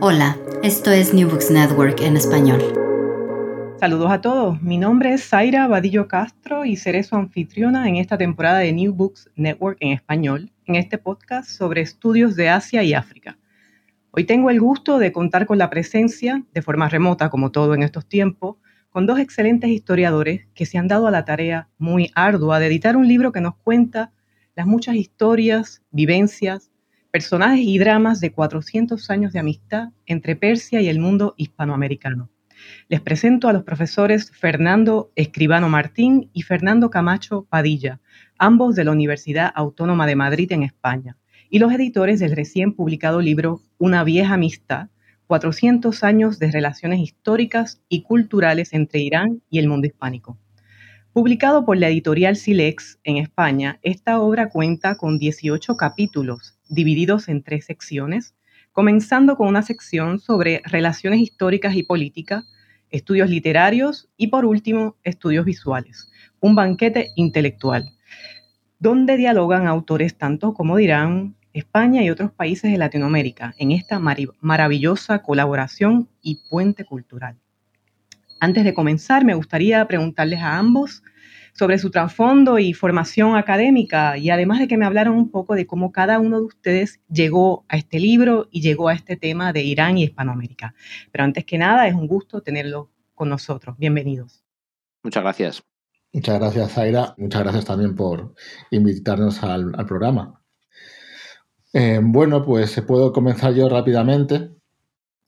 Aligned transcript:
Hola, 0.00 0.36
esto 0.62 0.90
es 0.90 1.14
New 1.14 1.28
Books 1.28 1.50
Network 1.50 2.00
en 2.00 2.16
español. 2.16 2.60
Saludos 3.80 4.10
a 4.10 4.20
todos, 4.20 4.60
mi 4.62 4.78
nombre 4.78 5.14
es 5.14 5.28
Zaira 5.28 5.66
Vadillo 5.66 6.06
Castro 6.06 6.64
y 6.64 6.76
seré 6.76 7.02
su 7.02 7.16
anfitriona 7.16 7.88
en 7.88 7.96
esta 7.96 8.18
temporada 8.18 8.58
de 8.58 8.72
New 8.72 8.92
Books 8.92 9.30
Network 9.36 9.78
en 9.80 9.92
español, 9.92 10.52
en 10.66 10.76
este 10.76 10.98
podcast 10.98 11.48
sobre 11.48 11.80
estudios 11.80 12.36
de 12.36 12.48
Asia 12.48 12.82
y 12.82 12.94
África. 12.94 13.38
Hoy 14.10 14.24
tengo 14.24 14.50
el 14.50 14.60
gusto 14.60 14.98
de 14.98 15.12
contar 15.12 15.46
con 15.46 15.58
la 15.58 15.70
presencia, 15.70 16.44
de 16.52 16.62
forma 16.62 16.88
remota 16.88 17.30
como 17.30 17.50
todo 17.50 17.74
en 17.74 17.82
estos 17.82 18.06
tiempos, 18.06 18.56
con 18.90 19.06
dos 19.06 19.18
excelentes 19.18 19.70
historiadores 19.70 20.46
que 20.54 20.66
se 20.66 20.78
han 20.78 20.88
dado 20.88 21.06
a 21.06 21.10
la 21.10 21.24
tarea 21.24 21.68
muy 21.78 22.10
ardua 22.14 22.58
de 22.58 22.66
editar 22.66 22.96
un 22.96 23.08
libro 23.08 23.32
que 23.32 23.40
nos 23.40 23.56
cuenta 23.56 24.12
las 24.54 24.66
muchas 24.66 24.96
historias, 24.96 25.82
vivencias, 25.90 26.70
personajes 27.16 27.64
y 27.64 27.78
dramas 27.78 28.20
de 28.20 28.30
400 28.30 29.08
años 29.08 29.32
de 29.32 29.38
amistad 29.38 29.88
entre 30.04 30.36
Persia 30.36 30.82
y 30.82 30.88
el 30.88 30.98
mundo 30.98 31.32
hispanoamericano. 31.38 32.28
Les 32.90 33.00
presento 33.00 33.48
a 33.48 33.54
los 33.54 33.62
profesores 33.62 34.30
Fernando 34.32 35.12
Escribano 35.16 35.70
Martín 35.70 36.28
y 36.34 36.42
Fernando 36.42 36.90
Camacho 36.90 37.46
Padilla, 37.48 38.00
ambos 38.36 38.74
de 38.76 38.84
la 38.84 38.90
Universidad 38.90 39.50
Autónoma 39.54 40.06
de 40.06 40.14
Madrid 40.14 40.52
en 40.52 40.62
España, 40.62 41.16
y 41.48 41.58
los 41.58 41.72
editores 41.72 42.20
del 42.20 42.36
recién 42.36 42.74
publicado 42.74 43.22
libro 43.22 43.62
Una 43.78 44.04
vieja 44.04 44.34
amistad, 44.34 44.88
400 45.26 46.04
años 46.04 46.38
de 46.38 46.50
relaciones 46.50 47.00
históricas 47.00 47.80
y 47.88 48.02
culturales 48.02 48.74
entre 48.74 49.00
Irán 49.00 49.40
y 49.48 49.58
el 49.58 49.68
mundo 49.68 49.86
hispánico. 49.86 50.36
Publicado 51.14 51.64
por 51.64 51.78
la 51.78 51.88
editorial 51.88 52.36
Silex 52.36 52.98
en 53.04 53.16
España, 53.16 53.78
esta 53.80 54.20
obra 54.20 54.50
cuenta 54.50 54.98
con 54.98 55.18
18 55.18 55.78
capítulos 55.78 56.55
divididos 56.68 57.28
en 57.28 57.42
tres 57.42 57.64
secciones, 57.66 58.34
comenzando 58.72 59.36
con 59.36 59.48
una 59.48 59.62
sección 59.62 60.18
sobre 60.18 60.62
relaciones 60.64 61.20
históricas 61.20 61.74
y 61.76 61.82
políticas, 61.82 62.44
estudios 62.90 63.30
literarios 63.30 64.08
y 64.16 64.28
por 64.28 64.44
último 64.44 64.96
estudios 65.02 65.44
visuales, 65.44 66.10
un 66.40 66.54
banquete 66.54 67.08
intelectual, 67.16 67.90
donde 68.78 69.16
dialogan 69.16 69.66
autores 69.66 70.16
tanto 70.16 70.54
como 70.54 70.76
dirán 70.76 71.36
España 71.52 72.02
y 72.02 72.10
otros 72.10 72.32
países 72.32 72.70
de 72.70 72.76
Latinoamérica 72.76 73.54
en 73.58 73.72
esta 73.72 73.98
maravillosa 73.98 75.22
colaboración 75.22 76.08
y 76.20 76.42
puente 76.50 76.84
cultural. 76.84 77.36
Antes 78.40 78.64
de 78.64 78.74
comenzar, 78.74 79.24
me 79.24 79.34
gustaría 79.34 79.86
preguntarles 79.88 80.40
a 80.40 80.58
ambos 80.58 81.02
sobre 81.56 81.78
su 81.78 81.90
trasfondo 81.90 82.58
y 82.58 82.74
formación 82.74 83.34
académica 83.34 84.18
y 84.18 84.30
además 84.30 84.58
de 84.58 84.68
que 84.68 84.76
me 84.76 84.84
hablaran 84.84 85.14
un 85.14 85.30
poco 85.30 85.54
de 85.54 85.66
cómo 85.66 85.90
cada 85.90 86.18
uno 86.18 86.38
de 86.38 86.46
ustedes 86.46 87.00
llegó 87.08 87.64
a 87.68 87.76
este 87.76 87.98
libro 87.98 88.48
y 88.50 88.60
llegó 88.60 88.88
a 88.88 88.94
este 88.94 89.16
tema 89.16 89.52
de 89.52 89.62
Irán 89.62 89.96
y 89.96 90.04
Hispanoamérica. 90.04 90.74
Pero 91.10 91.24
antes 91.24 91.44
que 91.44 91.56
nada, 91.56 91.88
es 91.88 91.94
un 91.94 92.06
gusto 92.06 92.42
tenerlo 92.42 92.90
con 93.14 93.30
nosotros. 93.30 93.76
Bienvenidos. 93.78 94.44
Muchas 95.02 95.22
gracias. 95.22 95.62
Muchas 96.12 96.38
gracias, 96.38 96.72
Zaira. 96.72 97.14
Muchas 97.16 97.42
gracias 97.42 97.64
también 97.64 97.94
por 97.94 98.34
invitarnos 98.70 99.42
al, 99.42 99.72
programa. 99.86 100.42
Eh, 101.72 102.00
bueno, 102.02 102.44
pues 102.44 102.80
puedo 102.86 103.12
comenzar 103.12 103.54
yo 103.54 103.68
rápidamente. 103.68 104.50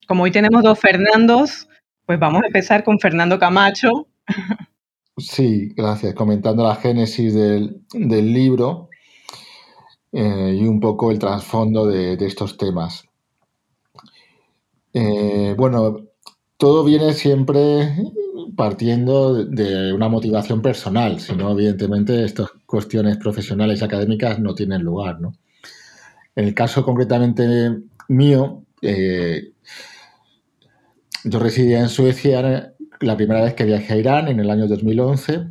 Como 0.07 0.25
hoy 0.25 0.31
tenemos 0.31 0.63
dos 0.63 0.79
Fernandos, 0.79 1.69
pues 2.05 2.19
vamos 2.19 2.43
a 2.43 2.47
empezar 2.47 2.85
con 2.85 2.99
Fernando 2.99 3.39
Camacho. 3.39 4.09
Sí, 5.19 5.73
gracias. 5.77 6.15
Comentando 6.15 6.63
la 6.63 6.77
génesis 6.77 7.35
del, 7.35 7.83
libro 7.93 8.89
eh, 10.13 10.57
y 10.61 10.67
un 10.67 10.79
poco 10.79 11.11
el 11.11 11.19
trasfondo 11.19 11.87
de, 11.87 12.15
estos 12.25 12.57
temas. 12.57 13.05
Eh, 14.95 15.55
bueno, 15.59 15.97
todo 16.57 16.85
viene 16.85 17.15
siempre 17.15 17.97
partiendo 18.57 19.45
de 19.45 19.93
una 19.93 20.09
motivación 20.09 20.63
personal, 20.63 21.21
si 21.21 21.35
no, 21.35 21.51
evidentemente, 21.53 22.25
estas 22.25 22.51
cuestiones 22.67 23.17
profesionales 23.17 23.81
y 23.81 23.85
académicas 23.85 24.39
no 24.39 24.55
tienen 24.55 24.83
lugar. 24.83 25.21
¿no? 25.21 25.35
En 26.37 26.47
el 26.47 26.55
caso 26.55 26.85
concretamente 26.85 27.77
mío, 28.09 28.63
eh, 28.83 29.53
yo 31.25 31.39
residía 31.41 31.81
en 31.81 31.89
Suecia 31.89 32.75
la 33.01 33.17
primera 33.17 33.43
vez 33.43 33.55
que 33.55 33.65
viajé 33.65 33.95
a 33.95 33.97
Irán 33.97 34.29
en 34.29 34.41
el 34.41 34.51
año 34.51 34.67
2011, 34.67 35.49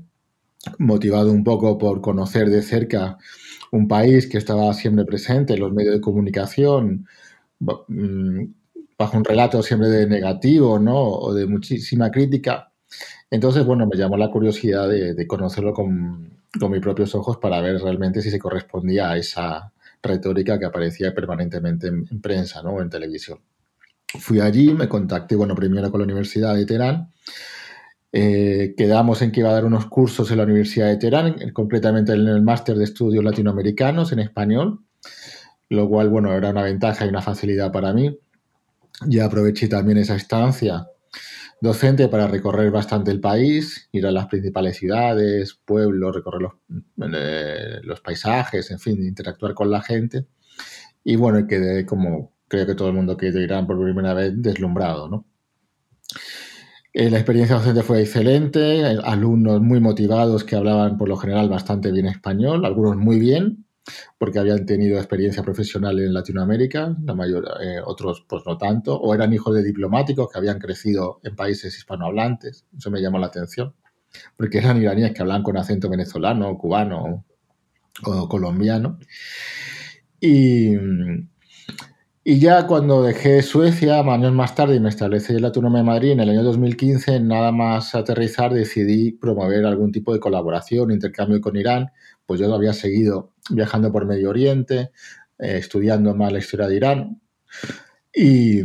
motivado 0.79 1.31
un 1.31 1.43
poco 1.43 1.77
por 1.77 2.01
conocer 2.01 2.49
de 2.49 2.61
cerca 2.61 3.17
un 3.71 3.87
país 3.87 4.27
que 4.27 4.37
estaba 4.37 4.73
siempre 4.73 5.05
presente 5.05 5.53
en 5.53 5.61
los 5.61 5.73
medios 5.73 5.95
de 5.95 6.01
comunicación, 6.01 7.07
mm, 7.59 8.43
bajo 8.97 9.17
un 9.17 9.23
relato 9.25 9.61
siempre 9.63 9.89
de 9.89 10.07
negativo, 10.07 10.79
¿no? 10.79 10.97
O 10.97 11.33
de 11.33 11.45
muchísima 11.47 12.11
crítica. 12.11 12.71
Entonces, 13.29 13.65
bueno, 13.65 13.87
me 13.87 13.97
llamó 13.97 14.17
la 14.17 14.31
curiosidad 14.31 14.89
de, 14.89 15.27
conocerlo 15.27 15.73
con, 15.73 16.37
mis 16.69 16.81
propios 16.81 17.13
ojos 17.15 17.37
para 17.37 17.61
ver 17.61 17.79
realmente 17.81 18.21
si 18.21 18.31
se 18.31 18.39
correspondía 18.39 19.11
a 19.11 19.17
esa 19.17 19.73
retórica 20.01 20.57
que 20.59 20.65
aparecía 20.65 21.13
permanentemente 21.13 21.87
en, 21.87 22.07
en 22.09 22.21
prensa, 22.21 22.63
¿no? 22.63 22.71
O 22.71 22.81
en 22.81 22.89
televisión. 22.89 23.39
Fui 24.19 24.39
allí, 24.39 24.73
me 24.73 24.87
contacté, 24.87 25.35
bueno, 25.35 25.53
primero 25.55 25.91
con 25.91 25.99
la 25.99 26.05
Universidad 26.05 26.55
de 26.55 26.65
Teherán. 26.65 27.11
Eh, 28.11 28.73
quedamos 28.77 29.21
en 29.21 29.31
que 29.31 29.41
iba 29.41 29.49
a 29.49 29.53
dar 29.53 29.65
unos 29.65 29.85
cursos 29.87 30.31
en 30.31 30.37
la 30.37 30.43
Universidad 30.43 30.87
de 30.87 30.97
Teherán, 30.97 31.35
completamente 31.53 32.13
en 32.13 32.27
el 32.27 32.41
máster 32.41 32.77
de 32.77 32.85
estudios 32.85 33.23
latinoamericanos 33.23 34.11
en 34.11 34.19
español, 34.19 34.79
lo 35.69 35.89
cual, 35.89 36.09
bueno, 36.09 36.33
era 36.33 36.49
una 36.49 36.63
ventaja 36.63 37.05
y 37.05 37.09
una 37.09 37.21
facilidad 37.21 37.71
para 37.71 37.93
mí. 37.93 38.17
Ya 39.05 39.25
aproveché 39.25 39.67
también 39.67 39.97
esa 39.97 40.15
estancia 40.15 40.87
docente 41.61 42.07
para 42.07 42.27
recorrer 42.27 42.71
bastante 42.71 43.11
el 43.11 43.19
país, 43.19 43.89
ir 43.91 44.05
a 44.05 44.11
las 44.11 44.27
principales 44.27 44.77
ciudades, 44.77 45.59
pueblos, 45.65 46.15
recorrer 46.15 46.41
los, 46.41 46.53
eh, 47.13 47.79
los 47.83 48.01
paisajes, 48.01 48.71
en 48.71 48.79
fin, 48.79 49.03
interactuar 49.03 49.53
con 49.53 49.71
la 49.71 49.81
gente. 49.81 50.27
Y 51.03 51.15
bueno, 51.15 51.47
quedé 51.47 51.85
como 51.85 52.33
creo 52.47 52.65
que 52.65 52.75
todo 52.75 52.87
el 52.89 52.93
mundo 52.93 53.17
que 53.17 53.27
Irán 53.27 53.67
por 53.67 53.81
primera 53.81 54.13
vez 54.13 54.33
deslumbrado, 54.35 55.09
¿no? 55.09 55.25
Eh, 56.99 57.11
la 57.11 57.17
experiencia 57.19 57.57
docente 57.57 57.83
fue 57.83 58.01
excelente, 58.01 58.83
alumnos 59.03 59.61
muy 59.61 59.79
motivados 59.79 60.43
que 60.43 60.55
hablaban 60.55 60.97
por 60.97 61.07
lo 61.07 61.15
general 61.15 61.47
bastante 61.47 61.91
bien 61.91 62.07
español, 62.07 62.65
algunos 62.65 62.97
muy 62.97 63.19
bien, 63.19 63.67
porque 64.17 64.39
habían 64.39 64.65
tenido 64.65 64.97
experiencia 64.97 65.43
profesional 65.43 65.99
en 65.99 66.11
Latinoamérica, 66.11 66.97
la 67.05 67.13
mayor, 67.13 67.49
eh, 67.61 67.81
otros 67.85 68.25
pues 68.27 68.41
no 68.47 68.57
tanto, 68.57 68.99
o 68.99 69.13
eran 69.13 69.31
hijos 69.31 69.53
de 69.53 69.61
diplomáticos 69.61 70.27
que 70.31 70.39
habían 70.39 70.57
crecido 70.57 71.19
en 71.21 71.35
países 71.35 71.77
hispanohablantes, 71.77 72.65
eso 72.75 72.89
me 72.89 72.99
llamó 72.99 73.19
la 73.19 73.27
atención. 73.27 73.75
porque 74.35 74.57
eran 74.59 74.81
iraníes 74.81 75.13
que 75.13 75.21
hablaban 75.21 75.43
con 75.43 75.57
acento 75.57 75.89
venezolano, 75.89 76.57
cubano 76.57 77.25
o 78.05 78.27
colombiano. 78.29 78.99
Y, 80.19 80.75
y 82.29 82.39
ya 82.39 82.67
cuando 82.67 83.03
dejé 83.03 83.41
Suecia, 83.41 84.01
años 84.01 84.33
más 84.33 84.53
tarde, 84.53 84.75
y 84.75 84.81
me 84.81 84.89
establecí 84.89 85.31
en 85.31 85.43
la 85.43 85.47
Autónoma 85.47 85.77
de 85.77 85.85
Madrid 85.85 86.11
en 86.11 86.19
el 86.19 86.29
año 86.29 86.43
2015, 86.43 87.21
nada 87.21 87.53
más 87.53 87.95
aterrizar 87.95 88.53
decidí 88.53 89.13
promover 89.13 89.65
algún 89.65 89.93
tipo 89.93 90.11
de 90.11 90.19
colaboración, 90.19 90.91
intercambio 90.91 91.39
con 91.39 91.55
Irán, 91.55 91.89
pues 92.25 92.41
yo 92.41 92.53
había 92.53 92.73
seguido 92.73 93.31
viajando 93.49 93.93
por 93.93 94.05
Medio 94.05 94.29
Oriente, 94.29 94.91
eh, 95.39 95.55
estudiando 95.59 96.15
más 96.15 96.33
la 96.33 96.39
historia 96.39 96.67
de 96.67 96.75
Irán. 96.75 97.21
Y, 98.13 98.59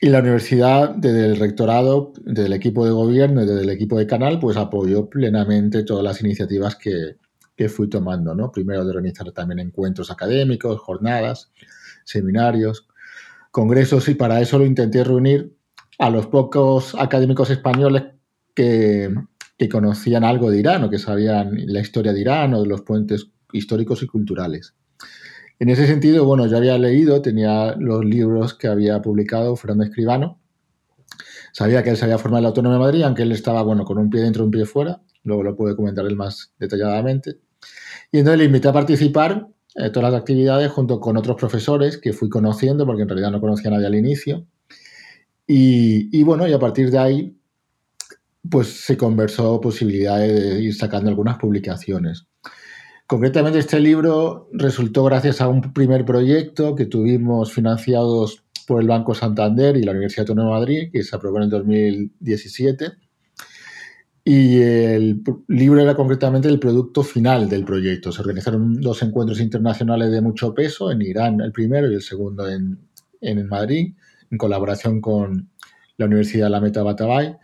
y 0.00 0.08
la 0.08 0.18
universidad, 0.18 0.90
desde 0.96 1.26
el 1.26 1.36
rectorado, 1.36 2.12
desde 2.24 2.46
el 2.46 2.54
equipo 2.54 2.84
de 2.84 2.90
gobierno 2.90 3.44
y 3.44 3.46
desde 3.46 3.62
el 3.62 3.70
equipo 3.70 3.96
de 3.96 4.08
canal, 4.08 4.40
pues 4.40 4.56
apoyó 4.56 5.08
plenamente 5.08 5.84
todas 5.84 6.02
las 6.02 6.20
iniciativas 6.20 6.74
que, 6.74 7.18
que 7.54 7.68
fui 7.68 7.88
tomando, 7.88 8.34
¿no? 8.34 8.50
Primero 8.50 8.84
de 8.84 8.90
organizar 8.90 9.30
también 9.30 9.60
encuentros 9.60 10.10
académicos, 10.10 10.80
jornadas, 10.80 11.52
seminarios, 12.10 12.86
congresos 13.50 14.08
y 14.08 14.14
para 14.14 14.40
eso 14.40 14.58
lo 14.58 14.66
intenté 14.66 15.04
reunir 15.04 15.54
a 15.98 16.10
los 16.10 16.26
pocos 16.26 16.94
académicos 16.98 17.50
españoles 17.50 18.04
que, 18.54 19.14
conocían 19.70 20.24
algo 20.24 20.50
de 20.50 20.58
Irán 20.58 20.84
o 20.84 20.90
que 20.90 20.98
sabían 20.98 21.52
la 21.66 21.80
historia 21.80 22.14
de 22.14 22.20
Irán 22.20 22.54
o 22.54 22.62
de 22.62 22.68
los 22.68 22.80
puentes 22.80 23.28
históricos 23.52 24.02
y 24.02 24.06
culturales. 24.06 24.74
En 25.58 25.68
ese 25.68 25.86
sentido, 25.86 26.24
bueno, 26.24 26.46
yo 26.46 26.56
había 26.56 26.78
leído, 26.78 27.20
tenía 27.20 27.74
los 27.76 28.02
libros 28.02 28.54
que 28.54 28.68
había 28.68 29.02
publicado 29.02 29.54
Fernando 29.56 29.84
Escribano, 29.84 30.40
sabía 31.52 31.82
que 31.82 31.90
él 31.90 31.98
se 31.98 32.06
había 32.06 32.16
formado 32.16 32.38
en 32.38 32.42
la 32.44 32.48
Autónoma 32.48 32.76
de 32.76 32.80
Madrid, 32.80 33.02
aunque 33.02 33.24
él 33.24 33.32
estaba, 33.32 33.62
bueno, 33.62 33.84
con 33.84 33.98
un 33.98 34.08
pie 34.08 34.22
dentro 34.22 34.44
y 34.44 34.46
un 34.46 34.50
pie 34.50 34.64
fuera, 34.64 35.02
luego 35.24 35.42
lo 35.42 35.54
puede 35.54 35.76
comentar 35.76 36.06
él 36.06 36.16
más 36.16 36.54
detalladamente. 36.58 37.38
Y 38.10 38.20
entonces 38.20 38.38
le 38.38 38.44
invité 38.46 38.68
a 38.68 38.72
participar 38.72 39.46
eh, 39.76 39.90
todas 39.90 40.12
las 40.12 40.20
actividades 40.20 40.70
junto 40.70 41.00
con 41.00 41.16
otros 41.16 41.36
profesores 41.36 41.98
que 41.98 42.12
fui 42.12 42.28
conociendo, 42.28 42.86
porque 42.86 43.02
en 43.02 43.08
realidad 43.08 43.30
no 43.30 43.40
conocía 43.40 43.70
a 43.70 43.74
nadie 43.74 43.86
al 43.86 43.94
inicio. 43.94 44.46
Y, 45.46 46.22
bueno, 46.22 46.46
y 46.46 46.52
a 46.52 46.60
partir 46.60 46.92
de 46.92 46.98
ahí, 46.98 47.36
pues 48.48 48.68
se 48.68 48.96
conversó 48.96 49.60
posibilidades 49.60 50.32
de 50.32 50.60
ir 50.60 50.74
sacando 50.74 51.10
algunas 51.10 51.38
publicaciones. 51.38 52.26
Concretamente, 53.06 53.58
este 53.58 53.80
libro 53.80 54.48
resultó 54.52 55.02
gracias 55.04 55.40
a 55.40 55.48
un 55.48 55.72
primer 55.72 56.04
proyecto 56.04 56.76
que 56.76 56.86
tuvimos 56.86 57.52
financiados 57.52 58.44
por 58.68 58.80
el 58.80 58.86
Banco 58.86 59.12
Santander 59.14 59.76
y 59.76 59.82
la 59.82 59.90
Universidad 59.90 60.28
Autónoma 60.28 60.54
de 60.54 60.60
Madrid, 60.60 60.90
que 60.92 61.02
se 61.02 61.16
aprobó 61.16 61.38
en 61.38 61.44
el 61.44 61.50
2017 61.50 62.92
y 64.24 64.60
el 64.60 65.22
libro 65.48 65.80
era 65.80 65.94
concretamente 65.94 66.48
el 66.48 66.58
producto 66.58 67.02
final 67.02 67.48
del 67.48 67.64
proyecto. 67.64 68.12
Se 68.12 68.20
organizaron 68.20 68.80
dos 68.80 69.02
encuentros 69.02 69.40
internacionales 69.40 70.10
de 70.10 70.20
mucho 70.20 70.54
peso, 70.54 70.90
en 70.92 71.02
Irán 71.02 71.40
el 71.40 71.52
primero 71.52 71.90
y 71.90 71.94
el 71.94 72.02
segundo 72.02 72.48
en, 72.48 72.78
en 73.20 73.48
Madrid, 73.48 73.94
en 74.30 74.38
colaboración 74.38 75.00
con 75.00 75.48
la 75.96 76.06
Universidad 76.06 76.46
Alameda 76.46 76.82
Batabay, 76.82 77.36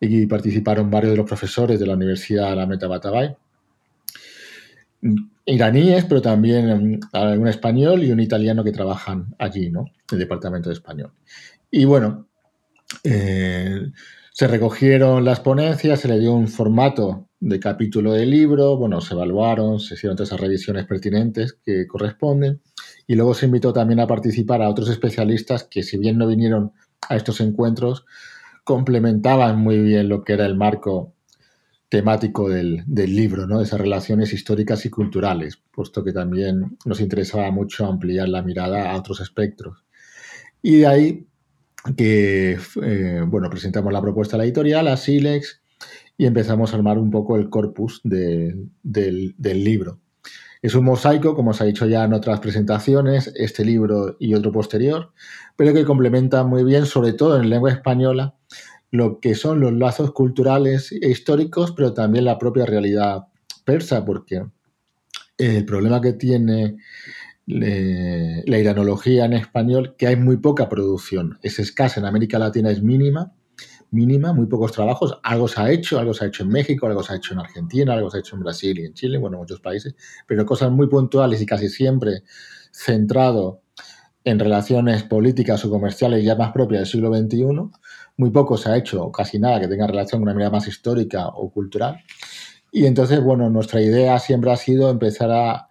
y 0.00 0.26
participaron 0.26 0.90
varios 0.90 1.12
de 1.12 1.16
los 1.18 1.26
profesores 1.26 1.78
de 1.80 1.86
la 1.86 1.94
Universidad 1.94 2.52
Alameda 2.52 2.88
Batabay. 2.88 3.36
Iraníes, 5.44 6.04
pero 6.06 6.20
también 6.20 7.00
un 7.12 7.48
español 7.48 8.02
y 8.02 8.10
un 8.10 8.20
italiano 8.20 8.64
que 8.64 8.72
trabajan 8.72 9.34
allí, 9.38 9.70
¿no? 9.70 9.86
El 10.10 10.18
departamento 10.18 10.68
de 10.68 10.74
español. 10.74 11.12
Y 11.70 11.84
bueno, 11.84 12.26
eh, 13.04 13.90
se 14.36 14.46
recogieron 14.48 15.24
las 15.24 15.40
ponencias, 15.40 16.00
se 16.00 16.08
le 16.08 16.18
dio 16.18 16.34
un 16.34 16.46
formato 16.46 17.30
de 17.40 17.58
capítulo 17.58 18.12
de 18.12 18.26
libro, 18.26 18.76
bueno, 18.76 19.00
se 19.00 19.14
evaluaron, 19.14 19.80
se 19.80 19.94
hicieron 19.94 20.14
todas 20.14 20.28
esas 20.28 20.40
revisiones 20.42 20.84
pertinentes 20.84 21.54
que 21.54 21.86
corresponden 21.86 22.60
y 23.06 23.14
luego 23.14 23.32
se 23.32 23.46
invitó 23.46 23.72
también 23.72 23.98
a 23.98 24.06
participar 24.06 24.60
a 24.60 24.68
otros 24.68 24.90
especialistas 24.90 25.64
que 25.64 25.82
si 25.82 25.96
bien 25.96 26.18
no 26.18 26.26
vinieron 26.26 26.72
a 27.08 27.16
estos 27.16 27.40
encuentros, 27.40 28.04
complementaban 28.62 29.58
muy 29.58 29.78
bien 29.78 30.10
lo 30.10 30.22
que 30.22 30.34
era 30.34 30.44
el 30.44 30.54
marco 30.54 31.14
temático 31.88 32.50
del, 32.50 32.82
del 32.86 33.16
libro, 33.16 33.46
¿no? 33.46 33.62
esas 33.62 33.80
relaciones 33.80 34.34
históricas 34.34 34.84
y 34.84 34.90
culturales, 34.90 35.62
puesto 35.72 36.04
que 36.04 36.12
también 36.12 36.76
nos 36.84 37.00
interesaba 37.00 37.50
mucho 37.50 37.86
ampliar 37.86 38.28
la 38.28 38.42
mirada 38.42 38.90
a 38.90 38.98
otros 38.98 39.22
espectros. 39.22 39.82
Y 40.60 40.80
de 40.80 40.86
ahí 40.86 41.26
que, 41.94 42.58
eh, 42.82 43.22
bueno, 43.26 43.50
presentamos 43.50 43.92
la 43.92 44.00
propuesta 44.00 44.36
a 44.36 44.38
la 44.38 44.44
editorial, 44.44 44.88
a 44.88 44.96
Silex, 44.96 45.60
y 46.18 46.26
empezamos 46.26 46.72
a 46.72 46.76
armar 46.76 46.98
un 46.98 47.10
poco 47.10 47.36
el 47.36 47.50
corpus 47.50 48.00
del, 48.02 48.70
libro. 49.42 50.00
Es 50.62 50.74
un 50.74 50.84
mosaico, 50.84 51.34
como 51.34 51.50
os 51.50 51.60
ha 51.60 51.64
dicho 51.64 51.86
ya 51.86 52.04
en 52.04 52.14
otras 52.14 52.40
presentaciones, 52.40 53.32
este 53.36 53.64
libro 53.64 54.16
y 54.18 54.34
otro 54.34 54.50
posterior, 54.50 55.12
pero 55.54 55.74
que 55.74 55.84
complementa 55.84 56.42
muy 56.44 56.64
bien, 56.64 56.86
sobre 56.86 57.12
todo 57.12 57.40
en 57.40 57.50
lengua 57.50 57.70
española, 57.70 58.34
lo 58.90 59.20
que 59.20 59.34
son 59.34 59.60
los 59.60 59.72
lazos 59.72 60.12
culturales 60.12 60.92
e 60.92 61.10
históricos, 61.10 61.72
pero 61.72 61.92
también 61.92 62.24
la 62.24 62.38
propia 62.38 62.64
realidad 62.64 63.26
persa, 63.64 64.04
porque 64.04 64.44
el 65.38 65.64
problema 65.66 66.00
que 66.00 66.14
tiene 66.14 66.76
la 67.46 68.58
iranología 68.58 69.24
en 69.24 69.32
español, 69.34 69.94
que 69.96 70.08
hay 70.08 70.16
muy 70.16 70.36
poca 70.38 70.68
producción. 70.68 71.38
Es 71.42 71.58
escasa, 71.58 72.00
en 72.00 72.06
América 72.06 72.38
Latina 72.38 72.70
es 72.70 72.82
mínima, 72.82 73.32
mínima, 73.90 74.32
muy 74.32 74.46
pocos 74.46 74.72
trabajos. 74.72 75.18
Algo 75.22 75.48
se 75.48 75.60
ha 75.60 75.70
hecho, 75.70 75.98
algo 75.98 76.12
se 76.12 76.24
ha 76.24 76.28
hecho 76.28 76.42
en 76.42 76.50
México, 76.50 76.86
algo 76.86 77.02
se 77.02 77.12
ha 77.12 77.16
hecho 77.16 77.34
en 77.34 77.40
Argentina, 77.40 77.94
algo 77.94 78.10
se 78.10 78.18
ha 78.18 78.20
hecho 78.20 78.36
en 78.36 78.42
Brasil 78.42 78.78
y 78.78 78.84
en 78.84 78.94
Chile, 78.94 79.18
bueno, 79.18 79.36
en 79.36 79.40
muchos 79.40 79.60
países, 79.60 79.94
pero 80.26 80.44
cosas 80.44 80.70
muy 80.70 80.88
puntuales 80.88 81.40
y 81.40 81.46
casi 81.46 81.68
siempre 81.68 82.22
centrado 82.72 83.62
en 84.24 84.40
relaciones 84.40 85.04
políticas 85.04 85.64
o 85.64 85.70
comerciales 85.70 86.24
ya 86.24 86.34
más 86.34 86.50
propias 86.52 86.80
del 86.80 86.86
siglo 86.88 87.14
XXI. 87.14 87.46
Muy 88.16 88.30
poco 88.30 88.56
se 88.56 88.70
ha 88.70 88.76
hecho, 88.76 89.12
casi 89.12 89.38
nada 89.38 89.60
que 89.60 89.68
tenga 89.68 89.86
relación 89.86 90.20
con 90.20 90.28
una 90.28 90.34
mirada 90.34 90.50
más 90.50 90.66
histórica 90.66 91.28
o 91.28 91.50
cultural. 91.52 92.02
Y 92.72 92.86
entonces, 92.86 93.22
bueno, 93.22 93.48
nuestra 93.50 93.80
idea 93.80 94.18
siempre 94.18 94.50
ha 94.50 94.56
sido 94.56 94.90
empezar 94.90 95.30
a 95.30 95.65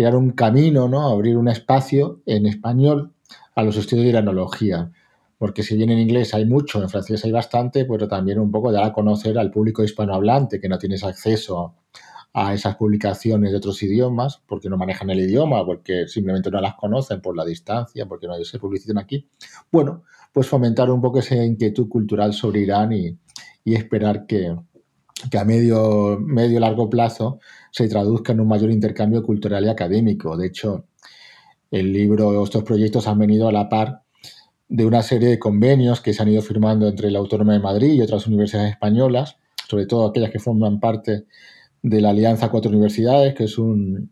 crear 0.00 0.16
un 0.16 0.30
camino, 0.30 0.88
¿no? 0.88 1.10
abrir 1.10 1.36
un 1.36 1.48
espacio 1.48 2.22
en 2.24 2.46
español 2.46 3.12
a 3.54 3.62
los 3.62 3.76
estudios 3.76 4.04
de 4.04 4.10
iranología. 4.12 4.90
Porque 5.36 5.62
si 5.62 5.76
bien 5.76 5.90
en 5.90 5.98
inglés 5.98 6.32
hay 6.32 6.46
mucho, 6.46 6.82
en 6.82 6.88
francés 6.88 7.22
hay 7.26 7.32
bastante, 7.32 7.84
pero 7.84 8.08
también 8.08 8.38
un 8.38 8.50
poco 8.50 8.72
dar 8.72 8.84
a 8.84 8.94
conocer 8.94 9.38
al 9.38 9.50
público 9.50 9.84
hispanohablante 9.84 10.58
que 10.58 10.70
no 10.70 10.78
tienes 10.78 11.04
acceso 11.04 11.74
a 12.32 12.54
esas 12.54 12.76
publicaciones 12.76 13.50
de 13.50 13.58
otros 13.58 13.82
idiomas, 13.82 14.40
porque 14.46 14.70
no 14.70 14.78
manejan 14.78 15.10
el 15.10 15.20
idioma, 15.20 15.66
porque 15.66 16.08
simplemente 16.08 16.50
no 16.50 16.62
las 16.62 16.76
conocen 16.76 17.20
por 17.20 17.36
la 17.36 17.44
distancia, 17.44 18.06
porque 18.06 18.26
no 18.26 18.42
se 18.42 18.58
publicitan 18.58 18.96
aquí. 18.96 19.28
Bueno, 19.70 20.04
pues 20.32 20.46
fomentar 20.46 20.90
un 20.90 21.02
poco 21.02 21.18
esa 21.18 21.36
inquietud 21.44 21.90
cultural 21.90 22.32
sobre 22.32 22.60
Irán 22.60 22.92
y, 22.92 23.18
y 23.64 23.74
esperar 23.74 24.24
que, 24.24 24.56
que 25.30 25.38
a 25.38 25.44
medio, 25.44 26.18
medio 26.20 26.60
largo 26.60 26.88
plazo 26.88 27.40
se 27.70 27.88
traduzca 27.88 28.32
en 28.32 28.40
un 28.40 28.48
mayor 28.48 28.70
intercambio 28.70 29.22
cultural 29.22 29.64
y 29.64 29.68
académico. 29.68 30.36
De 30.36 30.46
hecho, 30.46 30.86
el 31.70 31.92
libro, 31.92 32.42
estos 32.42 32.64
proyectos 32.64 33.06
han 33.06 33.18
venido 33.18 33.48
a 33.48 33.52
la 33.52 33.68
par 33.68 34.02
de 34.68 34.86
una 34.86 35.02
serie 35.02 35.28
de 35.28 35.38
convenios 35.38 36.00
que 36.00 36.12
se 36.12 36.22
han 36.22 36.28
ido 36.28 36.42
firmando 36.42 36.86
entre 36.86 37.10
la 37.10 37.18
Autónoma 37.18 37.52
de 37.52 37.60
Madrid 37.60 37.92
y 37.92 38.00
otras 38.02 38.26
universidades 38.26 38.70
españolas, 38.72 39.36
sobre 39.68 39.86
todo 39.86 40.06
aquellas 40.06 40.30
que 40.30 40.38
forman 40.38 40.80
parte 40.80 41.26
de 41.82 42.00
la 42.00 42.10
Alianza 42.10 42.50
Cuatro 42.50 42.70
Universidades, 42.70 43.34
que 43.34 43.44
es 43.44 43.58
una 43.58 44.08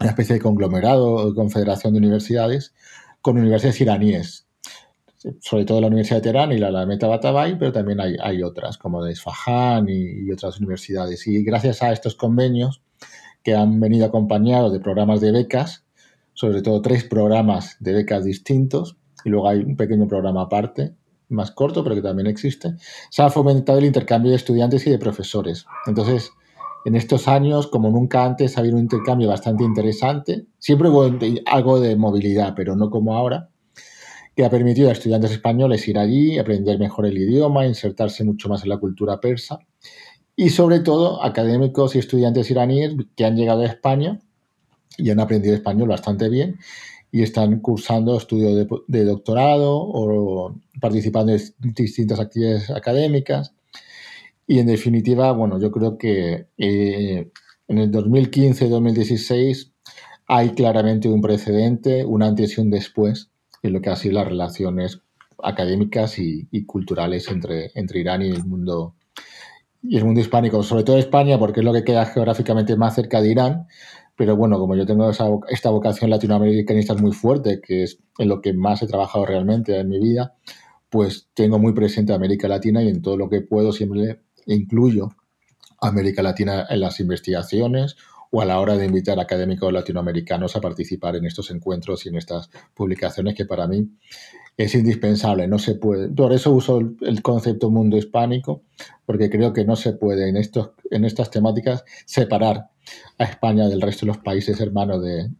especie 0.00 0.34
de 0.34 0.40
conglomerado 0.40 1.14
o 1.14 1.34
confederación 1.34 1.92
de 1.92 1.98
universidades, 1.98 2.74
con 3.20 3.38
universidades 3.38 3.80
iraníes 3.80 4.45
sobre 5.40 5.64
todo 5.64 5.80
la 5.80 5.88
Universidad 5.88 6.18
de 6.18 6.22
Teherán 6.22 6.52
y 6.52 6.58
la, 6.58 6.70
la 6.70 6.86
Metabatabay, 6.86 7.58
pero 7.58 7.72
también 7.72 8.00
hay, 8.00 8.16
hay, 8.22 8.42
otras, 8.42 8.78
como 8.78 9.02
de 9.02 9.12
Isfahan 9.12 9.86
y, 9.88 10.30
otras 10.30 10.58
universidades. 10.58 11.26
Y 11.26 11.42
gracias 11.42 11.82
a 11.82 11.92
estos 11.92 12.14
convenios 12.14 12.82
que 13.42 13.54
han 13.54 13.80
venido 13.80 14.06
acompañados 14.06 14.72
de 14.72 14.80
programas 14.80 15.20
de 15.20 15.32
becas, 15.32 15.84
sobre 16.34 16.62
todo 16.62 16.82
tres 16.82 17.04
programas 17.04 17.76
de 17.80 17.94
becas 17.94 18.24
distintos, 18.24 18.96
y 19.24 19.30
luego 19.30 19.48
hay 19.48 19.58
un 19.58 19.76
pequeño 19.76 20.06
programa 20.06 20.42
aparte, 20.42 20.94
más 21.28 21.50
corto, 21.50 21.82
pero 21.82 21.96
que 21.96 22.02
también 22.02 22.28
existe, 22.28 22.74
se 23.10 23.22
ha 23.22 23.30
fomentado 23.30 23.78
el 23.78 23.84
intercambio 23.84 24.30
de 24.30 24.36
estudiantes 24.36 24.86
y 24.86 24.90
de 24.90 24.98
profesores. 24.98 25.66
Entonces, 25.86 26.30
en 26.84 26.94
estos 26.94 27.26
años, 27.26 27.66
como 27.66 27.90
nunca 27.90 28.24
antes, 28.24 28.56
ha 28.56 28.60
habido 28.60 28.76
un 28.76 28.82
intercambio 28.82 29.28
bastante 29.28 29.64
interesante. 29.64 30.46
Siempre 30.58 30.88
hubo 30.88 31.10
algo 31.46 31.80
de 31.80 31.96
movilidad, 31.96 32.54
pero 32.54 32.76
no 32.76 32.90
como 32.90 33.16
ahora 33.16 33.50
que 34.36 34.44
ha 34.44 34.50
permitido 34.50 34.90
a 34.90 34.92
estudiantes 34.92 35.30
españoles 35.32 35.88
ir 35.88 35.98
allí, 35.98 36.38
aprender 36.38 36.78
mejor 36.78 37.06
el 37.06 37.16
idioma, 37.16 37.66
insertarse 37.66 38.22
mucho 38.22 38.50
más 38.50 38.62
en 38.62 38.68
la 38.68 38.76
cultura 38.76 39.18
persa 39.18 39.58
y 40.36 40.50
sobre 40.50 40.80
todo 40.80 41.24
académicos 41.24 41.96
y 41.96 42.00
estudiantes 42.00 42.50
iraníes 42.50 42.94
que 43.16 43.24
han 43.24 43.34
llegado 43.34 43.62
a 43.62 43.66
España 43.66 44.20
y 44.98 45.08
han 45.08 45.20
aprendido 45.20 45.54
español 45.54 45.88
bastante 45.88 46.28
bien 46.28 46.58
y 47.10 47.22
están 47.22 47.60
cursando 47.60 48.18
estudios 48.18 48.68
de, 48.86 49.04
doctorado 49.04 49.74
o 49.74 50.54
participando 50.82 51.32
en 51.32 51.40
distintas 51.74 52.20
actividades 52.20 52.68
académicas. 52.68 53.54
Y 54.46 54.58
en 54.58 54.66
definitiva, 54.66 55.32
bueno, 55.32 55.58
yo 55.58 55.70
creo 55.70 55.96
que 55.96 56.48
eh, 56.58 57.30
en 57.68 57.78
el 57.78 57.90
2015-2016 57.90 59.72
hay 60.26 60.50
claramente 60.50 61.08
un 61.08 61.22
precedente, 61.22 62.04
un 62.04 62.22
antes 62.22 62.58
y 62.58 62.60
un 62.60 62.68
después 62.68 63.30
en 63.62 63.72
lo 63.72 63.80
que 63.80 63.90
ha 63.90 63.96
sido 63.96 64.14
las 64.14 64.28
relaciones 64.28 65.02
académicas 65.42 66.18
y, 66.18 66.64
culturales 66.64 67.28
entre, 67.28 67.70
entre 67.74 68.00
Irán 68.00 68.22
y 68.22 68.30
el 68.30 68.44
mundo 68.44 68.94
y 69.82 69.96
el 69.96 70.04
mundo 70.04 70.20
hispánico, 70.20 70.62
sobre 70.62 70.82
todo 70.82 70.98
España, 70.98 71.38
porque 71.38 71.60
es 71.60 71.64
lo 71.64 71.72
que 71.72 71.84
queda 71.84 72.06
geográficamente 72.06 72.76
más 72.76 72.94
cerca 72.94 73.20
de 73.20 73.30
Irán. 73.30 73.66
Pero 74.16 74.34
bueno, 74.34 74.58
como 74.58 74.74
yo 74.74 74.86
tengo 74.86 75.08
esta 75.10 75.70
vocación 75.70 76.10
latinoamericanista 76.10 76.94
muy 76.94 77.12
fuerte, 77.12 77.60
que 77.60 77.84
es 77.84 77.98
en 78.18 78.28
lo 78.28 78.40
que 78.40 78.52
más 78.54 78.82
he 78.82 78.86
trabajado 78.86 79.26
realmente 79.26 79.78
en 79.78 79.88
mi 79.88 80.00
vida, 80.00 80.34
pues 80.88 81.28
tengo 81.34 81.58
muy 81.58 81.72
presente 81.74 82.14
América 82.14 82.48
Latina 82.48 82.82
y 82.82 82.88
en 82.88 83.02
todo 83.02 83.16
lo 83.16 83.28
que 83.28 83.42
puedo 83.42 83.72
siempre 83.72 84.22
incluyo 84.46 85.10
América 85.80 86.22
Latina 86.22 86.66
en 86.68 86.80
las 86.80 86.98
investigaciones 87.00 87.96
o 88.36 88.42
a 88.42 88.44
la 88.44 88.60
hora 88.60 88.76
de 88.76 88.84
invitar 88.84 89.18
académicos 89.18 89.72
latinoamericanos 89.72 90.56
a 90.56 90.60
participar 90.60 91.16
en 91.16 91.24
estos 91.24 91.50
encuentros 91.50 92.04
y 92.04 92.10
en 92.10 92.16
estas 92.16 92.50
publicaciones 92.74 93.34
que 93.34 93.46
para 93.46 93.66
mí 93.66 93.88
es 94.58 94.74
indispensable. 94.74 95.48
No 95.48 95.58
se 95.58 95.76
puede, 95.76 96.10
por 96.10 96.34
eso 96.34 96.50
uso 96.50 96.78
el, 96.78 97.22
concepto 97.22 97.70
mundo 97.70 97.96
hispánico, 97.96 98.62
porque 99.06 99.30
creo 99.30 99.54
que 99.54 99.64
no 99.64 99.74
se 99.74 99.94
puede 99.94 100.28
en, 100.28 100.36
estos, 100.36 100.72
en 100.90 101.06
estas 101.06 101.30
temáticas 101.30 101.82
separar 102.04 102.66
a 103.16 103.24
España 103.24 103.68
del 103.68 103.80
resto 103.80 104.04
de 104.04 104.08
los 104.08 104.18
países 104.18 104.60
hermanos 104.60 105.02
de, 105.02 105.30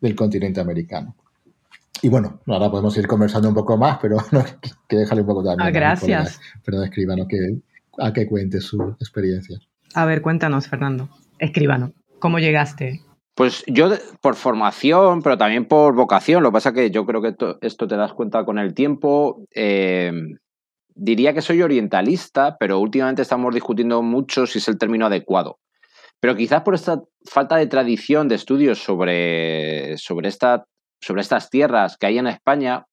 del 0.00 0.14
continente 0.14 0.60
americano. 0.60 1.16
Y 2.00 2.10
bueno, 2.10 2.42
ahora 2.46 2.70
podemos 2.70 2.96
ir 2.96 3.08
conversando 3.08 3.48
un 3.48 3.56
poco 3.56 3.76
más, 3.76 3.98
pero 4.00 4.18
no, 4.30 4.44
que 4.86 4.96
dejarle 4.98 5.22
un 5.22 5.26
poco 5.26 5.42
también. 5.42 5.66
Ah, 5.66 5.72
gracias. 5.72 6.38
Perdón, 6.64 6.84
escribano, 6.84 7.26
que, 7.26 7.58
a 7.98 8.12
que 8.12 8.28
cuente 8.28 8.60
su 8.60 8.80
experiencia. 9.00 9.58
A 9.94 10.04
ver, 10.04 10.22
cuéntanos, 10.22 10.68
Fernando. 10.68 11.08
Escribano, 11.40 11.94
¿cómo 12.20 12.38
llegaste? 12.38 13.00
Pues 13.34 13.64
yo 13.66 13.88
por 14.20 14.34
formación, 14.36 15.22
pero 15.22 15.38
también 15.38 15.64
por 15.66 15.94
vocación, 15.94 16.42
lo 16.42 16.50
que 16.50 16.54
pasa 16.54 16.72
que 16.72 16.90
yo 16.90 17.06
creo 17.06 17.22
que 17.22 17.34
esto, 17.62 17.88
te 17.88 17.96
das 17.96 18.12
cuenta 18.12 18.44
con 18.44 18.58
el 18.58 18.74
tiempo. 18.74 19.44
Eh, 19.54 20.12
diría 20.94 21.32
que 21.32 21.40
soy 21.40 21.62
orientalista, 21.62 22.56
pero 22.58 22.78
últimamente 22.78 23.22
estamos 23.22 23.54
discutiendo 23.54 24.02
mucho 24.02 24.46
si 24.46 24.58
es 24.58 24.68
el 24.68 24.78
término 24.78 25.06
adecuado. 25.06 25.58
Pero 26.20 26.36
quizás 26.36 26.62
por 26.62 26.74
esta 26.74 27.02
falta 27.24 27.56
de 27.56 27.66
tradición 27.66 28.28
de 28.28 28.34
estudios 28.34 28.82
sobre, 28.82 29.96
sobre, 29.96 30.28
esta, 30.28 30.66
sobre 31.00 31.22
estas 31.22 31.48
tierras 31.48 31.96
que 31.96 32.06
hay 32.06 32.18
en 32.18 32.26
España, 32.26 32.84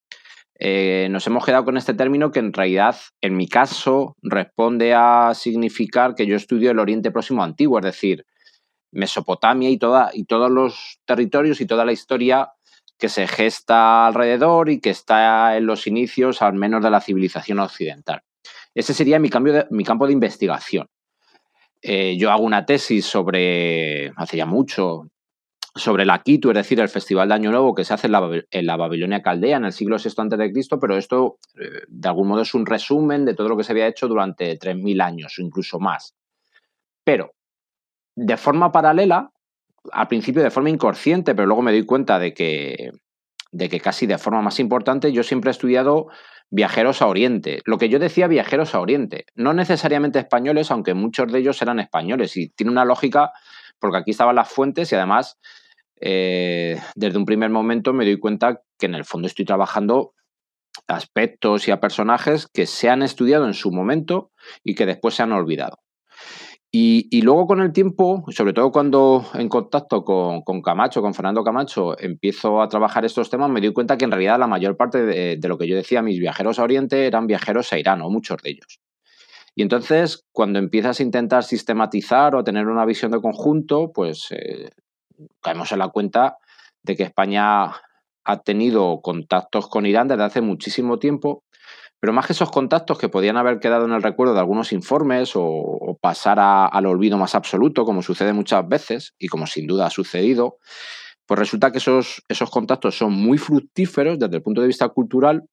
eh, 0.60 1.08
nos 1.12 1.28
hemos 1.28 1.46
quedado 1.46 1.66
con 1.66 1.78
este 1.78 1.94
término 1.94 2.32
que 2.32 2.40
en 2.40 2.54
realidad, 2.54 2.96
en 3.22 3.36
mi 3.36 3.48
caso, 3.48 4.16
responde 4.24 4.94
a 4.96 5.34
significar 5.36 6.16
que 6.16 6.26
yo 6.26 6.36
estudio 6.36 6.72
el 6.72 6.80
Oriente 6.80 7.12
Próximo 7.12 7.44
Antiguo, 7.44 7.80
es 7.80 7.86
decir, 7.86 8.26
Mesopotamia 8.92 9.70
y, 9.70 9.78
toda, 9.78 10.12
y 10.14 10.26
todos 10.26 10.50
los 10.50 11.00
territorios 11.06 11.62
y 11.62 11.66
toda 11.66 11.86
la 11.86 11.92
historia 11.92 12.52
que 12.98 13.10
se 13.10 13.28
gesta 13.28 14.08
alrededor 14.08 14.70
y 14.70 14.80
que 14.80 14.90
está 14.90 15.56
en 15.58 15.66
los 15.66 15.88
inicios, 15.88 16.42
al 16.42 16.54
menos, 16.54 16.84
de 16.84 16.90
la 16.90 17.02
civilización 17.02 17.60
occidental. 17.60 18.24
Ese 18.74 18.94
sería 18.94 19.20
mi, 19.20 19.30
cambio 19.30 19.68
mi 19.70 19.84
campo 19.84 20.08
de 20.08 20.14
investigación. 20.14 20.88
Eh, 21.82 22.18
yo 22.18 22.32
hago 22.32 22.44
una 22.44 22.66
tesis 22.66 23.06
sobre, 23.06 24.12
hace 24.16 24.38
ya 24.38 24.46
mucho, 24.46 25.10
sobre 25.76 26.06
la 26.06 26.24
Kitu, 26.24 26.50
es 26.50 26.56
decir, 26.56 26.80
el 26.80 26.90
Festival 26.90 27.30
de 27.30 27.36
Año 27.36 27.52
Nuevo 27.52 27.76
que 27.76 27.86
se 27.86 27.94
hace 27.94 28.08
en 28.08 28.66
la, 28.66 28.76
Babilonia 28.78 29.22
Caldea 29.22 29.58
en 29.58 29.66
el 29.66 29.74
siglo 29.74 29.98
VI 29.98 30.10
a.C., 30.10 30.78
pero 30.82 30.98
esto 30.98 31.38
eh, 31.56 31.84
de 31.88 32.08
algún 32.08 32.28
modo 32.28 32.42
es 32.42 32.54
un 32.54 32.66
resumen 32.66 33.26
de 33.26 33.36
todo 33.36 33.50
lo 33.50 33.58
que 33.58 33.64
se 33.64 33.74
había 33.74 33.88
hecho 33.88 34.08
durante 34.08 34.58
3.000 34.58 35.02
años 35.04 35.38
o 35.38 35.42
incluso 35.42 35.80
más. 35.80 36.16
Pero, 37.04 37.34
de 38.18 38.36
forma 38.36 38.72
paralela, 38.72 39.32
al 39.92 40.08
principio 40.08 40.42
de 40.42 40.50
forma 40.50 40.72
inconsciente, 40.72 41.36
pero 41.36 41.46
luego 41.46 41.62
me 41.62 41.72
doy 41.72 41.86
cuenta 41.86 42.18
de 42.18 42.34
que, 42.34 42.92
de 43.52 43.70
que 43.70 43.80
casi 43.80 44.08
de 44.08 44.18
forma 44.18 44.42
más 44.42 44.60
importante, 44.60 45.14
yo 45.14 45.22
siempre 45.22 45.50
he 45.50 45.52
estudiado 45.52 46.08
viajeros 46.50 47.04
a 47.04 47.08
Oriente. 47.08 47.62
Lo 47.66 47.78
que 47.78 47.90
yo 47.90 48.00
decía 48.00 48.28
viajeros 48.28 48.74
a 48.74 48.80
Oriente, 48.80 49.26
no 49.36 49.54
necesariamente 49.54 50.18
españoles, 50.18 50.72
aunque 50.72 50.96
muchos 50.96 51.32
de 51.32 51.40
ellos 51.40 51.62
eran 51.62 51.80
españoles, 51.80 52.36
y 52.38 52.50
tiene 52.50 52.72
una 52.72 52.86
lógica 52.86 53.32
porque 53.80 53.98
aquí 53.98 54.12
estaban 54.12 54.36
las 54.36 54.50
fuentes 54.50 54.92
y 54.92 54.96
además 54.96 55.38
eh, 56.02 56.82
desde 56.96 57.20
un 57.20 57.26
primer 57.26 57.52
momento 57.52 57.94
me 57.94 58.04
doy 58.04 58.18
cuenta 58.18 58.62
que 58.80 58.88
en 58.88 58.96
el 58.96 59.06
fondo 59.06 59.28
estoy 59.28 59.46
trabajando 59.46 60.16
aspectos 60.88 61.68
y 61.68 61.72
a 61.72 61.80
personajes 61.80 62.48
que 62.52 62.66
se 62.66 62.90
han 62.90 63.04
estudiado 63.04 63.46
en 63.46 63.54
su 63.54 63.72
momento 63.72 64.32
y 64.64 64.74
que 64.74 64.88
después 64.88 65.14
se 65.14 65.22
han 65.22 65.34
olvidado. 65.34 65.78
Y, 66.80 67.22
luego 67.24 67.48
con 67.48 67.60
el 67.60 67.74
tiempo, 67.74 68.24
sobre 68.30 68.54
todo 68.54 68.72
cuando 68.72 69.26
en 69.34 69.50
contacto 69.50 70.04
con, 70.04 70.62
Camacho, 70.62 71.02
con 71.02 71.16
Fernando 71.16 71.44
Camacho, 71.44 72.00
empiezo 72.00 72.62
a 72.62 72.70
trabajar 72.70 73.04
estos 73.04 73.32
temas, 73.32 73.50
me 73.50 73.62
doy 73.62 73.74
cuenta 73.74 73.98
que 73.98 74.06
en 74.06 74.12
realidad 74.12 74.38
la 74.38 74.46
mayor 74.46 74.78
parte 74.78 75.04
de, 75.04 75.40
lo 75.48 75.58
que 75.58 75.68
yo 75.68 75.76
decía, 75.76 76.04
mis 76.04 76.20
viajeros 76.20 76.60
a 76.60 76.64
Oriente 76.64 77.08
eran 77.08 77.26
viajeros 77.26 77.74
a 77.74 77.80
Irán, 77.80 78.04
o 78.04 78.12
muchos 78.12 78.38
de 78.44 78.52
ellos. 78.52 78.80
Y 79.56 79.64
entonces, 79.64 80.28
cuando 80.32 80.60
empiezas 80.60 81.00
a 81.00 81.04
intentar 81.04 81.44
sistematizar 81.44 82.36
o 82.36 82.44
tener 82.44 82.68
una 82.68 82.86
visión 82.86 83.10
de 83.10 83.22
conjunto, 83.22 83.92
pues 83.92 84.28
eh, 84.30 84.70
caemos 85.42 85.72
en 85.72 85.80
la 85.80 85.88
cuenta 85.88 86.38
de 86.84 86.96
que 86.96 87.04
España 87.04 87.72
ha 88.24 88.42
tenido 88.44 89.02
contactos 89.02 89.68
con 89.68 89.88
Irán 89.88 90.10
desde 90.10 90.26
hace 90.26 90.42
muchísimo 90.42 91.00
tiempo, 91.00 91.44
pero 92.00 92.14
más 92.14 92.28
que 92.28 92.34
esos 92.34 92.52
contactos 92.52 93.00
que 93.00 93.10
podían 93.10 93.38
haber 93.38 93.60
quedado 93.60 93.86
en 93.86 93.92
el 93.92 94.04
recuerdo 94.04 94.34
de 94.34 94.40
algunos 94.40 94.72
informes 94.72 95.32
o, 95.36 95.98
pasar 96.00 96.38
al 96.40 96.86
olvido 96.86 97.18
más 97.18 97.34
absoluto, 97.34 97.86
como 97.86 98.02
sucede 98.02 98.34
muchas 98.34 98.68
veces 98.68 99.14
y 99.18 99.28
como 99.28 99.48
sin 99.48 99.66
duda 99.66 99.88
ha 99.88 99.90
sucedido, 99.90 100.58
pues 101.26 101.40
resulta 101.40 101.72
que 101.72 101.80
esos, 101.80 102.22
esos 102.30 102.52
contactos 102.52 102.98
son 102.98 103.14
muy 103.14 103.38
fructíferos 103.38 104.20
desde 104.20 104.38
el 104.38 104.44
punto 104.44 104.62
de 104.62 104.68
vista 104.68 104.88
cultural, 104.90 105.44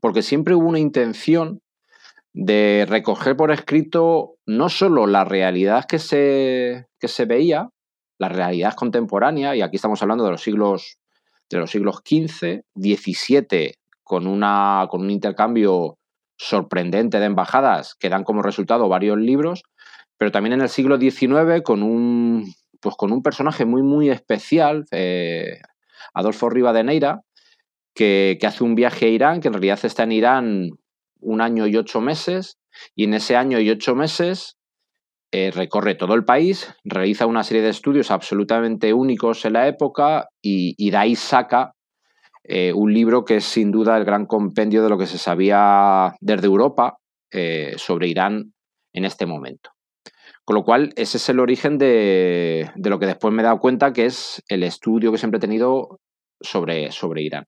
porque 0.00 0.22
siempre 0.22 0.54
hubo 0.54 0.68
una 0.68 0.78
intención 0.78 1.60
de 2.34 2.86
recoger 2.88 3.36
por 3.36 3.50
escrito 3.50 4.36
no 4.46 4.68
solo 4.68 5.06
la 5.06 5.24
realidad 5.24 5.86
que 5.86 5.98
se, 5.98 6.86
que 6.98 7.08
se 7.08 7.24
veía, 7.24 7.70
la 8.18 8.28
realidad 8.28 8.74
contemporánea, 8.74 9.56
y 9.56 9.62
aquí 9.62 9.76
estamos 9.76 10.02
hablando 10.02 10.24
de 10.24 10.30
los 10.30 10.42
siglos, 10.42 10.98
de 11.50 11.58
los 11.58 11.70
siglos 11.70 12.02
XV, 12.04 12.62
XVII, 12.74 13.74
con, 14.12 14.26
una, 14.26 14.88
con 14.90 15.00
un 15.00 15.10
intercambio 15.10 15.96
sorprendente 16.36 17.18
de 17.18 17.24
embajadas 17.24 17.94
que 17.98 18.10
dan 18.10 18.24
como 18.24 18.42
resultado 18.42 18.86
varios 18.86 19.16
libros, 19.16 19.62
pero 20.18 20.30
también 20.30 20.52
en 20.52 20.60
el 20.60 20.68
siglo 20.68 20.98
XIX 20.98 21.62
con 21.64 21.82
un, 21.82 22.44
pues 22.82 22.94
con 22.94 23.10
un 23.10 23.22
personaje 23.22 23.64
muy, 23.64 23.82
muy 23.82 24.10
especial, 24.10 24.84
eh, 24.90 25.62
Adolfo 26.12 26.50
Rivadeneira, 26.50 27.22
que, 27.94 28.36
que 28.38 28.46
hace 28.46 28.62
un 28.62 28.74
viaje 28.74 29.06
a 29.06 29.08
Irán, 29.08 29.40
que 29.40 29.48
en 29.48 29.54
realidad 29.54 29.80
está 29.82 30.02
en 30.02 30.12
Irán 30.12 30.70
un 31.20 31.40
año 31.40 31.66
y 31.66 31.78
ocho 31.78 32.02
meses, 32.02 32.58
y 32.94 33.04
en 33.04 33.14
ese 33.14 33.34
año 33.34 33.60
y 33.60 33.70
ocho 33.70 33.94
meses 33.94 34.58
eh, 35.32 35.52
recorre 35.52 35.94
todo 35.94 36.12
el 36.12 36.26
país, 36.26 36.68
realiza 36.84 37.24
una 37.24 37.44
serie 37.44 37.62
de 37.62 37.70
estudios 37.70 38.10
absolutamente 38.10 38.92
únicos 38.92 39.46
en 39.46 39.54
la 39.54 39.68
época 39.68 40.28
y, 40.42 40.90
de 40.90 40.96
ahí 40.98 41.16
saca 41.16 41.72
eh, 42.44 42.72
un 42.72 42.92
libro 42.92 43.24
que 43.24 43.36
es 43.36 43.44
sin 43.44 43.70
duda 43.70 43.96
el 43.96 44.04
gran 44.04 44.26
compendio 44.26 44.82
de 44.82 44.88
lo 44.88 44.98
que 44.98 45.06
se 45.06 45.18
sabía 45.18 46.14
desde 46.20 46.46
Europa 46.46 46.98
eh, 47.30 47.74
sobre 47.76 48.08
Irán 48.08 48.52
en 48.92 49.04
este 49.04 49.26
momento. 49.26 49.70
Con 50.44 50.56
lo 50.56 50.64
cual, 50.64 50.92
ese 50.96 51.18
es 51.18 51.28
el 51.28 51.38
origen 51.38 51.78
de, 51.78 52.70
lo 52.76 52.98
que 52.98 53.06
después 53.06 53.32
me 53.32 53.42
he 53.42 53.44
dado 53.44 53.60
cuenta 53.60 53.92
que 53.92 54.06
es 54.06 54.42
el 54.48 54.64
estudio 54.64 55.12
que 55.12 55.18
siempre 55.18 55.38
he 55.38 55.40
tenido 55.40 56.00
sobre, 56.40 56.90
sobre 56.90 57.22
Irán. 57.22 57.46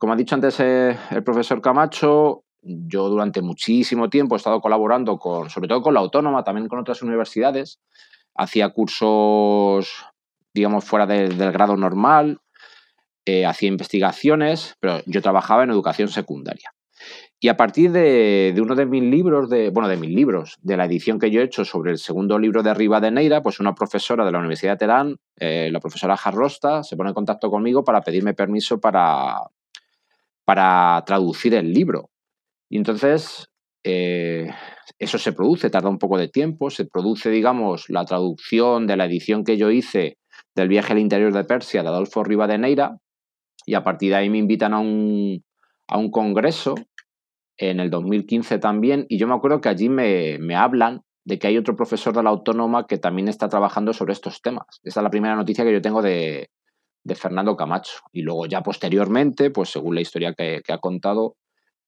como 0.00 0.12
ha 0.12 0.16
dicho 0.16 0.34
antes 0.34 0.58
el 0.58 1.22
profesor 1.22 1.60
Camacho, 1.60 2.42
yo 2.66 3.08
durante 3.08 3.42
muchísimo 3.42 4.10
tiempo 4.10 4.34
he 4.34 4.38
estado 4.38 4.60
colaborando 4.60 5.18
con, 5.18 5.50
sobre 5.50 5.68
todo 5.68 5.82
con 5.82 5.94
la 5.94 6.00
autónoma, 6.00 6.42
también 6.42 6.68
con 6.68 6.80
otras 6.80 7.00
universidades. 7.02 7.78
Hacía 8.34 8.70
cursos, 8.70 10.04
digamos, 10.52 10.84
fuera 10.84 11.06
del 11.06 11.36
grado 11.52 11.76
normal, 11.76 12.40
eh, 13.26 13.44
hacía 13.44 13.68
investigaciones, 13.68 14.76
pero 14.80 15.02
yo 15.04 15.20
trabajaba 15.20 15.64
en 15.64 15.70
educación 15.70 16.08
secundaria. 16.08 16.70
Y 17.38 17.48
a 17.48 17.56
partir 17.56 17.92
de, 17.92 18.54
uno 18.58 18.74
de 18.74 18.86
mis 18.86 19.02
libros, 19.02 19.50
de, 19.50 19.70
bueno, 19.70 19.88
de 19.88 19.96
mis 19.96 20.10
libros, 20.10 20.56
de 20.62 20.76
la 20.76 20.86
edición 20.86 21.18
que 21.18 21.30
yo 21.30 21.40
he 21.40 21.44
hecho 21.44 21.64
sobre 21.64 21.90
el 21.90 21.98
segundo 21.98 22.38
libro 22.38 22.62
de 22.62 22.70
Arriba 22.70 23.00
de 23.00 23.10
Neira, 23.10 23.42
pues 23.42 23.60
una 23.60 23.74
profesora 23.74 24.24
de 24.24 24.32
la 24.32 24.38
Universidad 24.38 24.72
de 24.72 24.78
Teherán, 24.78 25.16
eh, 25.38 25.68
la 25.70 25.80
profesora 25.80 26.16
Jarrosta, 26.16 26.82
se 26.82 26.96
pone 26.96 27.10
en 27.10 27.14
contacto 27.14 27.50
conmigo 27.50 27.84
para 27.84 28.00
pedirme 28.00 28.32
permiso 28.32 28.80
para, 28.80 29.38
para 30.44 31.02
traducir 31.04 31.54
el 31.54 31.72
libro. 31.72 32.08
Y 32.70 32.78
entonces 32.78 33.48
eh, 33.84 34.48
eso 34.98 35.18
se 35.18 35.32
produce, 35.32 35.68
tarda 35.68 35.90
un 35.90 35.98
poco 35.98 36.16
de 36.16 36.28
tiempo, 36.28 36.70
se 36.70 36.86
produce, 36.86 37.28
digamos, 37.28 37.90
la 37.90 38.04
traducción 38.04 38.86
de 38.86 38.96
la 38.96 39.04
edición 39.04 39.44
que 39.44 39.58
yo 39.58 39.70
hice 39.70 40.16
del 40.54 40.68
viaje 40.68 40.94
al 40.94 41.00
interior 41.00 41.34
de 41.34 41.44
Persia 41.44 41.82
de 41.82 41.88
Adolfo 41.88 42.24
Rivadeneira 42.24 42.96
y 43.66 43.74
a 43.74 43.84
partir 43.84 44.10
de 44.10 44.16
ahí 44.16 44.30
me 44.30 44.38
invitan 44.38 44.72
a 44.72 44.78
un, 44.78 45.44
a 45.88 45.98
un 45.98 46.10
congreso 46.10 46.74
en 47.58 47.80
el 47.80 47.90
2015 47.90 48.58
también, 48.58 49.04
y 49.08 49.18
yo 49.18 49.26
me 49.26 49.34
acuerdo 49.34 49.60
que 49.60 49.68
allí 49.68 49.88
me, 49.88 50.38
me 50.38 50.54
hablan 50.54 51.02
de 51.24 51.38
que 51.38 51.48
hay 51.48 51.58
otro 51.58 51.76
profesor 51.76 52.14
de 52.14 52.22
la 52.22 52.30
autónoma 52.30 52.86
que 52.86 52.98
también 52.98 53.28
está 53.28 53.48
trabajando 53.48 53.92
sobre 53.92 54.12
estos 54.12 54.40
temas. 54.40 54.80
Esa 54.84 55.00
es 55.00 55.04
la 55.04 55.10
primera 55.10 55.34
noticia 55.34 55.64
que 55.64 55.72
yo 55.72 55.82
tengo 55.82 56.00
de, 56.00 56.50
de 57.06 57.14
Fernando 57.14 57.56
Camacho. 57.56 58.00
Y 58.12 58.22
luego 58.22 58.46
ya 58.46 58.62
posteriormente, 58.62 59.50
pues 59.50 59.70
según 59.70 59.94
la 59.94 60.00
historia 60.00 60.34
que, 60.34 60.60
ha 60.68 60.78
contado, 60.78 61.36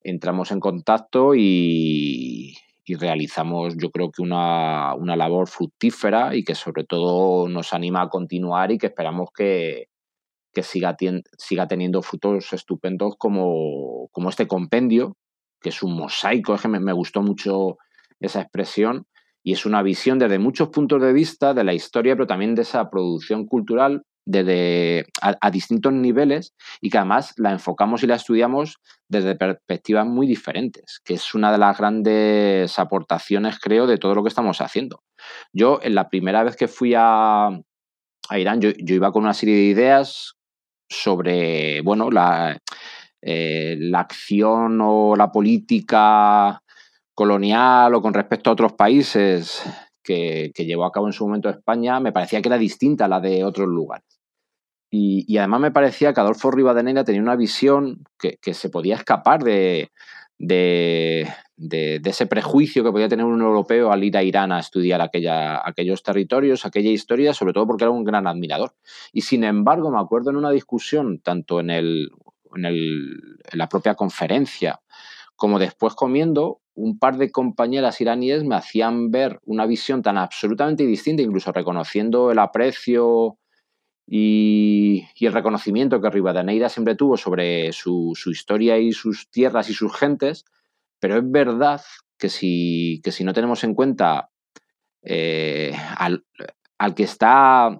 entramos 0.01 0.53
en 0.53 0.61
contacto 0.61 1.35
y, 1.35 2.55
realizamos 2.99 3.77
yo 3.77 3.91
creo 3.91 4.11
que 4.11 4.23
una, 4.23 4.95
labor 4.97 5.47
fructífera 5.47 6.35
y 6.35 6.43
que 6.43 6.55
sobre 6.55 6.85
todo 6.85 7.47
nos 7.47 7.75
anima 7.75 8.01
a 8.01 8.09
continuar 8.09 8.73
y 8.73 8.79
que 8.79 8.87
esperamos 8.87 9.29
que, 9.37 9.89
siga, 10.63 10.97
siga 11.37 11.69
teniendo 11.69 12.03
frutos 12.03 12.53
estupendos 12.53 13.15
como, 13.19 14.09
como, 14.13 14.29
este 14.29 14.47
compendio, 14.47 15.17
que 15.61 15.71
es 15.71 15.83
un 15.83 15.97
mosaico, 15.97 16.55
es 16.55 16.63
que 16.63 16.69
me, 16.69 16.93
gustó 16.93 17.23
mucho 17.23 17.79
esa 18.21 18.41
expresión, 18.41 19.07
y 19.43 19.53
es 19.53 19.65
una 19.65 19.83
visión 19.83 20.19
desde 20.19 20.39
muchos 20.39 20.69
puntos 20.69 21.01
de 21.01 21.13
vista 21.13 21.55
de 21.55 21.65
la 21.65 21.75
historia, 21.75 22.15
pero 22.15 22.27
también 22.27 22.55
de 22.55 22.63
esa 22.63 22.91
producción 22.91 23.47
cultural 23.47 24.03
desde, 24.27 25.07
a, 25.23 25.51
distintos 25.51 25.91
niveles 25.93 26.55
y 26.83 26.91
que 26.91 26.99
además 26.99 27.33
la 27.39 27.53
enfocamos 27.53 28.03
y 28.03 28.07
la 28.07 28.17
estudiamos 28.17 28.77
desde 29.09 29.37
perspectivas 29.37 30.07
muy 30.07 30.27
diferentes, 30.27 31.01
que 31.03 31.15
es 31.15 31.35
una 31.35 31.51
de 31.51 31.57
las 31.57 31.79
grandes 31.79 32.79
aportaciones, 32.79 33.59
creo, 33.59 33.87
de 33.87 33.97
todo 33.97 34.15
lo 34.15 34.23
que 34.23 34.29
estamos 34.29 34.61
haciendo. 34.61 35.03
Yo, 35.55 35.79
en 35.83 35.95
la 35.95 36.11
primera 36.11 36.45
vez 36.45 36.57
que 36.57 36.69
fui 36.69 36.93
a, 36.95 37.47
a 37.47 38.39
Irán, 38.39 38.61
yo, 38.61 38.71
iba 38.77 39.13
con 39.13 39.23
una 39.23 39.33
serie 39.33 39.57
de 39.57 39.63
ideas 39.63 40.35
sobre, 40.89 41.81
bueno, 41.83 42.11
la, 42.11 42.59
eh, 43.21 43.77
la 43.79 44.01
acción 44.01 44.79
o 44.81 45.17
la 45.17 45.31
política 45.31 46.63
colonial 47.15 47.95
o 47.95 48.03
con 48.03 48.15
respecto 48.15 48.51
a 48.51 48.53
otros 48.53 48.73
países 48.75 49.63
que, 50.03 50.53
que, 50.55 50.65
llevó 50.65 50.85
a 50.85 50.93
cabo 50.93 51.07
en 51.07 51.13
su 51.13 51.27
momento 51.27 51.49
España, 51.49 52.01
me 52.01 52.13
parecía 52.13 52.41
que 52.41 52.49
era 52.49 52.59
distinta 52.59 53.07
a 53.07 53.09
la 53.09 53.21
de 53.21 53.45
otros 53.45 53.69
lugares. 53.69 54.19
Y, 54.91 55.37
además 55.37 55.61
me 55.61 55.71
parecía 55.71 56.15
que 56.15 56.21
Adolfo 56.21 56.51
Rivadeneira 56.51 57.05
tenía 57.05 57.21
una 57.21 57.37
visión 57.37 58.05
que, 58.19 58.39
se 58.55 58.71
podía 58.71 58.97
escapar 58.97 59.43
de, 59.45 59.91
de, 60.39 61.29
ese 61.57 62.27
prejuicio 62.27 62.85
que 62.85 62.93
podía 62.93 63.09
tener 63.09 63.27
un 63.27 63.41
europeo 63.41 63.93
al 63.93 64.05
ir 64.05 64.17
a 64.17 64.23
Irán 64.23 64.53
a 64.53 64.61
estudiar 64.61 65.01
aquellos 65.03 66.03
territorios, 66.03 66.65
aquella 66.65 66.91
historia, 66.91 67.35
sobre 67.35 67.53
todo 67.53 67.67
porque 67.67 67.85
era 67.85 67.91
un 67.91 68.05
gran 68.05 68.27
admirador. 68.27 68.75
Y 69.13 69.23
sin 69.23 69.45
embargo, 69.45 69.91
me 69.91 70.01
acuerdo 70.01 70.31
en 70.31 70.37
una 70.37 70.51
discusión, 70.51 71.21
tanto 71.21 71.61
en, 71.61 71.71
el, 71.71 72.11
en, 72.55 72.65
el, 72.65 73.39
en 73.51 73.59
la 73.59 73.69
propia 73.69 73.95
conferencia 73.95 74.81
como 75.39 75.61
después 75.61 75.95
comiendo, 75.95 76.63
un 76.75 76.99
par 76.99 77.17
de 77.17 77.31
compañeras 77.31 78.01
iraníes 78.01 78.43
me 78.43 78.57
hacían 78.57 79.13
ver 79.13 79.39
una 79.45 79.67
visión 79.67 80.03
tan 80.03 80.19
absolutamente 80.19 80.85
distinta, 80.85 81.23
incluso 81.23 81.53
reconociendo 81.53 82.33
el 82.33 82.41
aprecio 82.41 83.39
y, 84.11 85.07
el 85.21 85.33
reconocimiento 85.35 86.01
que 86.01 86.09
Rivadeneira 86.09 86.71
siempre 86.71 86.95
tuvo 86.95 87.19
sobre 87.19 87.73
su, 87.73 88.15
historia 88.27 88.79
y 88.79 88.93
sus 88.93 89.31
tierras 89.31 89.69
y 89.69 89.75
sus 89.75 89.95
gentes, 89.95 90.47
pero 90.99 91.19
es 91.19 91.31
verdad 91.31 91.83
que 92.17 92.31
si, 92.31 93.03
si 93.05 93.25
no 93.25 93.35
tenemos 93.35 93.63
en 93.65 93.75
cuenta 93.75 94.31
eh, 95.03 95.77
al, 95.99 96.25
que 96.95 97.03
está 97.03 97.79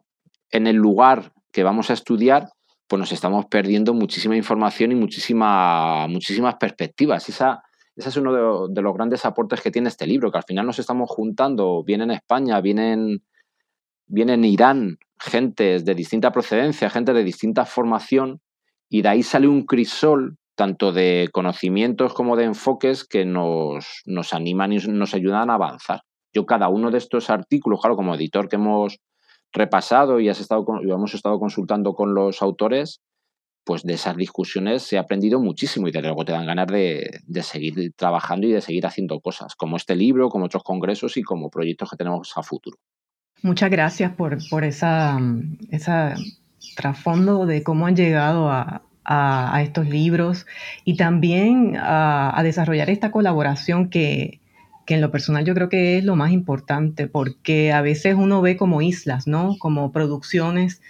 en 0.51 0.67
el 0.67 0.77
lugar 0.77 1.33
que 1.51 1.63
vamos 1.63 1.89
a 1.89 1.95
estudiar, 1.95 2.51
pues 2.87 3.01
nos 3.01 3.13
estamos 3.13 3.47
perdiendo 3.47 3.95
muchísima 3.95 4.37
información 4.37 4.93
y 4.93 4.97
muchísima, 4.97 6.07
muchísimas 6.09 6.57
perspectivas. 6.57 7.27
Esa, 7.31 7.63
ese 7.97 8.11
es 8.11 8.17
uno 8.19 8.69
de, 8.69 8.83
los 8.83 8.95
grandes 8.95 9.25
aportes 9.25 9.63
que 9.63 9.71
tiene 9.71 9.89
este 9.89 10.07
libro, 10.07 10.31
que 10.31 10.39
al 10.39 10.45
final 10.45 10.67
nos 10.67 10.79
estamos 10.79 11.09
juntando, 11.09 11.83
bien 11.83 12.03
en 12.03 12.11
España, 12.11 12.61
vienen 12.61 13.23
viene 14.11 14.35
en 14.35 14.45
Irán 14.45 14.99
gentes 15.21 15.85
de 15.85 15.95
distinta 15.95 16.33
procedencia, 16.33 16.91
gente 16.91 17.13
de 17.13 17.25
distinta 17.25 17.65
formación, 17.65 18.41
y 18.89 19.03
de 19.03 19.09
ahí 19.09 19.23
sale 19.23 19.49
un 19.49 19.67
crisol 19.67 20.39
tanto 20.55 20.93
de 20.93 21.29
conocimientos 21.33 22.15
como 22.15 22.37
de 22.37 22.45
enfoques 22.45 23.05
que 23.05 23.25
nos, 23.25 24.03
nos 24.07 24.35
animan 24.35 24.73
y 24.73 24.79
nos 24.79 25.15
ayudan 25.15 25.51
a 25.51 25.55
avanzar. 25.55 26.01
Yo 26.33 26.47
cada 26.47 26.69
uno 26.69 26.91
de 26.91 26.99
estos 26.99 27.31
artículos, 27.31 27.81
claro, 27.81 27.97
como 27.97 28.15
editor 28.15 28.49
que 28.49 28.57
hemos 28.57 28.99
repasado 29.53 30.21
y, 30.21 30.29
has 30.29 30.41
estado 30.41 30.65
y 30.83 30.91
hemos 30.91 31.15
estado 31.15 31.39
consultando 31.39 31.95
con 31.95 32.15
los 32.15 32.43
autores, 32.43 33.01
pues 33.65 33.83
de 33.83 33.95
esas 33.95 34.17
discusiones 34.17 34.93
he 34.93 34.99
aprendido 34.99 35.41
muchísimo 35.41 35.89
y 35.89 35.93
de 35.93 36.03
luego 36.03 36.25
te 36.25 36.33
dan 36.33 36.47
ganas 36.47 36.67
de, 36.67 37.21
de, 37.25 37.43
seguir 37.43 37.93
trabajando 37.95 38.47
y 38.47 38.53
de 38.53 38.61
seguir 38.61 38.87
haciendo 38.87 39.21
cosas, 39.21 39.55
como 39.55 39.77
este 39.77 39.95
libro, 39.95 40.29
como 40.29 40.47
otros 40.47 40.63
congresos 40.63 41.17
y 41.17 41.23
como 41.23 41.51
proyectos 41.51 41.91
que 41.91 41.97
tenemos 41.97 42.33
a 42.37 42.43
futuro. 42.43 42.79
Muchas 43.43 43.71
gracias 43.71 44.13
por, 44.13 44.47
por 44.49 44.65
esa, 44.65 45.19
esa 45.71 46.19
trasfondo 46.77 47.47
de 47.47 47.63
cómo 47.63 47.87
han 47.87 47.97
llegado 47.97 48.51
a, 48.51 48.83
a, 49.05 49.63
estos 49.63 49.89
libros 49.89 50.47
y 50.85 50.97
también 50.97 51.77
a, 51.77 52.39
a 52.39 52.43
desarrollar 52.43 52.91
esta 52.91 53.11
colaboración 53.11 53.91
que, 53.91 54.41
que 54.89 54.95
en 54.95 55.03
lo 55.03 55.11
personal 55.11 55.45
yo 55.45 55.53
creo 55.53 55.69
que 55.69 55.99
es 55.99 56.05
lo 56.05 56.17
más 56.17 56.33
importante, 56.33 57.09
porque 57.09 57.73
a 57.75 57.83
veces 57.83 58.15
uno 58.15 58.41
ve 58.41 58.57
como 58.57 58.81
islas, 58.81 59.27
¿no? 59.27 59.57
Como 59.59 59.93
producciones 59.93 60.81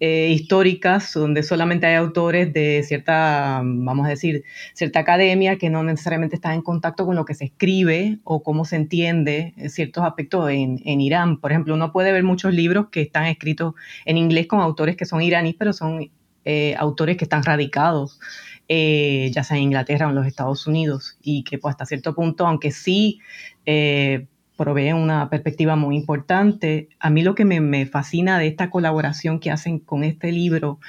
eh, 0.00 0.30
históricas 0.30 1.12
donde 1.12 1.42
solamente 1.42 1.84
hay 1.84 1.96
autores 1.96 2.50
de 2.54 2.82
cierta, 2.82 3.60
vamos 3.62 4.06
a 4.06 4.08
decir, 4.08 4.44
cierta 4.72 5.00
academia 5.00 5.58
que 5.58 5.68
no 5.68 5.82
necesariamente 5.82 6.36
están 6.36 6.54
en 6.54 6.62
contacto 6.62 7.04
con 7.04 7.14
lo 7.14 7.26
que 7.26 7.34
se 7.34 7.44
escribe 7.44 8.20
o 8.24 8.42
cómo 8.42 8.64
se 8.64 8.76
entiende 8.76 9.52
ciertos 9.68 10.02
aspectos 10.02 10.48
en, 10.50 10.80
Irán. 11.02 11.38
Por 11.38 11.52
ejemplo, 11.52 11.74
uno 11.74 11.92
puede 11.92 12.10
ver 12.10 12.22
muchos 12.22 12.54
libros 12.54 12.86
que 12.90 13.02
están 13.02 13.26
escritos 13.26 13.74
en 14.06 14.16
inglés 14.16 14.46
con 14.46 14.60
autores 14.60 14.96
que 14.96 15.04
son 15.04 15.20
iraníes, 15.20 15.56
pero 15.58 15.74
son 15.74 16.10
eh, 16.46 16.74
autores 16.78 17.18
que 17.18 17.26
están 17.26 17.42
radicados 17.42 18.18
eh, 18.74 19.30
ya 19.34 19.44
sea 19.44 19.58
en 19.58 19.64
Inglaterra 19.64 20.06
o 20.06 20.08
en 20.08 20.14
los 20.14 20.26
Estados 20.26 20.66
Unidos, 20.66 21.18
y 21.22 21.44
que 21.44 21.58
pues 21.58 21.72
hasta 21.72 21.84
cierto 21.84 22.14
punto, 22.14 22.46
aunque 22.46 22.70
sí 22.70 23.20
eh, 23.66 24.28
proveen 24.56 24.96
una 24.96 25.28
perspectiva 25.28 25.76
muy 25.76 25.94
importante, 25.94 26.88
a 26.98 27.10
mí 27.10 27.22
lo 27.22 27.34
que 27.34 27.44
me, 27.44 27.84
fascina 27.84 28.38
de 28.38 28.46
esta 28.46 28.70
colaboración 28.70 29.40
que 29.40 29.50
hacen 29.50 29.78
con 29.78 30.04
este 30.04 30.32
libro 30.32 30.80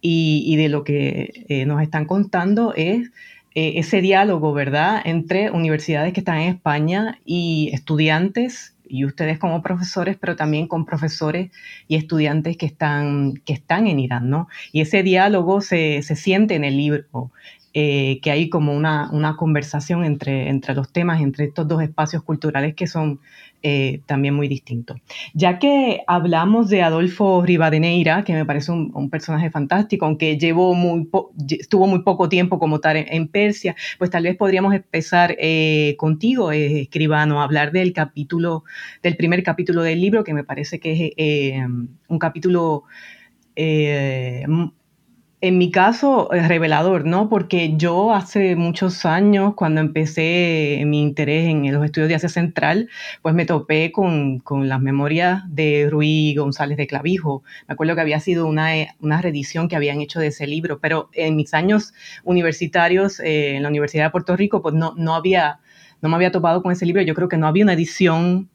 y, 0.00 0.56
de 0.56 0.70
lo 0.70 0.82
que 0.82 1.44
eh, 1.48 1.66
nos 1.66 1.82
están 1.82 2.06
contando 2.06 2.72
es 2.74 3.10
ese 3.54 4.00
diálogo, 4.00 4.54
¿verdad?, 4.54 5.02
entre 5.04 5.50
universidades 5.50 6.14
que 6.14 6.20
están 6.20 6.38
en 6.38 6.54
España 6.54 7.20
y 7.24 7.70
estudiantes 7.74 8.75
y 8.88 9.04
ustedes 9.04 9.38
como 9.38 9.62
profesores, 9.62 10.16
pero 10.20 10.36
también 10.36 10.66
con 10.68 10.84
profesores 10.84 11.50
y 11.88 11.96
estudiantes 11.96 12.56
que 12.56 12.66
están, 12.66 13.34
que 13.44 13.52
están 13.52 13.86
en 13.86 13.98
Irán, 13.98 14.30
¿no? 14.30 14.48
Y 14.72 14.80
ese 14.80 15.02
diálogo 15.02 15.60
se, 15.60 16.02
se 16.02 16.16
siente 16.16 16.54
en 16.54 16.64
el 16.64 16.76
libro. 16.76 17.30
Eh, 17.78 18.20
que 18.22 18.30
hay 18.30 18.48
como 18.48 18.74
una, 18.74 19.10
una, 19.12 19.36
conversación 19.36 20.02
entre, 20.02 20.48
entre 20.48 20.74
los 20.74 20.90
temas, 20.90 21.20
entre 21.20 21.44
estos 21.44 21.68
dos 21.68 21.82
espacios 21.82 22.22
culturales 22.22 22.74
que 22.74 22.86
son 22.86 23.20
eh, 23.62 24.00
también 24.06 24.32
muy 24.32 24.48
distintos. 24.48 24.96
Ya 25.34 25.58
que 25.58 26.00
hablamos 26.06 26.70
de 26.70 26.80
Adolfo 26.80 27.42
Rivadeneira, 27.44 28.24
que 28.24 28.32
me 28.32 28.46
parece 28.46 28.72
un, 28.72 29.10
personaje 29.10 29.50
fantástico, 29.50 30.06
aunque 30.06 30.38
llevó 30.38 30.72
muy 30.72 31.06
estuvo 31.50 31.86
muy 31.86 32.02
poco 32.02 32.30
tiempo 32.30 32.58
como 32.58 32.80
tal 32.80 32.96
en, 32.96 33.28
Persia, 33.28 33.76
pues 33.98 34.08
tal 34.08 34.22
vez 34.22 34.38
podríamos 34.38 34.72
empezar 34.72 35.36
eh, 35.38 35.96
contigo, 35.98 36.52
escribano, 36.52 37.42
a 37.42 37.44
hablar 37.44 37.72
del 37.72 37.92
capítulo, 37.92 38.64
del 39.02 39.18
primer 39.18 39.42
capítulo 39.42 39.82
del 39.82 40.00
libro, 40.00 40.24
que 40.24 40.32
me 40.32 40.44
parece 40.44 40.80
que 40.80 41.12
es 41.14 41.62
un 42.08 42.18
capítulo 42.18 42.84
en 45.46 45.58
mi 45.58 45.70
caso, 45.70 46.32
es 46.32 46.48
revelador, 46.48 47.04
¿no? 47.04 47.28
Porque 47.28 47.76
yo 47.76 48.12
hace 48.12 48.56
muchos 48.56 49.04
años, 49.04 49.54
cuando 49.54 49.80
empecé 49.80 50.82
mi 50.86 51.00
interés 51.00 51.48
en 51.48 51.72
los 51.72 51.84
estudios 51.84 52.08
de 52.08 52.16
Asia 52.16 52.28
Central, 52.28 52.88
pues 53.22 53.34
me 53.34 53.46
topé 53.46 53.92
con, 53.92 54.42
las 54.68 54.80
memorias 54.80 55.42
de 55.48 55.88
Ruiz 55.90 56.36
González 56.36 56.76
de 56.76 56.86
Clavijo. 56.86 57.42
Me 57.68 57.74
acuerdo 57.74 57.94
que 57.94 58.00
había 58.00 58.20
sido 58.20 58.46
una, 58.46 58.70
una 59.00 59.22
reedición 59.22 59.68
que 59.68 59.76
habían 59.76 60.00
hecho 60.00 60.20
de 60.20 60.28
ese 60.28 60.46
libro, 60.46 60.80
pero 60.80 61.10
en 61.12 61.36
mis 61.36 61.54
años 61.54 61.94
universitarios 62.24 63.20
eh, 63.20 63.56
en 63.56 63.62
la 63.62 63.68
Universidad 63.68 64.04
de 64.04 64.10
Puerto 64.10 64.36
Rico, 64.36 64.62
pues 64.62 64.74
no, 64.74 64.94
no 64.96 65.14
había 65.14 65.60
no 66.02 66.10
me 66.10 66.16
había 66.16 66.30
topado 66.30 66.62
con 66.62 66.72
ese 66.72 66.86
libro. 66.86 67.02
Yo 67.02 67.14
creo 67.14 67.28
que 67.28 67.38
no 67.38 67.46
había 67.46 67.64
una 67.64 67.72
edición 67.72 68.50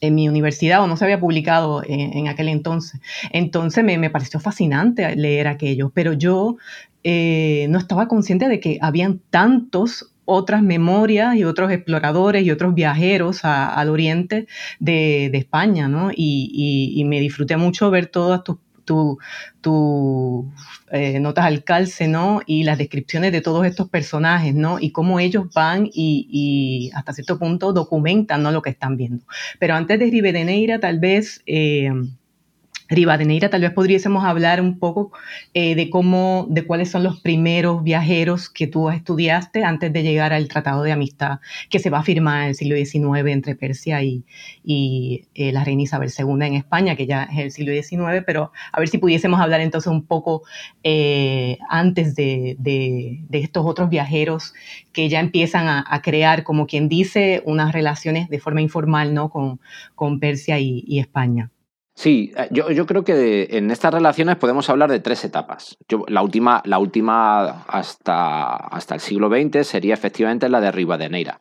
en 0.00 0.14
mi 0.14 0.28
universidad 0.28 0.82
o 0.82 0.86
no 0.86 0.96
se 0.96 1.04
había 1.04 1.20
publicado 1.20 1.82
en, 1.86 2.28
aquel 2.28 2.48
entonces. 2.48 3.00
Entonces 3.32 3.84
me, 3.84 4.10
pareció 4.10 4.40
fascinante 4.40 5.16
leer 5.16 5.48
aquello, 5.48 5.90
pero 5.94 6.12
yo 6.12 6.56
eh, 7.04 7.66
no 7.70 7.78
estaba 7.78 8.08
consciente 8.08 8.48
de 8.48 8.60
que 8.60 8.78
habían 8.80 9.20
tantos 9.30 10.12
otras 10.30 10.62
memorias 10.62 11.36
y 11.36 11.44
otros 11.44 11.72
exploradores 11.72 12.44
y 12.44 12.50
otros 12.50 12.74
viajeros 12.74 13.40
al 13.44 13.88
oriente 13.88 14.46
de, 14.78 15.30
España, 15.32 15.88
¿no? 15.88 16.10
Y, 16.14 17.02
me 17.06 17.18
disfruté 17.18 17.56
mucho 17.56 17.90
ver 17.90 18.08
todas 18.08 18.44
tus 18.44 18.58
tu, 18.88 19.18
tu 19.60 20.50
eh, 20.90 21.20
notas 21.20 21.44
al 21.44 21.62
calce, 21.62 22.08
¿no? 22.08 22.40
Y 22.46 22.64
las 22.64 22.78
descripciones 22.78 23.32
de 23.32 23.42
todos 23.42 23.66
estos 23.66 23.88
personajes, 23.90 24.54
¿no? 24.54 24.80
Y 24.80 24.92
cómo 24.92 25.20
ellos 25.20 25.46
van 25.54 25.88
y, 25.92 26.90
hasta 26.94 27.12
cierto 27.12 27.38
punto 27.38 27.74
documentan, 27.74 28.42
¿no? 28.42 28.50
Lo 28.50 28.62
que 28.62 28.70
están 28.70 28.96
viendo. 28.96 29.24
Pero 29.58 29.74
antes 29.74 29.98
de 29.98 30.10
Rivadeneira, 30.10 30.80
tal 30.80 30.98
vez... 30.98 31.42
Eh, 31.46 31.92
Rivadeneira, 32.88 33.50
tal 33.50 33.60
vez 33.60 33.72
podríamos 33.72 34.24
hablar 34.24 34.62
un 34.62 34.78
poco 34.78 35.12
eh, 35.52 35.74
de 35.74 35.90
cómo, 35.90 36.46
de 36.48 36.64
cuáles 36.66 36.90
son 36.90 37.02
los 37.02 37.20
primeros 37.20 37.82
viajeros 37.82 38.48
que 38.48 38.66
tú 38.66 38.88
estudiaste 38.88 39.62
antes 39.62 39.92
de 39.92 40.02
llegar 40.02 40.32
al 40.32 40.48
Tratado 40.48 40.82
de 40.82 40.92
Amistad 40.92 41.40
que 41.68 41.78
se 41.80 41.90
va 41.90 41.98
a 41.98 42.02
firmar 42.02 42.42
en 42.42 42.48
el 42.48 42.54
siglo 42.54 42.76
XIX 42.76 43.30
entre 43.30 43.56
Persia 43.56 44.02
y, 44.02 44.24
eh, 45.34 45.52
la 45.52 45.64
reina 45.64 45.82
Isabel 45.82 46.10
II 46.16 46.46
en 46.46 46.54
España, 46.54 46.96
que 46.96 47.06
ya 47.06 47.24
es 47.24 47.38
el 47.38 47.50
siglo 47.50 47.72
XIX, 47.72 48.24
pero 48.24 48.52
a 48.72 48.78
ver 48.78 48.88
si 48.88 48.98
pudiésemos 48.98 49.40
hablar 49.40 49.60
entonces 49.60 49.90
un 49.90 50.06
poco 50.06 50.42
eh, 50.82 51.58
antes 51.68 52.14
de, 52.14 52.56
estos 53.32 53.66
otros 53.66 53.88
viajeros 53.90 54.54
que 54.92 55.08
ya 55.08 55.20
empiezan 55.20 55.68
a, 55.68 56.02
crear, 56.02 56.42
como 56.42 56.66
quien 56.66 56.88
dice, 56.88 57.42
unas 57.44 57.72
relaciones 57.72 58.28
de 58.28 58.40
forma 58.40 58.60
informal 58.62 59.14
¿no? 59.14 59.30
con, 59.30 59.60
con 59.94 60.20
Persia 60.20 60.58
y 60.58 60.98
España. 60.98 61.50
Sí, 61.98 62.30
eh, 62.36 62.46
yo, 62.52 62.86
creo 62.86 63.02
que 63.02 63.48
en 63.50 63.72
estas 63.72 63.92
relaciones 63.92 64.36
podemos 64.36 64.70
hablar 64.70 64.88
de 64.88 65.00
tres 65.00 65.24
etapas. 65.24 65.76
la 66.06 66.22
última, 66.22 66.62
la 66.64 66.78
última 66.78 67.64
hasta, 67.64 68.54
hasta 68.54 68.94
el 68.94 69.00
siglo 69.00 69.28
XX 69.28 69.66
sería 69.66 69.94
efectivamente 69.94 70.48
la 70.48 70.60
de 70.60 70.70
Rivadeneira. 70.70 71.40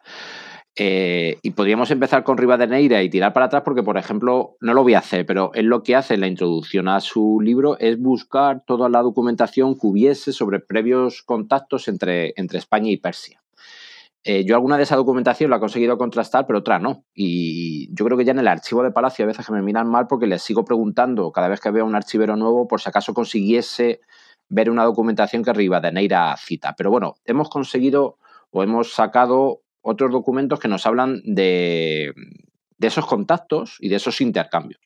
Eh, 0.75 1.37
y 1.43 1.51
podríamos 1.51 1.91
empezar 1.91 2.23
con 2.23 2.39
Rivadeneira 2.39 3.03
y 3.03 3.09
tirar 3.11 3.33
para 3.33 3.45
atrás 3.45 3.61
porque, 3.63 3.83
por 3.83 3.99
ejemplo, 3.99 4.57
no 4.59 4.73
lo 4.73 4.81
voy 4.81 4.95
a 4.95 4.99
hacer, 4.99 5.27
pero 5.27 5.51
él 5.53 5.67
lo 5.67 5.83
que 5.83 5.95
hace 5.95 6.15
en 6.15 6.21
la 6.21 6.27
introducción 6.27 6.87
a 6.87 7.01
su 7.01 7.39
libro 7.39 7.77
es 7.77 7.99
buscar 7.99 8.63
toda 8.65 8.89
la 8.89 9.03
documentación 9.03 9.75
que 9.75 9.85
hubiese 9.85 10.33
sobre 10.33 10.59
previos 10.59 11.21
contactos 11.21 11.87
entre, 11.87 12.33
entre 12.35 12.57
España 12.57 12.89
y 12.89 12.97
Persia. 12.97 13.43
Eh, 14.23 14.43
yo 14.45 14.55
alguna 14.55 14.77
de 14.77 14.83
esa 14.83 14.95
documentación 14.95 15.49
la 15.49 15.57
he 15.57 15.59
conseguido 15.59 15.97
contrastar, 15.97 16.45
pero 16.45 16.59
otra 16.59 16.79
no. 16.79 17.05
Y 17.13 17.93
yo 17.95 18.05
creo 18.05 18.17
que 18.17 18.25
ya 18.25 18.33
en 18.33 18.39
el 18.39 18.47
archivo 18.47 18.83
de 18.83 18.91
Palacio 18.91 19.23
a 19.23 19.27
veces 19.27 19.45
que 19.45 19.53
me 19.53 19.61
miran 19.61 19.87
mal 19.87 20.07
porque 20.07 20.27
les 20.27 20.41
sigo 20.41 20.65
preguntando 20.65 21.31
cada 21.31 21.47
vez 21.47 21.61
que 21.61 21.71
veo 21.71 21.85
un 21.85 21.95
archivero 21.95 22.35
nuevo 22.35 22.67
por 22.67 22.81
si 22.81 22.89
acaso 22.89 23.13
consiguiese 23.13 24.01
ver 24.49 24.69
una 24.69 24.83
documentación 24.83 25.43
que 25.43 25.53
Rivadeneira 25.53 26.35
cita. 26.37 26.75
Pero 26.77 26.91
bueno, 26.91 27.15
hemos 27.25 27.49
conseguido 27.49 28.17
o 28.51 28.63
hemos 28.63 28.93
sacado 28.93 29.61
otros 29.81 30.11
documentos 30.11 30.59
que 30.59 30.67
nos 30.67 30.85
hablan 30.85 31.21
de, 31.23 32.13
de 32.77 32.87
esos 32.87 33.05
contactos 33.05 33.77
y 33.79 33.89
de 33.89 33.95
esos 33.95 34.19
intercambios. 34.21 34.81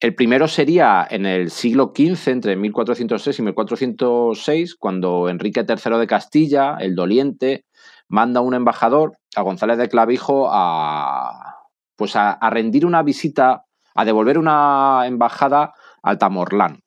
El 0.00 0.14
primero 0.14 0.48
sería 0.48 1.06
en 1.08 1.24
el 1.24 1.50
siglo 1.50 1.92
XV, 1.96 2.28
entre 2.28 2.56
1406 2.56 3.38
y 3.38 3.42
1406, 3.42 4.74
cuando 4.74 5.28
Enrique 5.28 5.64
III 5.66 5.98
de 5.98 6.06
Castilla, 6.06 6.76
el 6.78 6.94
doliente, 6.94 7.64
manda 8.08 8.40
un 8.40 8.54
embajador, 8.54 9.18
a 9.36 9.42
González 9.42 9.78
de 9.78 9.88
Clavijo, 9.88 10.48
a, 10.50 11.56
pues 11.96 12.16
a, 12.16 12.38
rendir 12.50 12.86
una 12.86 13.02
visita, 13.02 13.64
a 13.94 14.04
devolver 14.04 14.38
una 14.38 15.06
embajada 15.06 15.74
al 16.02 16.18
Tamorlán. 16.18 16.80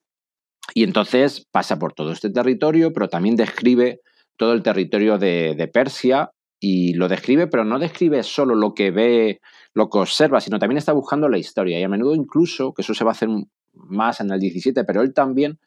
Y 0.74 0.84
entonces 0.84 1.46
pasa 1.52 1.80
por 1.80 1.94
todo 1.94 2.12
este 2.12 2.30
territorio, 2.30 2.94
pero 2.94 3.10
también 3.10 3.36
describe 3.36 4.02
todo 4.38 4.54
el 4.54 4.64
territorio 4.64 5.18
de, 5.18 5.56
de, 5.56 5.68
Persia 5.68 6.32
y 6.60 6.94
lo 6.94 7.08
describe, 7.08 7.48
pero 7.48 7.64
no 7.64 7.80
describe 7.80 8.22
solo 8.24 8.54
lo 8.54 8.74
que 8.74 8.92
ve, 8.92 9.40
lo 9.74 9.90
que 9.90 9.98
observa, 10.00 10.42
sino 10.42 10.60
también 10.60 10.78
está 10.78 10.94
buscando 10.94 11.30
la 11.30 11.38
historia. 11.38 11.80
Y 11.80 11.84
a 11.84 11.90
menudo 11.90 12.14
incluso, 12.14 12.74
que 12.74 12.82
eso 12.82 12.94
se 12.94 13.04
va 13.04 13.12
a 13.12 13.14
hacer 13.14 13.30
más 13.74 14.20
en 14.20 14.32
el 14.32 14.40
17, 14.40 14.84
pero 14.84 15.02
él 15.02 15.14
también 15.14 15.60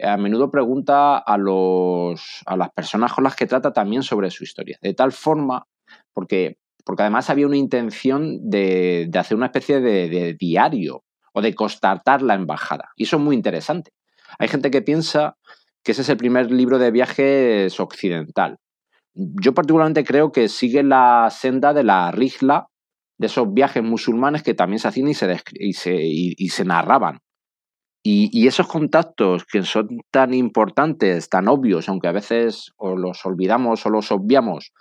a 0.00 0.16
menudo 0.16 0.50
pregunta 0.50 1.18
a, 1.18 1.36
los, 1.36 2.42
a 2.46 2.56
las 2.56 2.70
personas 2.70 3.12
con 3.12 3.24
las 3.24 3.34
que 3.34 3.46
trata 3.46 3.72
también 3.72 4.02
sobre 4.02 4.30
su 4.30 4.44
historia. 4.44 4.78
De 4.80 4.94
tal 4.94 5.12
forma, 5.12 5.66
porque, 6.12 6.58
porque 6.84 7.02
además 7.02 7.30
había 7.30 7.46
una 7.46 7.56
intención 7.56 8.48
de, 8.48 9.10
hacer 9.14 9.36
una 9.36 9.46
especie 9.46 9.80
de, 9.80 10.36
diario 10.38 11.04
o 11.32 11.42
de 11.42 11.54
constatar 11.54 12.22
la 12.22 12.34
embajada. 12.34 12.90
Y 12.96 13.04
eso 13.04 13.16
es 13.16 13.22
muy 13.22 13.34
interesante. 13.34 13.92
Hay 14.38 14.48
gente 14.48 14.70
que 14.70 14.82
piensa 14.82 15.36
que 15.82 15.92
ese 15.92 16.02
es 16.02 16.08
el 16.08 16.16
primer 16.16 16.50
libro 16.50 16.78
de 16.78 16.90
viajes 16.90 17.78
occidental. 17.80 18.58
Yo 19.14 19.54
particularmente 19.54 20.04
creo 20.04 20.30
que 20.30 20.48
sigue 20.48 20.82
la 20.82 21.28
senda 21.30 21.72
de 21.72 21.82
la 21.82 22.10
rigla 22.12 22.68
de 23.16 23.26
esos 23.26 23.52
viajes 23.52 23.82
musulmanes 23.82 24.44
que 24.44 24.54
también 24.54 24.78
se 24.78 24.86
hacían 24.86 25.08
y 25.08 25.14
se, 25.14 25.36
y 25.54 25.72
se, 25.72 25.96
y 25.96 26.48
se 26.50 26.64
narraban. 26.64 27.20
Y, 28.02 28.46
esos 28.46 28.66
contactos 28.68 29.44
que 29.44 29.62
son 29.62 29.88
tan 30.10 30.32
importantes, 30.32 31.28
tan 31.28 31.48
obvios, 31.48 31.88
aunque 31.88 32.08
a 32.08 32.12
veces 32.12 32.72
o 32.76 32.96
los 32.96 33.26
olvidamos 33.26 33.84
o 33.84 33.90
los 33.90 34.10
obviamos, 34.12 34.72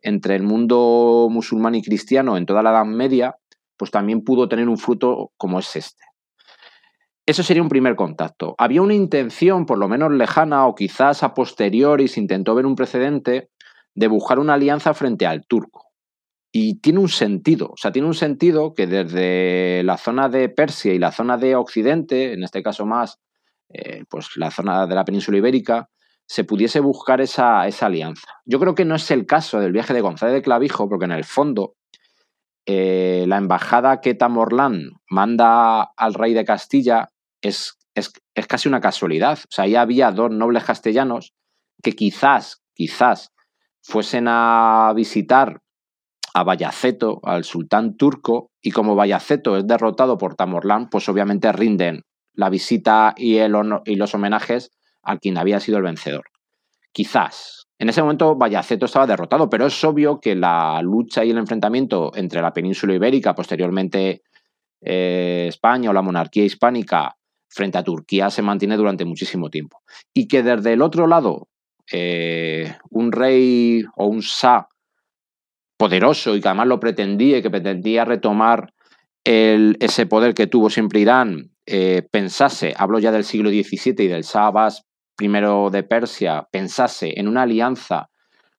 entre 0.00 0.36
el 0.36 0.42
mundo 0.42 1.28
musulmán 1.30 1.74
y 1.74 1.82
cristiano 1.82 2.36
en 2.36 2.46
toda 2.46 2.62
la 2.62 2.70
Edad 2.70 2.86
Media, 2.86 3.34
pues 3.76 3.90
también 3.90 4.22
pudo 4.22 4.48
tener 4.48 4.68
un 4.68 4.78
fruto 4.78 5.32
como 5.36 5.58
es 5.58 5.76
este. 5.76 6.04
Eso 7.26 7.42
sería 7.42 7.62
un 7.62 7.68
primer 7.68 7.96
contacto. 7.96 8.54
Había 8.58 8.82
una 8.82 8.94
intención, 8.94 9.66
por 9.66 9.78
lo 9.78 9.88
menos 9.88 10.10
lejana, 10.12 10.66
o 10.66 10.74
quizás 10.74 11.22
a 11.22 11.34
posteriori 11.34 12.08
se 12.08 12.20
intentó 12.20 12.54
ver 12.54 12.66
un 12.66 12.74
precedente 12.74 13.50
de 13.94 14.08
buscar 14.08 14.38
una 14.38 14.54
alianza 14.54 14.94
frente 14.94 15.26
al 15.26 15.46
turco. 15.46 15.89
Y 16.52 16.80
tiene 16.80 16.98
un 16.98 17.08
sentido, 17.08 17.68
o 17.68 17.76
sea, 17.76 17.92
tiene 17.92 18.08
un 18.08 18.14
sentido 18.14 18.74
que 18.74 18.88
desde 18.88 19.82
la 19.84 19.96
zona 19.96 20.28
de 20.28 20.48
Persia 20.48 20.92
y 20.92 20.98
la 20.98 21.12
zona 21.12 21.36
de 21.36 21.54
Occidente, 21.54 22.32
en 22.32 22.42
este 22.42 22.62
caso 22.62 22.86
más, 22.86 23.20
eh, 23.68 24.04
pues 24.08 24.36
la 24.36 24.50
zona 24.50 24.86
de 24.86 24.94
la 24.96 25.04
península 25.04 25.38
ibérica, 25.38 25.88
se 26.26 26.44
pudiese 26.44 26.80
buscar 26.80 27.20
esa, 27.20 27.62
alianza. 27.62 28.28
Yo 28.44 28.58
creo 28.60 28.74
que 28.74 28.84
no 28.84 28.94
es 28.94 29.10
el 29.10 29.26
caso 29.26 29.60
del 29.60 29.72
viaje 29.72 29.94
de 29.94 30.00
González 30.00 30.34
de 30.34 30.42
Clavijo, 30.42 30.88
porque 30.88 31.04
en 31.04 31.12
el 31.12 31.24
fondo 31.24 31.74
eh, 32.66 33.24
la 33.26 33.36
embajada 33.36 34.00
que 34.00 34.14
Tamorlán 34.14 34.90
manda 35.08 35.82
al 35.82 36.14
rey 36.14 36.34
de 36.34 36.44
Castilla 36.44 37.10
es, 37.40 37.78
es, 37.94 38.12
es 38.34 38.46
casi 38.46 38.68
una 38.68 38.80
casualidad. 38.80 39.38
O 39.38 39.50
sea, 39.50 39.64
ahí 39.64 39.76
había 39.76 40.12
dos 40.12 40.30
nobles 40.30 40.64
castellanos 40.64 41.32
que 41.82 41.92
quizás, 41.92 42.62
quizás 42.74 43.32
fuesen 43.82 44.26
a 44.28 44.92
visitar 44.94 45.60
a 46.34 46.44
Bayaceto, 46.44 47.20
al 47.24 47.44
sultán 47.44 47.96
turco, 47.96 48.50
y 48.62 48.70
como 48.70 48.94
Bayaceto 48.94 49.56
es 49.56 49.66
derrotado 49.66 50.18
por 50.18 50.34
Tamorlán, 50.34 50.88
pues 50.88 51.08
obviamente 51.08 51.50
rinden 51.52 52.02
la 52.34 52.50
visita 52.50 53.14
y, 53.16 53.36
el 53.36 53.54
y 53.84 53.96
los 53.96 54.14
homenajes 54.14 54.70
a 55.02 55.18
quien 55.18 55.38
había 55.38 55.60
sido 55.60 55.78
el 55.78 55.84
vencedor. 55.84 56.24
Quizás. 56.92 57.66
En 57.78 57.88
ese 57.88 58.02
momento 58.02 58.36
Bayaceto 58.36 58.86
estaba 58.86 59.06
derrotado, 59.06 59.48
pero 59.48 59.66
es 59.66 59.84
obvio 59.84 60.20
que 60.20 60.34
la 60.34 60.80
lucha 60.82 61.24
y 61.24 61.30
el 61.30 61.38
enfrentamiento 61.38 62.12
entre 62.14 62.42
la 62.42 62.52
península 62.52 62.94
ibérica, 62.94 63.34
posteriormente 63.34 64.22
eh, 64.82 65.46
España 65.48 65.90
o 65.90 65.92
la 65.92 66.02
monarquía 66.02 66.44
hispánica, 66.44 67.16
frente 67.48 67.78
a 67.78 67.82
Turquía 67.82 68.30
se 68.30 68.42
mantiene 68.42 68.76
durante 68.76 69.04
muchísimo 69.04 69.50
tiempo. 69.50 69.80
Y 70.14 70.28
que 70.28 70.42
desde 70.42 70.74
el 70.74 70.82
otro 70.82 71.06
lado, 71.06 71.48
eh, 71.90 72.76
un 72.90 73.12
rey 73.12 73.82
o 73.96 74.06
un 74.06 74.20
shah 74.20 74.68
poderoso 75.80 76.36
y 76.36 76.42
que 76.42 76.48
además 76.48 76.66
lo 76.66 76.78
pretendía 76.78 77.38
y 77.38 77.42
que 77.42 77.48
pretendía 77.48 78.04
retomar 78.04 78.74
ese 79.24 80.04
poder 80.04 80.34
que 80.34 80.46
tuvo 80.46 80.68
siempre 80.68 81.00
Irán, 81.00 81.52
eh, 81.64 82.06
pensase, 82.10 82.74
hablo 82.76 82.98
ya 82.98 83.10
del 83.10 83.24
siglo 83.24 83.48
XVII 83.48 83.94
y 84.04 84.08
del 84.08 84.24
Abbas 84.34 84.84
I 85.18 85.28
de 85.28 85.82
Persia, 85.82 86.46
pensase 86.52 87.18
en 87.18 87.28
una 87.28 87.42
alianza 87.42 88.10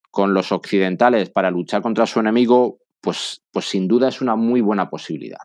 con 0.10 0.34
los 0.34 0.52
occidentales 0.52 1.30
para 1.30 1.52
luchar 1.52 1.84
contra 1.84 2.08
su 2.08 2.20
enemigo, 2.20 2.80
pues, 3.02 3.44
pues 3.52 3.66
sin 3.66 3.88
duda 3.88 4.08
es 4.08 4.20
una 4.22 4.36
muy 4.36 4.62
buena 4.62 4.90
posibilidad. 4.90 5.42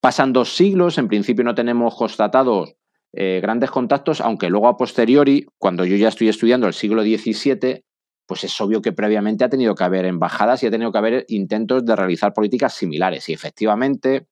Pasan 0.00 0.34
dos 0.34 0.54
siglos, 0.54 0.98
en 0.98 1.08
principio 1.08 1.44
no 1.44 1.54
tenemos 1.54 1.96
constatados 1.96 2.74
eh, 3.14 3.40
grandes 3.40 3.70
contactos, 3.70 4.20
aunque 4.20 4.50
luego 4.50 4.68
a 4.68 4.76
posteriori, 4.76 5.46
cuando 5.56 5.86
yo 5.86 5.96
ya 5.96 6.08
estoy 6.08 6.28
estudiando 6.28 6.66
el 6.66 6.74
siglo 6.74 7.02
XVII, 7.02 7.84
pues 8.28 8.44
es 8.44 8.60
obvio 8.60 8.82
que 8.82 8.92
previamente 8.92 9.42
ha 9.42 9.48
tenido 9.48 9.74
que 9.74 9.84
haber 9.84 10.04
embajadas 10.04 10.62
y 10.62 10.66
ha 10.66 10.70
tenido 10.70 10.92
que 10.92 10.98
haber 10.98 11.24
intentos 11.28 11.84
de 11.86 11.96
realizar 11.96 12.34
políticas 12.34 12.74
similares. 12.74 13.26
Y 13.30 13.32
efectivamente, 13.32 14.28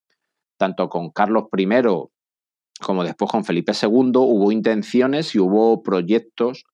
tanto 0.59 0.91
con 0.91 1.11
Carlos 1.11 1.45
I 1.57 1.67
como 2.79 3.05
después 3.05 3.31
con 3.31 3.47
Felipe 3.47 3.73
II, 3.73 4.13
hubo 4.17 4.53
intenciones 4.53 5.35
y 5.35 5.39
hubo 5.39 5.83
proyectos 5.83 6.65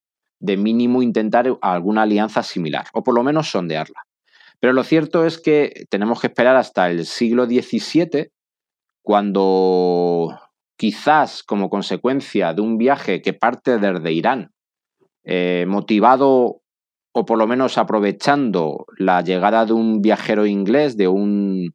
de 0.41 0.57
mínimo 0.57 1.01
intentar 1.01 1.47
alguna 1.63 2.03
alianza 2.03 2.43
similar, 2.43 2.87
o 2.93 3.05
por 3.05 3.15
lo 3.15 3.23
menos 3.23 3.49
sondearla. 3.49 4.03
Pero 4.59 4.73
lo 4.73 4.83
cierto 4.83 5.25
es 5.25 5.39
que 5.39 5.87
tenemos 5.91 6.21
que 6.21 6.27
esperar 6.27 6.57
hasta 6.57 6.91
el 6.91 7.07
siglo 7.07 7.47
XVII, 7.47 8.33
cuando 9.03 10.41
quizás 10.77 11.45
como 11.45 11.71
consecuencia 11.71 12.53
de 12.53 12.63
un 12.63 12.79
viaje 12.79 13.23
que 13.23 13.33
parte 13.33 13.79
desde 13.79 14.13
Irán, 14.13 14.51
eh, 15.23 15.67
motivado 15.69 16.62
o 17.13 17.25
por 17.25 17.39
lo 17.39 17.47
menos 17.47 17.79
aprovechando 17.79 18.87
la 18.97 19.21
llegada 19.21 19.65
de 19.67 19.73
un 19.73 20.01
viajero 20.01 20.47
inglés, 20.47 20.97
de 20.97 21.09
un 21.09 21.75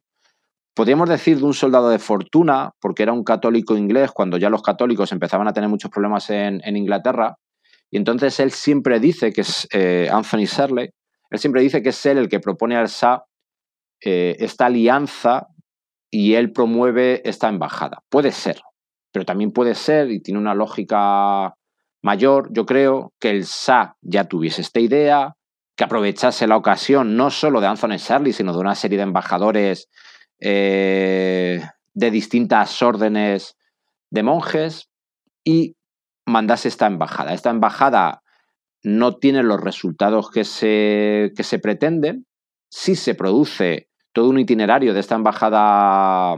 podríamos 0.74 1.08
decir 1.08 1.38
de 1.38 1.44
un 1.44 1.54
soldado 1.54 1.88
de 1.90 1.98
fortuna, 1.98 2.70
porque 2.80 3.02
era 3.02 3.12
un 3.12 3.24
católico 3.24 3.76
inglés 3.76 4.12
cuando 4.12 4.36
ya 4.36 4.48
los 4.48 4.62
católicos 4.62 5.10
empezaban 5.10 5.48
a 5.48 5.52
tener 5.52 5.68
muchos 5.68 5.90
problemas 5.90 6.30
en, 6.30 6.76
Inglaterra. 6.76 7.36
Y 7.90 7.96
entonces 7.96 8.38
él 8.38 8.52
siempre 8.52 9.00
dice 9.00 9.32
que 9.32 9.40
es 9.40 9.66
eh, 9.72 10.08
Anthony 10.08 10.44
Shirley, 10.44 10.90
él 11.30 11.38
siempre 11.38 11.62
dice 11.62 11.82
que 11.82 11.88
es 11.88 12.06
él 12.06 12.18
el 12.18 12.28
que 12.28 12.38
propone 12.38 12.76
al 12.76 12.88
SA 12.88 13.24
eh, 14.04 14.36
esta 14.38 14.66
alianza 14.66 15.48
y 16.12 16.34
él 16.34 16.52
promueve 16.52 17.28
esta 17.28 17.48
embajada. 17.48 17.98
Puede 18.08 18.30
ser, 18.30 18.60
pero 19.12 19.24
también 19.24 19.50
puede 19.50 19.74
ser, 19.74 20.12
y 20.12 20.20
tiene 20.20 20.38
una 20.38 20.54
lógica 20.54 21.54
mayor, 22.02 22.48
yo 22.52 22.66
creo, 22.66 23.12
que 23.18 23.30
el 23.30 23.44
SA 23.44 23.96
ya 24.00 24.24
tuviese 24.24 24.62
esta 24.62 24.80
idea, 24.80 25.36
que 25.76 25.84
aprovechase 25.84 26.46
la 26.46 26.56
ocasión 26.56 27.16
no 27.16 27.30
solo 27.30 27.60
de 27.60 27.68
Anthony 27.68 27.98
Shirley, 27.98 28.32
sino 28.32 28.52
de 28.52 28.58
una 28.58 28.74
serie 28.74 28.98
de 28.98 29.04
embajadores 29.04 29.88
eh, 30.40 31.62
de 31.94 32.10
distintas 32.10 32.82
órdenes 32.82 33.56
de 34.10 34.22
monjes 34.22 34.88
y 35.44 35.76
mandase 36.26 36.68
esta 36.68 36.86
embajada. 36.86 37.32
Esta 37.32 37.50
embajada 37.50 38.22
no 38.82 39.16
tiene 39.16 39.42
los 39.42 39.60
resultados 39.60 40.30
que 40.30 40.44
se, 40.44 41.32
que 41.36 41.42
se 41.42 41.58
pretenden. 41.58 42.26
Si 42.70 42.94
se 42.96 43.14
produce 43.14 43.88
todo 44.12 44.28
un 44.30 44.38
itinerario 44.38 44.94
de 44.94 45.00
esta 45.00 45.14
embajada 45.14 46.36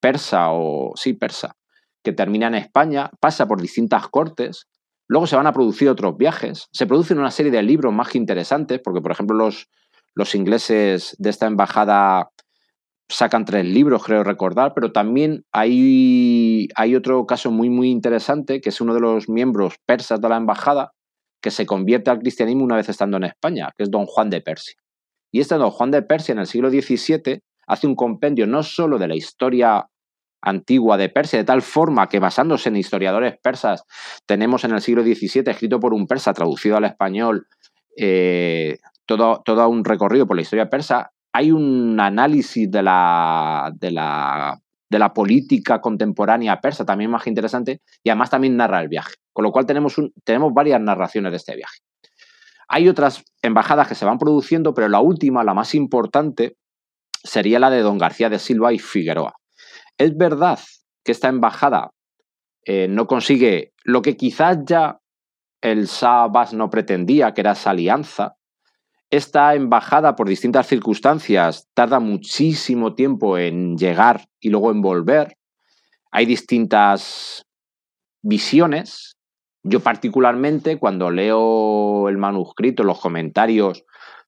persa 0.00 0.48
o 0.50 0.92
sí 0.96 1.12
persa 1.14 1.56
que 2.02 2.12
termina 2.12 2.48
en 2.48 2.56
España, 2.56 3.10
pasa 3.20 3.46
por 3.46 3.60
distintas 3.60 4.08
cortes, 4.08 4.66
luego 5.12 5.26
se 5.26 5.36
van 5.36 5.46
a 5.46 5.52
producir 5.52 5.90
otros 5.90 6.16
viajes, 6.16 6.68
se 6.72 6.86
producen 6.86 7.18
una 7.18 7.30
serie 7.30 7.52
de 7.52 7.62
libros 7.62 7.92
más 7.92 8.14
interesantes, 8.14 8.80
porque 8.82 9.02
por 9.02 9.12
ejemplo 9.12 9.36
los, 9.36 9.68
los 10.14 10.34
ingleses 10.34 11.14
de 11.18 11.28
esta 11.28 11.46
embajada 11.46 12.30
sacan 13.10 13.44
tres 13.44 13.66
libros, 13.66 14.04
creo 14.04 14.24
recordar, 14.24 14.72
pero 14.74 14.90
también 14.90 15.44
hay, 15.52 16.66
hay 16.76 16.96
otro 16.96 17.26
caso 17.26 17.50
muy, 17.50 17.68
muy 17.68 17.90
interesante, 17.90 18.62
que 18.62 18.70
es 18.70 18.80
uno 18.80 18.94
de 18.94 19.00
los 19.00 19.28
miembros 19.28 19.74
persas 19.84 20.18
de 20.18 20.30
la 20.30 20.38
embajada, 20.38 20.92
que 21.42 21.50
se 21.50 21.66
convierte 21.66 22.08
al 22.08 22.20
cristianismo 22.20 22.64
una 22.64 22.76
vez 22.76 22.88
estando 22.88 23.18
en 23.18 23.24
España, 23.24 23.68
que 23.76 23.82
es 23.82 23.90
don 23.90 24.06
Juan 24.06 24.30
de 24.30 24.40
Persia. 24.40 24.76
Y 25.30 25.40
este 25.40 25.56
don 25.56 25.72
Juan 25.72 25.90
de 25.90 26.00
Persia 26.00 26.32
en 26.32 26.38
el 26.38 26.46
siglo 26.46 26.70
XVII 26.70 27.42
hace 27.66 27.86
un 27.86 27.96
compendio 27.96 28.46
no 28.46 28.62
solo 28.62 28.98
de 28.98 29.08
la 29.08 29.14
historia 29.14 29.84
antigua 30.42 30.96
de 30.96 31.08
Persia, 31.08 31.38
de 31.38 31.44
tal 31.44 31.62
forma 31.62 32.08
que 32.08 32.18
basándose 32.18 32.68
en 32.68 32.76
historiadores 32.76 33.36
persas, 33.40 33.84
tenemos 34.26 34.64
en 34.64 34.72
el 34.72 34.80
siglo 34.80 35.02
XVII, 35.02 35.44
escrito 35.46 35.80
por 35.80 35.94
un 35.94 36.06
persa, 36.06 36.32
traducido 36.32 36.76
al 36.76 36.84
español, 36.84 37.46
eh, 37.96 38.78
todo, 39.06 39.42
todo 39.44 39.68
un 39.68 39.84
recorrido 39.84 40.26
por 40.26 40.36
la 40.36 40.42
historia 40.42 40.68
persa, 40.68 41.12
hay 41.32 41.50
un 41.50 41.98
análisis 41.98 42.70
de 42.70 42.82
la, 42.82 43.72
de 43.74 43.90
la, 43.90 44.60
de 44.90 44.98
la 44.98 45.14
política 45.14 45.80
contemporánea 45.80 46.60
persa 46.60 46.84
también 46.84 47.10
más 47.10 47.26
interesante 47.26 47.80
y 48.02 48.10
además 48.10 48.30
también 48.30 48.56
narra 48.56 48.80
el 48.80 48.88
viaje. 48.88 49.14
Con 49.32 49.44
lo 49.44 49.52
cual 49.52 49.64
tenemos, 49.64 49.96
un, 49.96 50.12
tenemos 50.24 50.52
varias 50.52 50.80
narraciones 50.80 51.32
de 51.32 51.36
este 51.38 51.56
viaje. 51.56 51.78
Hay 52.68 52.88
otras 52.88 53.24
embajadas 53.40 53.88
que 53.88 53.94
se 53.94 54.04
van 54.04 54.18
produciendo, 54.18 54.74
pero 54.74 54.88
la 54.88 55.00
última, 55.00 55.44
la 55.44 55.54
más 55.54 55.74
importante, 55.74 56.56
sería 57.24 57.58
la 57.58 57.70
de 57.70 57.80
don 57.80 57.98
García 57.98 58.28
de 58.28 58.38
Silva 58.38 58.72
y 58.72 58.78
Figueroa. 58.78 59.34
Es 59.98 60.16
verdad 60.16 60.58
que 61.04 61.12
esta 61.12 61.28
embajada 61.28 61.90
eh, 62.64 62.88
no 62.88 63.06
consigue 63.06 63.72
lo 63.84 64.02
que 64.02 64.16
quizás 64.16 64.58
ya 64.64 64.98
el 65.60 65.86
Shah 65.86 66.28
no 66.52 66.70
pretendía, 66.70 67.34
que 67.34 67.40
era 67.40 67.52
esa 67.52 67.70
alianza, 67.70 68.36
esta 69.10 69.54
embajada, 69.54 70.16
por 70.16 70.26
distintas 70.26 70.66
circunstancias, 70.66 71.68
tarda 71.74 72.00
muchísimo 72.00 72.94
tiempo 72.94 73.36
en 73.36 73.76
llegar 73.76 74.26
y 74.40 74.48
luego 74.48 74.70
en 74.70 74.80
volver. 74.80 75.36
Hay 76.10 76.24
distintas 76.24 77.44
visiones. 78.22 79.18
Yo 79.62 79.80
particularmente, 79.80 80.78
cuando 80.78 81.10
leo 81.10 82.08
el 82.08 82.16
manuscrito, 82.16 82.84
los 82.84 83.00
comentarios 83.00 83.84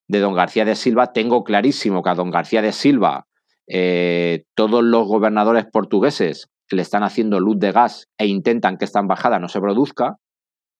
de 0.07 0.19
don 0.19 0.35
García 0.35 0.65
de 0.65 0.75
Silva, 0.75 1.13
tengo 1.13 1.43
clarísimo 1.43 2.03
que 2.03 2.11
a 2.11 2.15
don 2.15 2.29
García 2.29 2.61
de 2.61 2.71
Silva 2.71 3.25
eh, 3.67 4.43
todos 4.55 4.83
los 4.83 5.07
gobernadores 5.07 5.65
portugueses 5.71 6.47
le 6.71 6.81
están 6.81 7.03
haciendo 7.03 7.39
luz 7.39 7.59
de 7.59 7.71
gas 7.71 8.07
e 8.17 8.27
intentan 8.27 8.77
que 8.77 8.85
esta 8.85 8.99
embajada 8.99 9.39
no 9.39 9.47
se 9.47 9.59
produzca, 9.59 10.15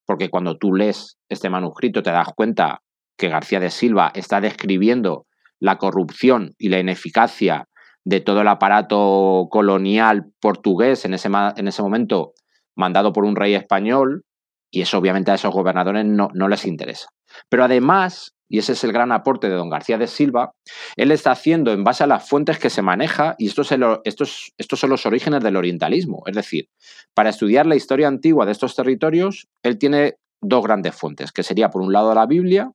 porque 0.06 0.30
cuando 0.30 0.58
tú 0.58 0.74
lees 0.74 1.18
este 1.30 1.50
manuscrito 1.50 2.04
te 2.04 2.12
das 2.12 2.30
cuenta 2.36 2.82
que 3.18 3.30
García 3.30 3.60
de 3.60 3.70
Silva 3.70 4.12
está 4.14 4.42
describiendo 4.42 5.26
la 5.60 5.78
corrupción 5.78 6.52
y 6.58 6.70
la 6.70 6.80
ineficacia 6.80 7.68
de 8.04 8.20
todo 8.20 8.42
el 8.42 8.48
aparato 8.48 9.48
colonial 9.50 10.26
portugués 10.40 11.06
en 11.06 11.14
ese, 11.14 11.30
en 11.56 11.68
ese 11.68 11.82
momento 11.82 12.34
mandado 12.76 13.14
por 13.14 13.26
un 13.26 13.36
rey 13.36 13.56
español, 13.56 14.24
y 14.70 14.82
eso 14.82 14.98
obviamente 14.98 15.32
a 15.32 15.36
esos 15.36 15.54
gobernadores 15.54 16.06
no, 16.06 16.28
no 16.34 16.48
les 16.50 16.66
interesa. 16.66 17.08
Pero 17.50 17.64
además, 17.64 18.35
y 18.48 18.60
ese 18.60 18.74
es 18.74 18.84
el 18.84 18.92
gran 18.92 19.12
aporte 19.12 19.50
de 19.50 19.56
don 19.56 19.70
García 19.70 19.98
de 19.98 20.08
Silva, 20.08 20.54
él 20.96 21.12
está 21.12 21.32
haciendo 21.32 21.72
en 21.72 21.84
base 21.84 22.04
a 22.04 22.08
las 22.08 22.28
fuentes 22.28 22.60
que 22.60 22.70
se 22.70 22.82
maneja, 22.82 23.36
y 23.38 23.48
estos, 23.48 23.68
son 23.68 24.90
los 24.90 25.06
orígenes 25.06 25.44
del 25.44 25.56
orientalismo. 25.56 26.24
Es 26.26 26.36
decir, 26.36 26.70
para 27.14 27.30
estudiar 27.30 27.66
la 27.66 27.76
historia 27.76 28.08
antigua 28.08 28.46
de 28.46 28.52
estos 28.52 28.76
territorios, 28.76 29.48
él 29.64 29.78
tiene 29.78 30.16
dos 30.42 30.64
grandes 30.64 30.96
fuentes, 30.96 31.32
que 31.32 31.44
sería 31.44 31.70
por 31.70 31.82
un 31.82 31.92
lado 31.92 32.14
la 32.14 32.26
Biblia 32.26 32.72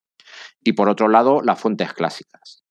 y 0.62 0.72
por 0.72 0.88
otro 0.88 1.08
lado 1.08 1.40
las 1.42 1.60
fuentes 1.60 1.92
clásicas. 1.92 2.64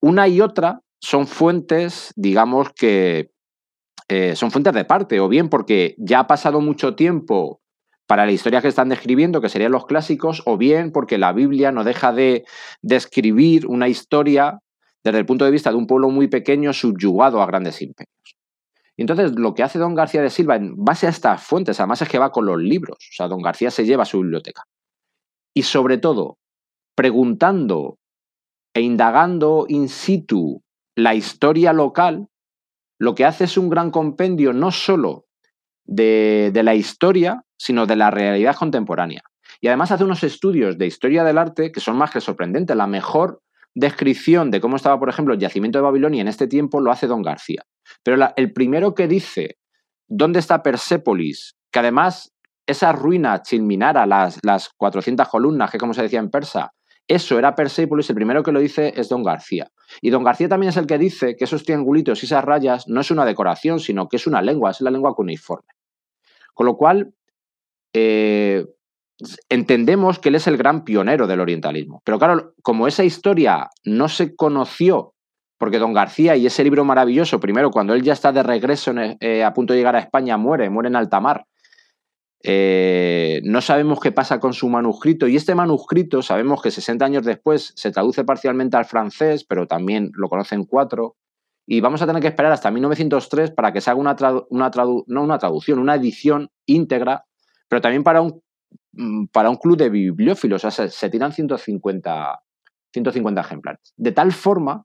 Una 0.00 0.28
y 0.28 0.40
otra 0.40 0.80
son 1.00 1.26
fuentes, 1.26 2.12
digamos 2.16 2.70
que 2.70 3.30
eh, 4.08 4.36
son 4.36 4.50
fuentes 4.50 4.72
de 4.72 4.84
parte, 4.84 5.20
o 5.20 5.28
bien 5.28 5.48
porque 5.48 5.94
ya 5.98 6.20
ha 6.20 6.26
pasado 6.26 6.60
mucho 6.60 6.94
tiempo 6.94 7.60
para 8.06 8.26
la 8.26 8.32
historia 8.32 8.62
que 8.62 8.68
están 8.68 8.88
describiendo, 8.88 9.40
que 9.40 9.48
serían 9.48 9.72
los 9.72 9.86
clásicos, 9.86 10.42
o 10.46 10.56
bien 10.56 10.92
porque 10.92 11.18
la 11.18 11.32
Biblia 11.32 11.72
no 11.72 11.84
deja 11.84 12.12
de 12.12 12.44
describir 12.82 13.66
una 13.66 13.88
historia 13.88 14.60
desde 15.02 15.18
el 15.18 15.26
punto 15.26 15.44
de 15.44 15.50
vista 15.50 15.70
de 15.70 15.76
un 15.76 15.86
pueblo 15.86 16.10
muy 16.10 16.28
pequeño 16.28 16.72
subyugado 16.72 17.42
a 17.42 17.46
grandes 17.46 17.82
imperios. 17.82 18.36
Y 18.96 19.02
entonces 19.02 19.32
lo 19.38 19.54
que 19.54 19.62
hace 19.62 19.78
don 19.78 19.94
García 19.94 20.22
de 20.22 20.30
Silva 20.30 20.56
en 20.56 20.74
base 20.76 21.06
a 21.06 21.10
estas 21.10 21.42
fuentes, 21.42 21.78
además 21.80 22.02
es 22.02 22.08
que 22.08 22.18
va 22.18 22.32
con 22.32 22.46
los 22.46 22.58
libros, 22.58 22.96
o 22.98 23.14
sea, 23.14 23.28
don 23.28 23.42
García 23.42 23.70
se 23.70 23.84
lleva 23.84 24.04
a 24.04 24.06
su 24.06 24.20
biblioteca. 24.20 24.62
Y 25.54 25.62
sobre 25.62 25.98
todo, 25.98 26.38
preguntando 26.94 27.98
e 28.74 28.80
indagando 28.80 29.66
in 29.68 29.88
situ 29.88 30.62
la 30.94 31.14
historia 31.14 31.72
local, 31.72 32.28
lo 32.98 33.14
que 33.14 33.24
hace 33.24 33.44
es 33.44 33.58
un 33.58 33.68
gran 33.68 33.90
compendio 33.90 34.52
no 34.52 34.70
solo 34.70 35.26
de, 35.84 36.50
la 36.64 36.74
historia, 36.74 37.44
sino 37.56 37.86
de 37.86 37.96
la 37.96 38.10
realidad 38.10 38.56
contemporánea. 38.56 39.22
Y 39.60 39.68
además 39.68 39.90
hace 39.90 40.04
unos 40.04 40.22
estudios 40.22 40.78
de 40.78 40.86
historia 40.86 41.24
del 41.24 41.38
arte 41.38 41.72
que 41.72 41.80
son 41.80 41.96
más 41.96 42.10
que 42.10 42.20
sorprendentes. 42.20 42.76
La 42.76 42.86
mejor 42.86 43.40
descripción 43.74 44.50
de 44.50 44.60
cómo 44.60 44.76
estaba, 44.76 44.98
por 44.98 45.08
ejemplo, 45.08 45.34
el 45.34 45.40
yacimiento 45.40 45.78
de 45.78 45.82
Babilonia 45.82 46.20
en 46.20 46.28
este 46.28 46.46
tiempo 46.46 46.80
lo 46.80 46.90
hace 46.90 47.06
Don 47.06 47.22
García. 47.22 47.62
Pero 48.02 48.32
el 48.36 48.52
primero 48.52 48.94
que 48.94 49.08
dice 49.08 49.58
dónde 50.08 50.38
está 50.38 50.62
Persépolis, 50.62 51.56
que 51.70 51.78
además 51.78 52.32
esa 52.66 52.92
ruina 52.92 53.42
Chilminara, 53.42 54.06
las, 54.06 54.38
las 54.42 54.70
400 54.76 55.28
columnas, 55.28 55.70
que 55.70 55.78
como 55.78 55.94
se 55.94 56.02
decía 56.02 56.18
en 56.18 56.30
persa, 56.30 56.72
eso 57.08 57.38
era 57.38 57.54
Persepolis, 57.54 58.08
el 58.10 58.16
primero 58.16 58.42
que 58.42 58.50
lo 58.50 58.58
dice 58.58 58.92
es 58.96 59.08
Don 59.08 59.22
García. 59.22 59.70
Y 60.00 60.10
Don 60.10 60.24
García 60.24 60.48
también 60.48 60.70
es 60.70 60.76
el 60.76 60.86
que 60.86 60.98
dice 60.98 61.36
que 61.36 61.44
esos 61.44 61.62
triangulitos 61.62 62.22
y 62.22 62.26
esas 62.26 62.44
rayas 62.44 62.88
no 62.88 63.00
es 63.00 63.10
una 63.12 63.24
decoración, 63.24 63.78
sino 63.78 64.08
que 64.08 64.16
es 64.16 64.26
una 64.26 64.42
lengua, 64.42 64.72
es 64.72 64.80
la 64.80 64.90
lengua 64.90 65.14
cuneiforme. 65.14 65.68
Con 66.52 66.66
lo 66.66 66.76
cual, 66.76 67.14
eh, 67.92 68.64
entendemos 69.48 70.18
que 70.18 70.28
él 70.28 70.34
es 70.34 70.46
el 70.46 70.56
gran 70.56 70.84
pionero 70.84 71.26
del 71.26 71.40
orientalismo. 71.40 72.02
Pero 72.04 72.18
claro, 72.18 72.54
como 72.62 72.86
esa 72.86 73.04
historia 73.04 73.68
no 73.84 74.08
se 74.08 74.34
conoció, 74.34 75.14
porque 75.58 75.78
Don 75.78 75.94
García 75.94 76.36
y 76.36 76.46
ese 76.46 76.64
libro 76.64 76.84
maravilloso, 76.84 77.40
primero 77.40 77.70
cuando 77.70 77.94
él 77.94 78.02
ya 78.02 78.12
está 78.12 78.32
de 78.32 78.42
regreso 78.42 78.92
eh, 78.98 79.42
a 79.42 79.52
punto 79.52 79.72
de 79.72 79.78
llegar 79.78 79.96
a 79.96 80.00
España, 80.00 80.36
muere, 80.36 80.68
muere 80.68 80.88
en 80.88 80.96
alta 80.96 81.20
mar, 81.20 81.46
eh, 82.48 83.40
no 83.44 83.60
sabemos 83.60 83.98
qué 83.98 84.12
pasa 84.12 84.38
con 84.38 84.52
su 84.52 84.68
manuscrito 84.68 85.26
y 85.26 85.34
este 85.34 85.54
manuscrito 85.54 86.22
sabemos 86.22 86.62
que 86.62 86.70
60 86.70 87.04
años 87.04 87.24
después 87.24 87.72
se 87.74 87.90
traduce 87.90 88.24
parcialmente 88.24 88.76
al 88.76 88.84
francés, 88.84 89.44
pero 89.44 89.66
también 89.66 90.10
lo 90.14 90.28
conocen 90.28 90.64
cuatro. 90.64 91.16
Y 91.66 91.80
vamos 91.80 92.00
a 92.02 92.06
tener 92.06 92.22
que 92.22 92.28
esperar 92.28 92.52
hasta 92.52 92.70
1903 92.70 93.50
para 93.50 93.72
que 93.72 93.80
se 93.80 93.90
haga 93.90 93.98
una, 93.98 94.16
no 94.20 95.22
una 95.22 95.38
traducción, 95.38 95.80
una 95.80 95.96
edición 95.96 96.50
íntegra, 96.66 97.25
pero 97.68 97.80
también 97.80 98.02
para 98.02 98.20
un, 98.20 98.42
mm, 98.92 99.26
para 99.26 99.50
un 99.50 99.56
club 99.56 99.76
de 99.76 99.90
bibliófilos. 99.90 100.64
O 100.64 100.70
sea, 100.70 100.88
se, 100.88 101.10
tiran 101.10 101.32
150, 101.32 102.40
150 102.92 103.40
ejemplares. 103.40 103.92
De 103.96 104.12
tal 104.12 104.32
forma 104.32 104.84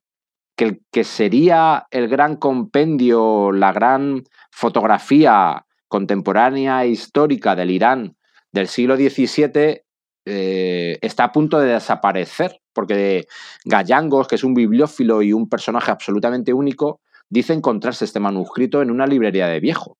que 0.55 0.65
el 0.65 0.81
que 0.91 1.03
sería 1.03 1.87
el 1.91 2.07
gran 2.07 2.35
compendio, 2.35 3.51
la 3.51 3.71
gran 3.71 4.23
fotografía 4.51 5.65
contemporánea 5.87 6.83
e 6.83 6.89
histórica 6.89 7.55
del 7.55 7.71
Irán 7.71 8.15
del 8.51 8.67
siglo 8.67 8.95
XVII 8.95 9.81
eh, 10.25 10.99
está 11.01 11.25
a 11.25 11.31
punto 11.31 11.59
de 11.59 11.73
desaparecer, 11.73 12.61
porque 12.73 13.25
Gallangos, 13.65 14.27
que 14.27 14.35
es 14.35 14.43
un 14.43 14.53
bibliófilo 14.53 15.21
y 15.21 15.33
un 15.33 15.49
personaje 15.49 15.91
absolutamente 15.91 16.53
único, 16.53 17.01
dice 17.29 17.53
encontrarse 17.53 18.05
este 18.05 18.19
manuscrito 18.19 18.81
en 18.81 18.91
una 18.91 19.07
librería 19.07 19.47
de 19.47 19.59
viejo, 19.59 19.97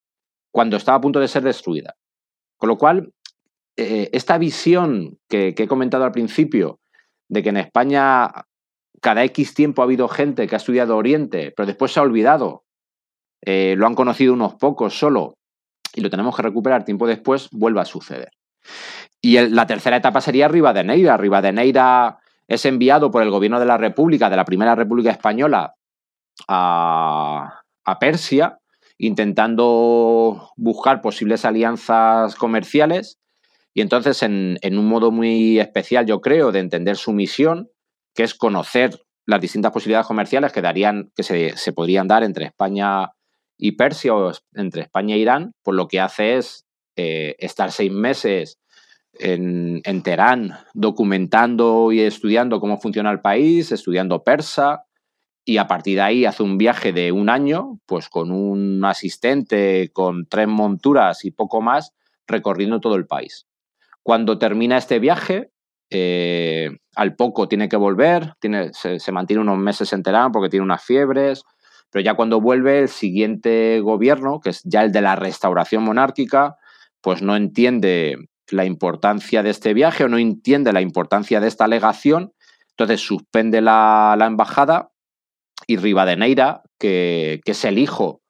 cuando 0.52 0.76
estaba 0.76 0.98
a 0.98 1.00
punto 1.00 1.18
de 1.18 1.28
ser 1.28 1.42
destruida. 1.42 1.94
Con 2.62 2.68
lo 2.68 2.78
cual, 2.78 3.12
eh, 3.76 4.08
esta 4.12 4.38
visión 4.38 5.18
que, 5.28 5.52
he 5.56 5.66
comentado 5.66 6.04
al 6.04 6.12
principio, 6.12 6.78
de 7.28 7.42
que 7.42 7.48
en 7.48 7.56
España 7.56 8.30
cada 9.00 9.24
X 9.24 9.52
tiempo 9.52 9.82
ha 9.82 9.84
habido 9.84 10.06
gente 10.06 10.46
que 10.46 10.54
ha 10.54 10.58
estudiado 10.58 10.96
Oriente, 10.96 11.52
pero 11.56 11.66
después 11.66 11.90
se 11.90 11.98
ha 11.98 12.04
olvidado, 12.04 12.62
eh, 13.44 13.74
lo 13.76 13.88
han 13.88 13.96
conocido 13.96 14.32
unos 14.32 14.54
pocos 14.54 14.96
solo, 14.96 15.34
y 15.92 16.02
lo 16.02 16.08
tenemos 16.08 16.36
que 16.36 16.42
recuperar 16.42 16.84
tiempo 16.84 17.08
después, 17.08 17.48
vuelve 17.50 17.80
a 17.80 17.84
suceder. 17.84 18.30
Y 19.20 19.40
la 19.40 19.66
tercera 19.66 19.96
etapa 19.96 20.20
sería 20.20 20.46
Rivadeneira. 20.46 21.16
Rivadeneira 21.16 22.20
es 22.46 22.64
enviado 22.64 23.10
por 23.10 23.24
el 23.24 23.30
gobierno 23.30 23.58
de 23.58 23.66
la 23.66 23.76
República, 23.76 24.30
de 24.30 24.36
la 24.36 24.44
Primera 24.44 24.76
República 24.76 25.10
Española, 25.10 25.74
a, 26.46 27.58
Persia, 27.98 28.60
intentando 29.02 30.52
buscar 30.56 31.02
posibles 31.02 31.44
alianzas 31.44 32.36
comerciales. 32.36 33.18
Y 33.74 33.80
entonces, 33.80 34.22
en, 34.22 34.58
un 34.62 34.86
modo 34.86 35.10
muy 35.10 35.58
especial, 35.58 36.06
yo 36.06 36.20
creo, 36.20 36.52
de 36.52 36.60
entender 36.60 36.96
su 36.96 37.12
misión, 37.12 37.68
que 38.14 38.22
es 38.22 38.32
conocer 38.32 39.00
las 39.26 39.40
distintas 39.40 39.72
posibilidades 39.72 40.06
comerciales 40.06 40.52
que 40.52 40.62
darían, 40.62 41.10
que 41.16 41.24
se, 41.24 41.72
podrían 41.72 42.06
dar 42.06 42.22
entre 42.22 42.44
España 42.44 43.10
y 43.58 43.72
Persia 43.72 44.14
o 44.14 44.32
entre 44.54 44.82
España 44.82 45.16
e 45.16 45.18
Irán, 45.18 45.52
pues 45.64 45.74
lo 45.74 45.88
que 45.88 45.98
hace 45.98 46.36
es 46.36 46.64
eh, 46.94 47.34
estar 47.40 47.72
seis 47.72 47.90
meses 47.90 48.60
en, 49.14 49.82
Teherán 50.04 50.52
documentando 50.74 51.90
y 51.90 52.02
estudiando 52.02 52.60
cómo 52.60 52.78
funciona 52.78 53.10
el 53.10 53.20
país, 53.20 53.72
estudiando 53.72 54.22
persa, 54.22 54.84
y 55.44 55.56
a 55.56 55.66
partir 55.66 55.96
de 55.96 56.02
ahí 56.02 56.24
hace 56.24 56.42
un 56.42 56.58
viaje 56.58 56.92
de 56.92 57.12
un 57.12 57.28
año, 57.28 57.78
pues 57.86 58.08
con 58.08 58.30
un 58.30 58.84
asistente, 58.84 59.90
con 59.92 60.26
tres 60.26 60.48
monturas 60.48 61.24
y 61.24 61.30
poco 61.30 61.60
más, 61.60 61.94
recorriendo 62.26 62.80
todo 62.80 62.94
el 62.94 63.06
país. 63.06 63.46
Cuando 64.02 64.38
termina 64.38 64.78
este 64.78 64.98
viaje, 64.98 65.50
eh, 65.90 66.70
al 66.94 67.16
poco 67.16 67.48
tiene 67.48 67.68
que 67.68 67.76
volver, 67.76 68.34
tiene, 68.40 68.70
se, 68.72 69.12
mantiene 69.12 69.42
unos 69.42 69.58
meses 69.58 69.92
en 69.92 70.02
porque 70.32 70.48
tiene 70.48 70.64
unas 70.64 70.82
fiebres, 70.82 71.44
pero 71.90 72.02
ya 72.02 72.14
cuando 72.14 72.40
vuelve 72.40 72.80
el 72.80 72.88
siguiente 72.88 73.80
gobierno, 73.80 74.40
que 74.40 74.50
es 74.50 74.62
ya 74.64 74.82
el 74.82 74.92
de 74.92 75.02
la 75.02 75.16
restauración 75.16 75.82
monárquica, 75.82 76.56
pues 77.02 77.20
no 77.20 77.36
entiende 77.36 78.16
la 78.48 78.64
importancia 78.64 79.42
de 79.42 79.50
este 79.50 79.74
viaje 79.74 80.04
o 80.04 80.08
no 80.08 80.18
entiende 80.18 80.72
la 80.72 80.80
importancia 80.80 81.40
de 81.40 81.48
esta 81.48 81.64
alegación, 81.64 82.32
entonces 82.70 83.00
suspende 83.00 83.60
la, 83.60 84.16
embajada 84.20 84.91
y 85.66 85.76
Rivadeneira, 85.76 86.62
que, 86.78 87.40
que 87.44 87.52
es 87.52 87.64
el 87.64 87.78
hijo 87.78 88.20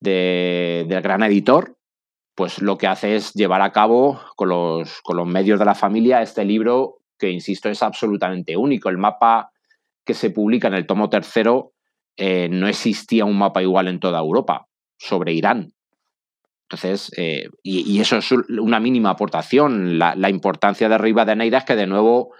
del 0.00 1.00
gran 1.00 1.22
editor, 1.22 1.76
pues 2.34 2.60
lo 2.60 2.76
que 2.76 2.86
hace 2.86 3.16
es 3.16 3.32
llevar 3.32 3.62
a 3.62 3.72
cabo 3.72 4.20
con 4.36 4.48
los, 4.48 5.00
con 5.02 5.16
los 5.16 5.26
medios 5.26 5.58
de 5.58 5.64
la 5.64 5.74
familia 5.74 6.20
este 6.20 6.44
libro 6.44 6.98
que, 7.18 7.30
insisto, 7.30 7.68
es 7.68 7.82
absolutamente 7.82 8.56
único. 8.56 8.88
El 8.88 8.98
mapa 8.98 9.50
que 10.04 10.14
se 10.14 10.30
publica 10.30 10.68
en 10.68 10.74
el 10.74 10.86
tomo 10.86 11.08
tercero, 11.08 11.72
eh, 12.16 12.48
no 12.50 12.68
existía 12.68 13.24
un 13.24 13.38
mapa 13.38 13.62
igual 13.62 13.88
en 13.88 14.00
toda 14.00 14.20
Europa 14.20 14.66
sobre 14.98 15.32
Irán. 15.32 15.72
Entonces, 16.68 17.12
eh, 17.16 17.48
y, 17.62 18.00
eso 18.00 18.16
es 18.16 18.30
una 18.32 18.80
mínima 18.80 19.10
aportación. 19.10 19.98
La, 19.98 20.28
importancia 20.28 20.88
de 20.88 20.98
Rivadeneira 20.98 21.58
es 21.58 21.64
que 21.64 21.76
de 21.76 21.86
nuevo 21.86 22.34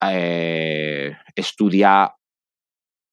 eh, 0.00 1.16
estudia 1.34 2.14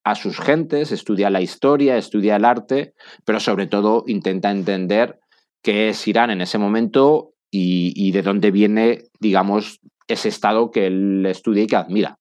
a 0.04 0.14
sus 0.14 0.38
gentes, 0.38 0.92
estudia 0.92 1.30
la 1.30 1.40
historia, 1.40 1.96
estudia 1.96 2.36
el 2.36 2.44
arte, 2.44 2.94
pero 3.24 3.40
sobre 3.40 3.66
todo 3.66 4.04
intenta 4.06 4.50
entender 4.50 5.20
qué 5.62 5.90
es 5.90 6.08
Irán 6.08 6.30
en 6.30 6.40
ese 6.40 6.58
momento 6.58 7.34
y, 7.50 8.12
de 8.12 8.22
dónde 8.22 8.50
viene, 8.50 9.04
digamos, 9.18 9.80
ese 10.06 10.28
estado 10.28 10.70
que 10.70 10.86
él 10.86 11.26
estudia 11.26 11.64
y 11.64 11.66
que 11.66 11.76
admira. 11.76 12.18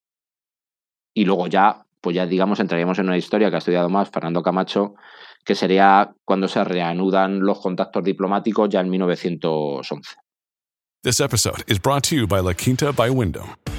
Y 1.13 1.25
luego 1.25 1.47
ya, 1.47 1.85
pues 2.01 2.15
ya 2.15 2.25
digamos, 2.25 2.59
entraríamos 2.59 2.99
en 2.99 3.07
una 3.07 3.17
historia 3.17 3.49
que 3.49 3.55
ha 3.55 3.59
estudiado 3.59 3.89
más 3.89 4.09
Fernando 4.09 4.41
Camacho, 4.41 4.95
que 5.45 5.55
sería 5.55 6.13
cuando 6.25 6.47
se 6.47 6.63
reanudan 6.63 7.39
los 7.39 7.59
contactos 7.59 8.03
diplomáticos 8.03 8.69
ya 8.69 8.81
en 8.81 8.89
1911. 8.89 10.15
This 11.01 11.21
episode 11.21 11.63
La 12.43 12.53
Quinta. 12.53 13.78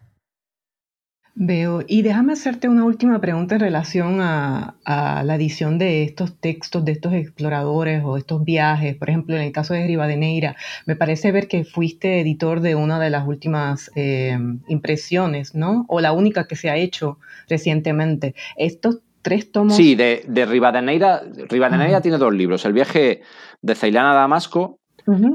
Veo, 1.33 1.81
y 1.87 2.01
déjame 2.01 2.33
hacerte 2.33 2.67
una 2.67 2.83
última 2.83 3.21
pregunta 3.21 3.55
en 3.55 3.61
relación 3.61 4.19
a, 4.19 4.75
la 4.85 5.35
edición 5.35 5.77
de 5.77 6.03
estos 6.03 6.35
textos, 6.37 6.83
de 6.83 6.91
estos 6.91 7.13
exploradores 7.13 8.03
o 8.03 8.17
estos 8.17 8.43
viajes. 8.43 8.95
Por 8.95 9.09
ejemplo, 9.09 9.35
en 9.35 9.43
el 9.43 9.51
caso 9.53 9.73
de 9.73 9.87
Rivadeneira, 9.87 10.57
me 10.85 10.97
parece 10.97 11.31
ver 11.31 11.47
que 11.47 11.63
fuiste 11.63 12.19
editor 12.19 12.59
de 12.59 12.75
una 12.75 12.99
de 12.99 13.09
las 13.09 13.25
últimas 13.25 13.91
eh, 13.95 14.37
impresiones, 14.67 15.55
¿no? 15.55 15.85
O 15.87 16.01
la 16.01 16.11
única 16.11 16.47
que 16.47 16.57
se 16.57 16.69
ha 16.69 16.75
hecho 16.75 17.17
recientemente. 17.47 18.35
Estos 18.57 18.99
tres 19.21 19.53
tomos. 19.53 19.77
Sí, 19.77 19.95
de, 19.95 20.25
de 20.27 20.45
Rivadeneira. 20.45 21.23
Rivadeneira 21.49 22.01
tiene 22.01 22.17
dos 22.17 22.33
libros: 22.33 22.65
El 22.65 22.73
viaje 22.73 23.21
de 23.61 23.75
Ceilán 23.75 24.05
a 24.05 24.13
Damasco 24.13 24.80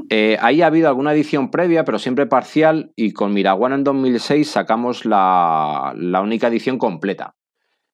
eh, 0.09 0.37
ahí 0.41 0.61
ha 0.61 0.67
habido 0.67 0.87
alguna 0.87 1.13
edición 1.13 1.51
previa, 1.51 1.83
pero 1.85 1.99
siempre 1.99 2.25
parcial, 2.25 2.91
y 2.95 3.13
con 3.13 3.33
Miraguana 3.33 3.75
en 3.75 3.83
2006 3.83 4.49
sacamos 4.49 5.05
la, 5.05 5.93
única 6.21 6.47
edición 6.47 6.77
completa. 6.77 7.35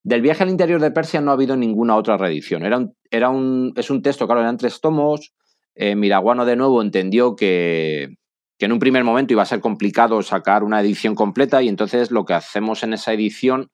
Del 0.04 0.22
viaje 0.22 0.44
al 0.44 0.50
interior 0.50 0.82
de 0.82 0.92
Persia 0.92 1.22
no 1.22 1.32
ha 1.32 1.36
habido 1.36 1.56
ninguna 1.56 1.96
otra 1.96 2.18
reedición. 2.18 2.64
Era 3.10 3.30
un, 3.30 3.74
es 3.76 3.90
un 3.90 4.02
texto, 4.02 4.26
claro, 4.26 4.42
eran 4.42 4.58
tres 4.58 4.82
tomos. 4.82 5.34
Eh, 5.76 5.96
Miraguano 5.96 6.46
de 6.46 6.56
nuevo 6.56 6.82
entendió 6.82 7.36
que, 7.36 8.18
en 8.60 8.72
un 8.72 8.80
primer 8.80 9.04
momento 9.04 9.34
iba 9.34 9.42
a 9.42 9.46
ser 9.46 9.60
complicado 9.60 10.22
sacar 10.22 10.64
una 10.64 10.80
edición 10.80 11.16
completa 11.16 11.62
y 11.62 11.68
entonces 11.68 12.12
lo 12.12 12.24
que 12.24 12.34
hacemos 12.34 12.84
en 12.84 12.94
esa 12.94 13.12
edición 13.14 13.72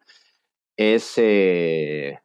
es... 0.78 1.14
Eh, 1.18 2.18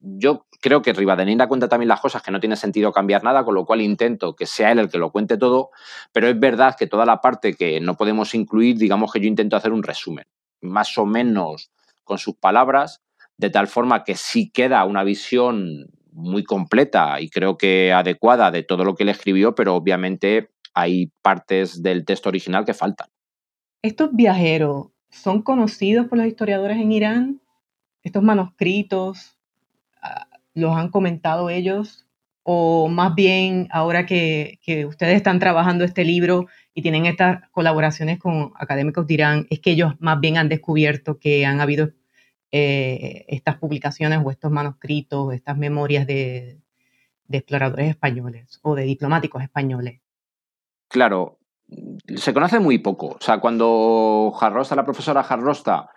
yo 0.00 0.46
creo 0.62 0.80
que 0.80 0.94
Rivadeneira 0.94 1.48
cuenta 1.48 1.68
también 1.68 1.88
las 1.88 2.00
cosas 2.00 2.22
que 2.22 2.30
no 2.30 2.40
tiene 2.40 2.56
sentido 2.56 2.92
cambiar 2.92 3.22
nada, 3.24 3.44
con 3.44 3.54
lo 3.54 3.66
cual 3.66 3.82
intento 3.82 4.34
que 4.34 4.46
sea 4.46 4.70
él 4.70 4.78
el 4.78 4.88
que 4.88 4.96
lo 4.96 5.10
cuente 5.10 5.36
todo, 5.36 5.70
pero 6.12 6.28
es 6.28 6.38
verdad 6.38 6.76
que 6.78 6.86
toda 6.86 7.04
la 7.04 7.20
parte 7.20 7.54
que 7.54 7.80
no 7.80 7.96
podemos 7.96 8.34
incluir, 8.34 8.78
digamos 8.78 9.12
que 9.12 9.20
yo 9.20 9.26
intento 9.26 9.56
hacer 9.56 9.72
un 9.72 9.82
resumen, 9.82 10.24
más 10.62 10.96
o 10.96 11.04
menos 11.04 11.70
con 12.04 12.18
sus 12.18 12.36
palabras, 12.36 13.02
de 13.36 13.50
tal 13.50 13.66
forma 13.66 14.04
que 14.04 14.14
sí 14.14 14.50
queda 14.50 14.84
una 14.84 15.02
visión 15.02 15.90
muy 16.12 16.44
completa 16.44 17.20
y 17.20 17.28
creo 17.28 17.58
que 17.58 17.92
adecuada 17.92 18.50
de 18.50 18.62
todo 18.62 18.84
lo 18.84 18.94
que 18.94 19.02
él 19.02 19.08
escribió, 19.08 19.54
pero 19.54 19.74
obviamente 19.74 20.50
hay 20.74 21.10
partes 21.22 21.82
del 21.82 22.04
texto 22.04 22.28
original 22.28 22.64
que 22.64 22.74
faltan. 22.74 23.08
¿Estos 23.82 24.10
viajeros 24.12 24.88
son 25.10 25.42
conocidos 25.42 26.06
por 26.06 26.18
los 26.18 26.26
historiadores 26.28 26.78
en 26.78 26.92
Irán? 26.92 27.42
¿Estos 28.04 28.22
manuscritos 28.22 29.36
los 30.54 30.76
han 30.76 30.90
comentado 30.90 31.50
ellos? 31.50 32.06
¿O 32.44 32.88
más 32.88 33.14
bien 33.14 33.68
ahora 33.70 34.04
que, 34.04 34.58
ustedes 34.88 35.16
están 35.16 35.38
trabajando 35.38 35.84
este 35.84 36.04
libro 36.04 36.46
y 36.74 36.82
tienen 36.82 37.06
estas 37.06 37.48
colaboraciones 37.50 38.18
con 38.18 38.52
académicos 38.56 39.06
de 39.06 39.14
Irán, 39.14 39.46
es 39.50 39.60
que 39.60 39.72
ellos 39.72 39.94
más 40.00 40.18
bien 40.20 40.38
han 40.38 40.48
descubierto 40.48 41.18
que 41.18 41.46
han 41.46 41.60
habido 41.60 41.90
eh, 42.50 43.24
estas 43.28 43.56
publicaciones 43.58 44.20
o 44.24 44.30
estos 44.30 44.50
manuscritos, 44.50 45.32
estas 45.32 45.56
memorias 45.56 46.06
de, 46.06 46.58
exploradores 47.30 47.88
españoles 47.88 48.58
o 48.62 48.74
de 48.74 48.82
diplomáticos 48.82 49.42
españoles? 49.42 50.00
Claro, 50.88 51.38
se 52.16 52.34
conoce 52.34 52.58
muy 52.58 52.78
poco. 52.78 53.06
O 53.06 53.20
sea, 53.20 53.38
cuando 53.38 54.32
Jarrosta, 54.38 54.74
la 54.74 54.84
profesora 54.84 55.22
Jarrosta, 55.22 55.90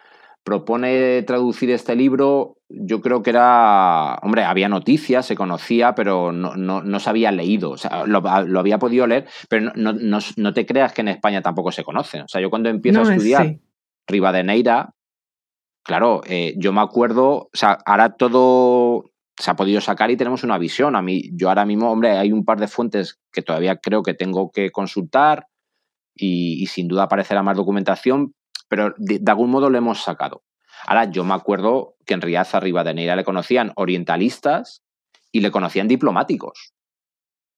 propone 0.45 1.23
traducir 1.23 1.71
este 1.71 1.95
libro, 1.95 2.57
yo 2.69 3.01
creo 3.01 3.23
que 3.23 3.31
era, 3.31 4.19
hombre, 4.21 4.43
había 4.43 4.69
noticias, 4.69 5.25
se 5.25 5.35
conocía, 5.35 5.95
pero 5.95 6.31
no, 6.31 6.55
no, 6.55 6.99
se 6.99 7.09
había 7.09 7.31
leído, 7.31 7.71
o 7.71 7.77
sea, 7.77 8.05
lo, 8.05 8.19
había 8.27 8.77
podido 8.77 9.07
leer, 9.07 9.27
pero 9.49 9.71
no, 9.75 9.93
no, 9.93 10.53
te 10.53 10.65
creas 10.67 10.93
que 10.93 11.01
en 11.01 11.07
España 11.07 11.41
tampoco 11.41 11.71
se 11.71 11.83
conocen. 11.83 12.21
O 12.21 12.27
sea, 12.27 12.41
yo 12.41 12.51
cuando 12.51 12.69
empiezo 12.69 13.01
a 13.01 13.11
estudiar 13.11 13.57
Rivadeneira, 14.07 14.93
claro, 15.83 16.21
eh, 16.27 16.53
yo 16.57 16.71
me 16.71 16.81
acuerdo, 16.81 17.27
o 17.27 17.49
sea, 17.51 17.79
ahora 17.83 18.15
todo 18.15 19.11
se 19.37 19.49
ha 19.49 19.55
podido 19.55 19.81
sacar 19.81 20.11
y 20.11 20.17
tenemos 20.17 20.43
una 20.43 20.59
visión. 20.59 20.95
A 20.95 21.01
mí, 21.01 21.23
yo 21.33 21.49
ahora 21.49 21.65
mismo, 21.65 21.91
hombre, 21.91 22.11
hay 22.11 22.31
un 22.31 22.45
par 22.45 22.59
de 22.59 22.67
fuentes 22.67 23.19
que 23.33 23.41
todavía 23.41 23.77
creo 23.77 24.03
que 24.03 24.13
tengo 24.13 24.51
que 24.51 24.69
consultar 24.69 25.47
y, 26.13 26.61
y 26.61 26.67
sin 26.67 26.87
duda 26.87 27.03
aparecerá 27.03 27.41
más 27.41 27.57
documentación, 27.57 28.35
pero 28.67 28.93
de, 28.97 29.21
algún 29.27 29.51
modo 29.51 29.69
lo 29.69 29.77
hemos 29.77 30.03
sacado. 30.03 30.43
Ahora, 30.85 31.05
yo 31.05 31.23
me 31.23 31.33
acuerdo 31.33 31.95
que 32.05 32.13
en 32.13 32.21
realidad 32.21 32.47
a 32.51 32.59
Rivadeneira 32.59 33.15
le 33.15 33.23
conocían 33.23 33.71
orientalistas 33.75 34.83
y 35.31 35.41
le 35.41 35.51
conocían 35.51 35.87
diplomáticos. 35.87 36.73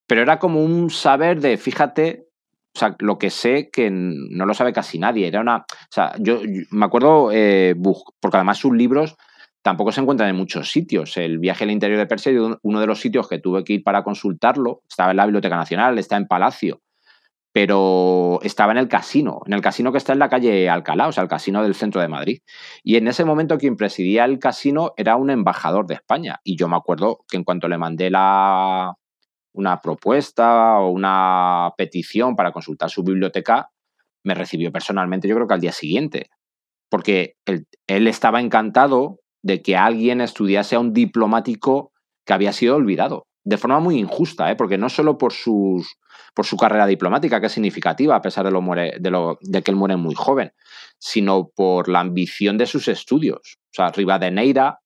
Pero 0.07 0.21
era 0.21 0.39
como 0.39 0.63
un 0.63 0.89
saber 0.89 1.41
de, 1.41 1.57
fíjate, 1.57 2.27
o 2.75 2.79
sea, 2.79 2.95
lo 2.99 3.17
que 3.17 3.29
sé 3.29 3.69
que 3.71 3.89
no 3.91 4.45
lo 4.45 4.53
sabe 4.53 4.71
casi 4.71 4.99
nadie. 4.99 5.27
Era 5.27 5.41
una. 5.41 5.57
O 5.57 5.91
sea, 5.91 6.13
yo, 6.19 6.41
me 6.71 6.85
acuerdo, 6.85 7.31
eh, 7.31 7.75
porque 8.19 8.37
además 8.37 8.59
sus 8.59 8.73
libros 8.73 9.17
tampoco 9.61 9.91
se 9.91 9.99
encuentran 9.99 10.29
en 10.29 10.35
muchos 10.35 10.71
sitios. 10.71 11.17
El 11.17 11.39
viaje 11.39 11.65
al 11.65 11.71
interior 11.71 11.99
de 11.99 12.05
Persia, 12.05 12.31
uno 12.61 12.79
de 12.79 12.87
los 12.87 13.01
sitios 13.01 13.27
que 13.27 13.39
tuve 13.39 13.63
que 13.63 13.73
ir 13.73 13.83
para 13.83 14.03
consultarlo, 14.03 14.83
estaba 14.87 15.11
en 15.11 15.17
la 15.17 15.25
Biblioteca 15.25 15.57
Nacional, 15.57 15.97
está 15.99 16.15
en 16.15 16.27
Palacio 16.27 16.81
pero 17.57 18.39
estaba 18.43 18.71
en 18.71 18.77
el 18.77 18.87
casino, 18.87 19.41
en 19.47 19.53
el 19.53 19.61
casino 19.61 19.91
que 19.91 19.97
está 19.97 20.13
en 20.13 20.19
la 20.19 20.29
calle 20.29 20.69
Alcalá, 20.69 21.07
o 21.07 21.11
sea, 21.11 21.23
el 21.23 21.27
casino 21.27 21.63
del 21.63 21.73
centro 21.73 21.99
de 21.99 22.07
Madrid. 22.07 22.41
Y 22.83 22.97
en 22.97 23.07
ese 23.07 23.25
momento 23.25 23.57
quien 23.57 23.75
presidía 23.75 24.25
el 24.25 24.37
casino 24.37 24.93
era 24.95 25.15
un 25.15 25.31
embajador 25.31 25.87
de 25.87 25.95
España. 25.95 26.39
Y 26.43 26.55
yo 26.55 26.67
me 26.67 26.75
acuerdo 26.75 27.25
que 27.27 27.35
en 27.35 27.43
cuanto 27.43 27.67
le 27.67 27.79
mandé 27.79 28.11
la, 28.11 28.93
una 29.53 29.81
propuesta 29.81 30.77
o 30.77 30.91
una 30.91 31.71
petición 31.75 32.35
para 32.35 32.51
consultar 32.51 32.91
su 32.91 33.01
biblioteca, 33.01 33.71
me 34.23 34.35
recibió 34.35 34.71
personalmente, 34.71 35.27
yo 35.27 35.33
creo 35.33 35.47
que 35.47 35.55
al 35.55 35.61
día 35.61 35.71
siguiente, 35.71 36.29
porque 36.91 37.37
él, 37.45 37.65
él 37.87 38.05
estaba 38.05 38.39
encantado 38.39 39.21
de 39.41 39.63
que 39.63 39.75
alguien 39.75 40.21
estudiase 40.21 40.75
a 40.75 40.79
un 40.79 40.93
diplomático 40.93 41.91
que 42.23 42.33
había 42.33 42.53
sido 42.53 42.75
olvidado, 42.75 43.25
de 43.43 43.57
forma 43.57 43.79
muy 43.79 43.97
injusta, 43.97 44.51
¿eh? 44.51 44.55
porque 44.55 44.77
no 44.77 44.89
solo 44.89 45.17
por 45.17 45.33
sus 45.33 45.97
por 46.33 46.45
su 46.45 46.57
carrera 46.57 46.85
diplomática, 46.85 47.39
que 47.39 47.47
es 47.47 47.51
significativa, 47.53 48.15
a 48.15 48.21
pesar 48.21 48.45
de, 48.45 48.51
lo 48.51 49.37
de, 49.41 49.61
que 49.61 49.71
él 49.71 49.77
muere 49.77 49.97
muy 49.97 50.15
joven, 50.15 50.51
sino 50.99 51.49
por 51.55 51.89
la 51.89 51.99
ambición 51.99 52.57
de 52.57 52.65
sus 52.65 52.87
estudios. 52.87 53.57
O 53.71 53.73
sea, 53.73 53.91
Rivadeneira 53.91 54.79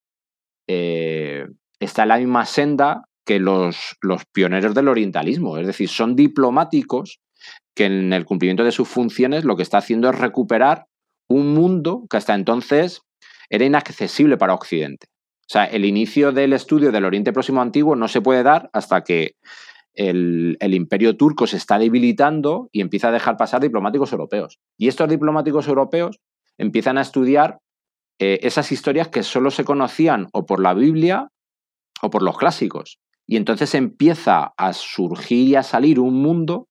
eh, 0.67 1.47
está 1.79 2.03
en 2.03 2.09
la 2.09 2.17
misma 2.17 2.45
senda 2.45 3.03
que 3.25 3.39
los, 3.39 3.97
los 4.01 4.25
pioneros 4.25 4.73
del 4.73 4.87
orientalismo, 4.87 5.57
es 5.57 5.67
decir, 5.67 5.89
son 5.89 6.15
diplomáticos 6.15 7.19
que 7.75 7.85
en 7.85 8.13
el 8.13 8.25
cumplimiento 8.25 8.63
de 8.63 8.71
sus 8.71 8.87
funciones 8.87 9.43
lo 9.43 9.55
que 9.55 9.63
está 9.63 9.77
haciendo 9.77 10.09
es 10.09 10.17
recuperar 10.17 10.85
un 11.27 11.53
mundo 11.53 12.05
que 12.09 12.17
hasta 12.17 12.33
entonces 12.35 13.01
era 13.49 13.65
inaccesible 13.65 14.37
para 14.37 14.53
Occidente. 14.53 15.07
O 15.41 15.51
sea, 15.51 15.65
el 15.65 15.83
inicio 15.85 16.31
del 16.31 16.53
estudio 16.53 16.91
del 16.91 17.05
Oriente 17.05 17.33
Próximo 17.33 17.61
Antiguo 17.61 17.95
no 17.95 18.07
se 18.07 18.21
puede 18.21 18.43
dar 18.43 18.69
hasta 18.71 19.03
que 19.03 19.35
el, 19.93 20.57
imperio 20.73 21.17
turco 21.17 21.47
se 21.47 21.57
está 21.57 21.77
debilitando 21.77 22.69
y 22.71 22.81
empieza 22.81 23.09
a 23.09 23.11
dejar 23.11 23.37
pasar 23.37 23.61
diplomáticos 23.61 24.11
europeos. 24.11 24.59
Y 24.77 24.87
estos 24.87 25.09
diplomáticos 25.09 25.67
europeos 25.67 26.19
empiezan 26.57 26.97
a 26.97 27.01
estudiar 27.01 27.59
eh, 28.19 28.39
esas 28.43 28.71
historias 28.71 29.09
que 29.09 29.23
solo 29.23 29.51
se 29.51 29.65
conocían 29.65 30.27
o 30.33 30.45
por 30.45 30.61
la 30.61 30.73
Biblia 30.73 31.29
o 32.01 32.09
por 32.09 32.23
los 32.23 32.37
clásicos. 32.37 32.99
Y 33.27 33.37
entonces 33.37 33.75
empieza 33.75 34.53
a 34.57 34.73
surgir 34.73 35.47
y 35.47 35.55
a 35.55 35.63
salir 35.63 35.99
un 35.99 36.21
mundo 36.21 36.67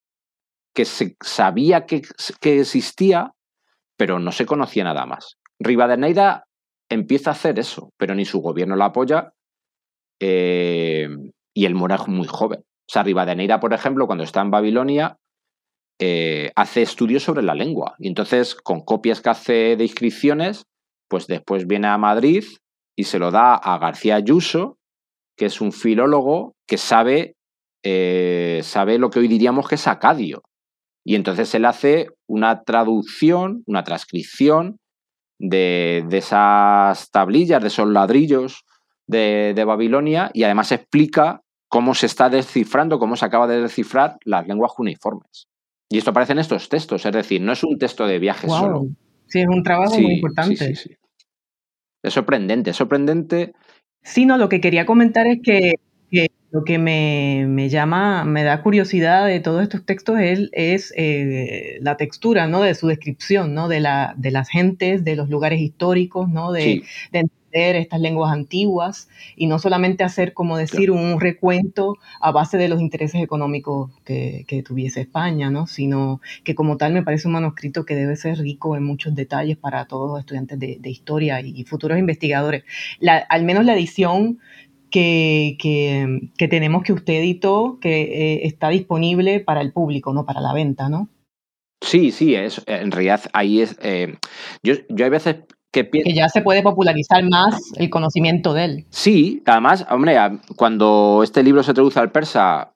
que 0.75 0.85
se 0.85 1.17
sabía 1.21 1.87
que, 1.87 2.03
existía, 2.43 3.33
pero 3.97 4.19
no 4.19 4.33
se 4.33 4.47
conocía 4.47 4.85
nada 4.85 5.07
más. 5.07 5.39
Rivadeneira 5.59 6.45
empieza 6.89 7.31
a 7.31 7.35
hacer 7.35 7.59
eso, 7.59 7.93
pero 7.97 8.15
ni 8.15 8.25
su 8.25 8.41
gobierno 8.41 8.77
la 8.77 8.87
apoya 8.87 9.33
eh, 10.21 11.09
y 11.55 11.65
él 11.65 11.75
muere 11.75 11.97
muy 12.07 12.27
joven. 12.27 12.65
O 12.91 12.93
sea, 12.93 13.05
Rivadeneira, 13.05 13.61
por 13.61 13.73
ejemplo, 13.73 14.09
cuando 14.09 14.25
está 14.25 14.41
en 14.41 14.51
Babilonia, 14.51 15.17
eh, 16.01 16.51
hace 16.57 16.83
estudios 16.83 17.23
sobre 17.23 17.45
la 17.45 17.55
lengua. 17.55 17.95
Y 18.01 18.09
entonces, 18.09 18.57
con 18.57 18.81
copias 18.81 19.21
que 19.21 19.31
hace 19.31 19.77
de 19.77 19.85
inscripciones, 19.85 20.65
pues 21.09 21.29
después 21.29 21.69
viene 21.69 21.87
a 21.87 21.99
Madrid 21.99 22.43
y 22.97 23.05
se 23.05 23.21
lo 23.21 23.31
da 23.31 23.55
a 23.55 23.79
García 23.79 24.17
Ayuso, 24.17 24.77
que 25.37 25.47
es 25.47 25.61
un 25.61 25.71
filólogo 25.71 26.57
que 26.67 26.79
sabe, 26.79 27.37
eh, 27.85 28.59
sabe 28.65 28.99
lo 28.99 29.11
que 29.11 29.21
hoy 29.21 29.29
diríamos 29.29 29.69
que 29.69 29.77
es 29.77 29.87
acadio. 29.87 30.43
Y 31.05 31.15
entonces 31.15 31.55
él 31.55 31.67
hace 31.67 32.09
una 32.27 32.65
traducción, 32.65 33.63
una 33.67 33.85
transcripción 33.85 34.79
de, 35.39 36.05
esas 36.11 37.09
tablillas, 37.13 37.63
de 37.63 37.69
esos 37.69 37.87
ladrillos 37.87 38.65
de, 39.07 39.53
de, 39.55 39.65
Babilonia 39.65 40.33
y 40.35 40.43
además 40.43 40.73
explica 40.73 41.43
cómo 41.71 41.95
se 41.95 42.07
está 42.07 42.29
descifrando, 42.29 42.99
cómo 42.99 43.17
se 43.17 43.25
acaba 43.25 43.47
de 43.47 43.63
descifrar 43.63 44.19
las 44.25 44.47
lenguas 44.47 44.73
cuneiformes. 44.73 45.47
Y 45.89 45.99
esto 45.99 46.11
aparece 46.11 46.33
en 46.33 46.41
estos 46.41 46.69
textos, 46.69 47.07
es 47.07 47.13
decir, 47.13 47.41
no 47.41 47.53
es 47.53 47.63
un 47.65 47.79
texto 47.79 48.07
de 48.07 48.19
viaje 48.19 48.49
solo. 48.49 48.89
Sí, 49.29 49.41
es 49.41 49.49
un 49.49 49.63
trabajo 49.63 49.99
muy 49.99 50.15
importante. 50.15 50.75
Sí, 50.75 50.97
es 52.03 52.13
sorprendente, 52.13 52.71
es 52.71 52.77
sorprendente. 52.77 53.53
Sí, 54.03 54.27
no, 54.27 54.37
lo 54.37 54.49
que 54.49 54.61
quería 54.61 54.85
comentar 54.85 55.27
es 55.29 55.39
que, 55.43 55.75
lo 56.53 56.65
que 56.65 56.79
me, 56.79 57.69
llama, 57.69 58.25
me 58.25 58.43
da 58.43 58.63
curiosidad 58.63 59.27
de 59.27 59.39
todos 59.39 59.63
estos 59.63 59.85
textos 59.85 60.19
es, 60.19 60.49
es 60.51 60.93
eh, 60.97 61.79
la 61.81 61.97
textura, 61.97 62.49
¿no? 62.49 62.63
De 62.63 62.75
su 62.75 62.89
descripción, 62.89 63.55
¿no? 63.55 63.69
De, 63.69 63.79
la, 63.79 64.15
de 64.17 64.33
las 64.33 64.49
gentes, 64.49 65.05
de 65.05 65.15
los 65.15 65.29
lugares 65.29 65.61
históricos, 65.61 66.29
¿no? 66.29 66.51
De, 66.51 66.83
de 67.13 67.29
estas 67.53 68.01
lenguas 68.01 68.33
antiguas 68.33 69.09
y 69.37 69.47
no 69.47 69.59
solamente 69.59 70.05
hacer, 70.05 70.35
como 70.35 70.57
decir, 70.57 70.91
un 70.91 71.21
recuento 71.21 71.97
a 72.21 72.31
base 72.33 72.59
de 72.59 72.69
los 72.69 72.81
intereses 72.81 73.23
económicos 73.23 73.91
que, 74.05 74.45
tuviese 74.65 75.01
España, 75.01 75.51
¿no? 75.51 75.67
sino 75.67 76.21
que 76.45 76.55
como 76.55 76.77
tal 76.77 76.93
me 76.93 77.03
parece 77.03 77.29
un 77.29 77.35
manuscrito 77.35 77.85
que 77.85 77.95
debe 77.95 78.17
ser 78.17 78.39
rico 78.39 78.77
en 78.77 78.85
muchos 78.85 79.15
detalles 79.15 79.57
para 79.57 79.87
todos 79.87 80.11
los 80.11 80.21
estudiantes 80.21 80.59
de, 80.59 80.91
historia 80.91 81.41
y, 81.41 81.65
futuros 81.65 81.99
investigadores. 81.99 82.65
al 83.29 83.45
menos 83.45 83.65
la 83.65 83.75
edición 83.75 84.39
que, 84.91 85.57
tenemos 86.51 86.83
que 86.83 86.93
usted 86.93 87.15
editó, 87.15 87.79
que 87.81 88.03
eh, 88.03 88.47
está 88.47 88.69
disponible 88.69 89.41
para 89.41 89.61
el 89.61 89.73
público, 89.73 90.13
no 90.13 90.25
para 90.25 90.41
la 90.41 90.53
venta, 90.53 90.89
¿no? 90.89 91.09
Sí, 91.83 92.11
sí, 92.11 92.35
es, 92.35 92.63
en 92.67 92.91
realidad 92.91 93.23
ahí 93.33 93.63
es. 93.63 93.79
Eh, 93.83 94.17
yo, 94.63 94.75
yo 94.91 95.05
hay 95.05 95.11
veces 95.11 95.37
que, 95.71 95.89
ya 96.15 96.29
se 96.29 96.43
puede 96.43 96.63
popularizar 96.63 97.23
más 97.29 97.73
el 97.77 97.91
conocimiento 97.91 98.55
de 98.55 98.65
él. 98.65 98.87
Sí, 98.91 99.43
además, 99.47 99.87
hombre, 99.91 100.17
cuando 100.57 101.21
este 101.23 101.43
libro 101.43 101.63
se 101.63 101.75
traduce 101.75 102.01
al 102.01 102.11
persa, 102.11 102.73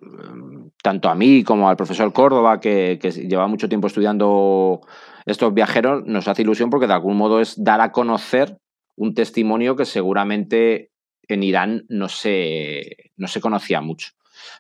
tanto 0.83 1.09
a 1.09 1.15
mí 1.15 1.43
como 1.43 1.69
al 1.69 1.77
profesor 1.77 2.13
Córdoba, 2.13 2.61
que, 2.61 2.99
lleva 3.29 3.49
mucho 3.49 3.69
tiempo 3.69 3.89
estudiando 3.89 4.81
estos 5.27 5.53
viajeros, 5.53 6.05
nos 6.07 6.29
hace 6.29 6.43
ilusión 6.43 6.71
porque 6.71 6.87
de 6.87 6.95
algún 6.95 7.17
modo 7.17 7.41
es 7.41 7.63
dar 7.63 7.81
a 7.81 7.91
conocer 7.91 8.59
un 8.97 9.15
testimonio 9.15 9.75
que 9.75 9.87
seguramente 9.87 10.91
en 11.27 11.43
Irán 11.43 11.85
no 11.89 12.09
se, 12.09 13.11
no 13.17 13.27
se 13.27 13.41
conocía 13.41 13.81
mucho. 13.81 14.11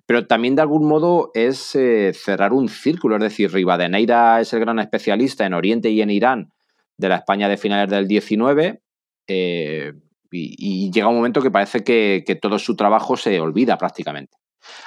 Pero 0.06 0.26
también 0.26 0.56
de 0.56 0.62
algún 0.62 0.88
modo 0.88 1.30
es 1.34 1.74
eh, 1.74 2.12
cerrar 2.14 2.52
un 2.52 2.68
círculo, 2.68 3.16
es 3.16 3.22
decir, 3.22 3.52
Rivadeneira 3.52 4.40
es 4.40 4.52
el 4.54 4.60
gran 4.60 4.78
especialista 4.78 5.44
en 5.44 5.54
Oriente 5.54 5.90
y 5.90 6.00
en 6.00 6.10
Irán 6.10 6.53
de 6.96 7.08
la 7.08 7.16
España 7.16 7.48
de 7.48 7.56
finales 7.56 7.90
del 7.90 8.06
19 8.06 8.80
eh, 9.26 9.92
y, 10.30 10.90
llega 10.90 11.08
un 11.08 11.16
momento 11.16 11.40
que 11.40 11.50
parece 11.50 11.84
que, 11.84 12.38
todo 12.40 12.58
su 12.58 12.76
trabajo 12.76 13.16
se 13.16 13.38
olvida 13.40 13.78
prácticamente. 13.78 14.36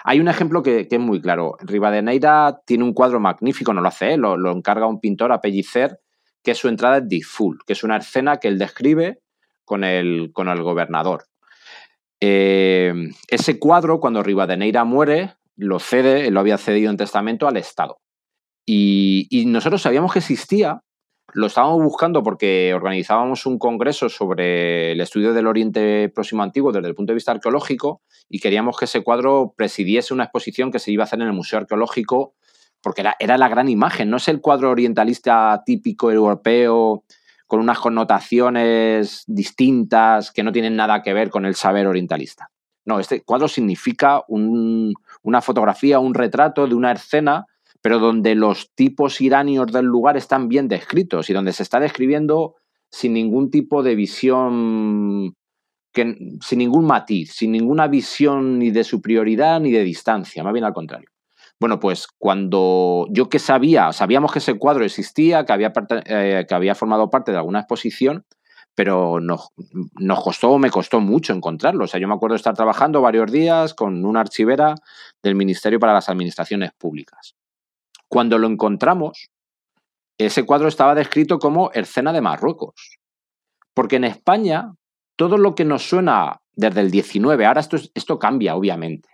Hay 0.03 0.19
un 0.19 0.27
ejemplo 0.27 0.63
que, 0.63 0.87
es 0.89 0.99
muy 0.99 1.21
claro. 1.21 1.55
Rivadeneira 1.61 2.61
tiene 2.65 2.83
un 2.83 2.93
cuadro 2.93 3.19
magnífico, 3.19 3.73
no 3.73 3.81
lo 3.81 3.87
hace 3.87 4.13
él, 4.13 4.21
lo, 4.21 4.51
encarga 4.51 4.87
un 4.87 4.99
pintor 4.99 5.31
a 5.31 5.41
Pellicer, 5.41 5.99
que 6.43 6.55
su 6.55 6.67
entrada 6.67 7.05
es 7.09 7.27
Full, 7.27 7.57
que 7.65 7.73
es 7.73 7.83
una 7.83 7.97
escena 7.97 8.37
que 8.37 8.47
él 8.47 8.57
describe 8.57 9.19
con 9.63 9.83
el, 9.83 10.31
con 10.33 10.49
el 10.49 10.61
gobernador. 10.63 11.25
Eh, 12.19 12.93
ese 13.27 13.59
cuadro, 13.59 13.99
cuando 13.99 14.23
Rivadeneira 14.23 14.83
muere, 14.83 15.35
lo 15.55 15.79
cede, 15.79 16.31
lo 16.31 16.39
había 16.39 16.57
cedido 16.57 16.89
en 16.89 16.97
testamento 16.97 17.47
al 17.47 17.57
Estado. 17.57 17.99
Y, 18.65 19.27
y, 19.29 19.45
nosotros 19.45 19.81
sabíamos 19.81 20.11
que 20.11 20.19
existía, 20.19 20.81
lo 21.33 21.47
estábamos 21.47 21.83
buscando 21.83 22.23
porque 22.23 22.73
organizábamos 22.73 23.45
un 23.45 23.59
congreso 23.59 24.09
sobre 24.09 24.91
el 24.93 25.01
estudio 25.01 25.33
del 25.33 25.47
Oriente 25.47 26.09
Próximo 26.09 26.43
Antiguo 26.43 26.71
desde 26.71 26.87
el 26.87 26.95
punto 26.95 27.11
de 27.11 27.15
vista 27.15 27.31
arqueológico 27.31 28.01
y 28.29 28.39
queríamos 28.39 28.77
que 28.77 28.85
ese 28.85 29.03
cuadro 29.03 29.53
presidiese 29.55 30.13
una 30.13 30.23
exposición 30.23 30.71
que 30.71 30.79
se 30.79 30.91
iba 30.91 31.03
a 31.03 31.05
hacer 31.05 31.21
en 31.21 31.27
el 31.27 31.33
Museo 31.33 31.59
Arqueológico 31.59 32.33
porque 32.81 33.01
era, 33.01 33.15
era 33.19 33.37
la 33.37 33.49
gran 33.49 33.69
imagen, 33.69 34.09
no 34.09 34.17
es 34.17 34.27
el 34.27 34.39
cuadro 34.39 34.71
orientalista 34.71 35.61
típico 35.65 36.11
europeo 36.11 37.03
con 37.47 37.59
unas 37.59 37.79
connotaciones 37.79 39.23
distintas 39.25 40.31
que 40.31 40.43
no 40.43 40.51
tienen 40.51 40.75
nada 40.75 41.01
que 41.01 41.13
ver 41.13 41.29
con 41.29 41.45
el 41.45 41.55
saber 41.55 41.87
orientalista. 41.87 42.51
No, 42.85 42.99
este 42.99 43.21
cuadro 43.23 43.47
significa 43.47 44.23
una 44.29 45.41
fotografía, 45.41 45.99
un 45.99 46.13
retrato 46.13 46.67
de 46.67 46.75
una 46.75 46.93
escena, 46.93 47.45
pero 47.81 47.99
donde 47.99 48.35
los 48.35 48.71
tipos 48.73 49.21
iranios 49.21 49.71
del 49.71 49.85
lugar 49.85 50.17
están 50.17 50.47
bien 50.47 50.67
descritos 50.67 51.29
y 51.29 51.33
donde 51.33 51.53
se 51.53 51.63
está 51.63 51.79
describiendo 51.79 52.55
sin 52.89 53.13
ningún 53.13 53.51
tipo 53.51 53.83
de 53.83 53.95
visión, 53.95 55.35
sin 55.93 56.59
ningún 56.59 56.85
matiz, 56.85 57.33
sin 57.33 57.51
ninguna 57.51 57.87
visión 57.87 58.59
ni 58.59 58.71
de 58.71 58.83
superioridad 58.83 59.59
ni 59.59 59.71
de 59.71 59.83
distancia, 59.83 60.43
más 60.43 60.53
bien 60.53 60.65
al 60.65 60.73
contrario. 60.73 61.09
Bueno, 61.59 61.79
pues 61.79 62.07
cuando 62.19 63.07
yo 63.09 63.29
que 63.29 63.39
sabía, 63.39 63.91
sabíamos 63.91 64.31
que 64.31 64.39
ese 64.39 64.59
cuadro 64.59 64.85
existía, 64.85 65.43
que 65.43 65.53
había, 65.53 65.73
eh, 66.05 66.45
que 66.47 66.55
había 66.55 66.75
formado 66.75 67.09
parte 67.09 67.31
de 67.31 67.37
alguna 67.37 67.61
exposición, 67.61 68.25
pero 68.75 69.19
nos, 69.19 69.49
nos 69.99 70.23
costó, 70.23 70.59
me 70.59 70.69
costó 70.69 70.99
mucho 70.99 71.33
encontrarlo. 71.33 71.85
O 71.85 71.87
sea, 71.87 71.99
yo 71.99 72.07
me 72.07 72.13
acuerdo 72.13 72.33
de 72.33 72.37
estar 72.37 72.53
trabajando 72.53 73.01
varios 73.01 73.31
días 73.31 73.73
con 73.73 74.05
una 74.05 74.19
archivera 74.19 74.75
del 75.23 75.33
Ministerio 75.33 75.79
para 75.79 75.93
las 75.93 76.09
Administraciones 76.09 76.73
Públicas. 76.77 77.36
Cuando 78.09 78.37
lo 78.37 78.47
encontramos, 78.47 79.29
ese 80.17 80.45
cuadro 80.45 80.67
estaba 80.67 80.95
descrito 80.95 81.39
como 81.39 81.71
escena 81.71 82.13
de 82.13 82.21
Marruecos. 82.21 82.97
Porque 83.73 83.97
en 83.97 84.05
España, 84.05 84.73
todo 85.15 85.37
lo 85.37 85.55
que 85.55 85.65
nos 85.65 85.87
suena 85.87 86.41
desde 86.53 86.81
el 86.81 86.91
19, 86.91 87.45
ahora 87.45 87.61
esto, 87.61 87.77
esto 87.93 88.17
cambia, 88.17 88.55
obviamente, 88.55 89.09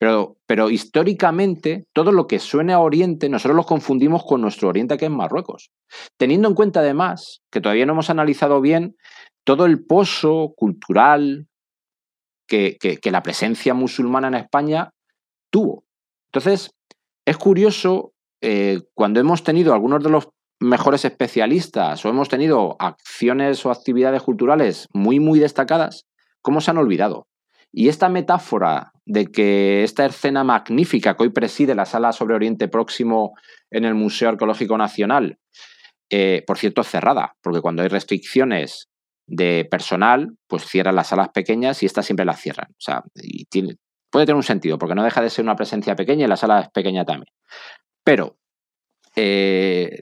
pero, 0.00 0.38
pero 0.46 0.70
históricamente, 0.70 1.86
todo 1.92 2.10
lo 2.10 2.26
que 2.26 2.38
suene 2.38 2.72
a 2.72 2.80
Oriente, 2.80 3.28
nosotros 3.28 3.54
lo 3.54 3.64
confundimos 3.64 4.24
con 4.24 4.40
nuestro 4.40 4.68
Oriente, 4.68 4.96
que 4.96 5.04
es 5.04 5.10
Marruecos. 5.10 5.70
Teniendo 6.16 6.48
en 6.48 6.54
cuenta, 6.54 6.80
además, 6.80 7.42
que 7.50 7.60
todavía 7.60 7.84
no 7.84 7.92
hemos 7.92 8.08
analizado 8.08 8.62
bien 8.62 8.96
todo 9.44 9.66
el 9.66 9.84
pozo 9.84 10.54
cultural 10.56 11.48
que, 12.46 12.98
la 13.04 13.22
presencia 13.22 13.74
musulmana 13.74 14.28
en 14.28 14.34
España 14.34 14.90
tuvo. 15.50 15.84
Entonces, 16.32 16.70
es 17.26 17.36
curioso 17.36 18.09
eh, 18.40 18.80
cuando 18.94 19.20
hemos 19.20 19.42
tenido 19.44 19.74
algunos 19.74 20.02
de 20.02 20.10
los 20.10 20.28
mejores 20.60 21.04
especialistas 21.04 22.04
o 22.04 22.08
hemos 22.08 22.28
tenido 22.28 22.76
acciones 22.78 23.64
o 23.64 23.70
actividades 23.70 24.22
culturales 24.22 24.88
muy, 24.92 25.18
muy 25.18 25.38
destacadas, 25.38 26.06
cómo 26.42 26.60
se 26.60 26.70
han 26.70 26.78
olvidado. 26.78 27.26
Y 27.72 27.88
esta 27.88 28.08
metáfora 28.08 28.92
de 29.06 29.26
que 29.26 29.84
esta 29.84 30.04
escena 30.04 30.44
magnífica 30.44 31.16
que 31.16 31.22
hoy 31.22 31.30
preside 31.30 31.74
la 31.74 31.86
sala 31.86 32.12
sobre 32.12 32.34
Oriente 32.34 32.68
Próximo 32.68 33.32
en 33.70 33.84
el 33.84 33.94
Museo 33.94 34.28
Arqueológico 34.28 34.76
Nacional, 34.76 35.38
eh, 36.10 36.42
por 36.46 36.58
cierto, 36.58 36.82
cerrada, 36.82 37.36
porque 37.40 37.60
cuando 37.60 37.82
hay 37.82 37.88
restricciones 37.88 38.88
de 39.28 39.66
personal, 39.70 40.36
pues 40.48 40.66
cierran 40.66 40.96
las 40.96 41.08
salas 41.08 41.28
pequeñas 41.28 41.82
y 41.82 41.86
estas 41.86 42.04
siempre 42.04 42.26
las 42.26 42.40
cierran. 42.40 42.70
O 42.72 42.80
sea, 42.80 43.04
puede 44.10 44.26
tener 44.26 44.36
un 44.36 44.42
sentido, 44.42 44.76
porque 44.76 44.96
no 44.96 45.04
deja 45.04 45.22
de 45.22 45.30
ser 45.30 45.44
una 45.44 45.54
presencia 45.54 45.94
pequeña 45.94 46.24
y 46.24 46.28
la 46.28 46.36
sala 46.36 46.60
es 46.62 46.68
pequeña 46.70 47.04
también. 47.04 47.32
Pero 48.04 48.36
eh, 49.16 50.00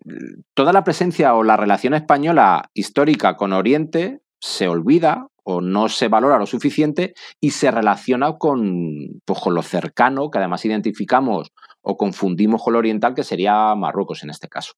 toda 0.55 0.73
la 0.73 0.85
presencia 0.85 1.35
o 1.35 1.43
la 1.43 1.57
relación 1.57 1.95
española 1.95 2.71
histórica 2.75 3.37
con 3.37 3.53
Oriente 3.53 4.21
se 4.41 4.69
olvida 4.69 5.29
o 5.43 5.61
no 5.61 5.89
se 5.89 6.09
valora 6.09 6.39
lo 6.39 6.47
suficiente 6.47 7.15
y 7.41 7.51
se 7.51 7.71
relaciona 7.71 8.37
con, 8.37 9.21
pues, 9.25 9.41
con 9.41 9.55
lo 9.55 9.63
cercano 9.63 10.31
que 10.31 10.39
además 10.39 10.65
identificamos 10.65 11.53
o 11.81 11.97
confundimos 11.97 12.63
con 12.63 12.75
lo 12.75 12.79
oriental, 12.79 13.15
que 13.15 13.25
sería 13.25 13.75
Marruecos 13.75 14.23
en 14.23 14.31
este 14.31 14.49
caso. 14.49 14.75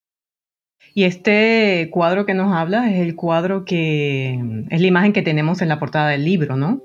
Y 0.94 1.04
este 1.04 1.88
cuadro 1.92 2.24
que 2.24 2.34
nos 2.34 2.54
habla 2.54 2.90
es 2.90 3.00
el 3.00 3.16
cuadro 3.16 3.64
que 3.64 4.38
es 4.70 4.80
la 4.80 4.86
imagen 4.86 5.12
que 5.12 5.22
tenemos 5.22 5.60
en 5.60 5.68
la 5.68 5.78
portada 5.78 6.08
del 6.08 6.24
libro, 6.24 6.56
¿no? 6.56 6.82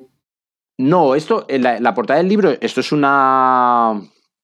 No, 0.78 1.16
esto, 1.16 1.46
en 1.48 1.64
la, 1.64 1.94
portada 1.94 2.20
del 2.20 2.28
libro, 2.28 2.52
esto 2.60 2.82
es 2.82 2.92
una. 2.92 4.02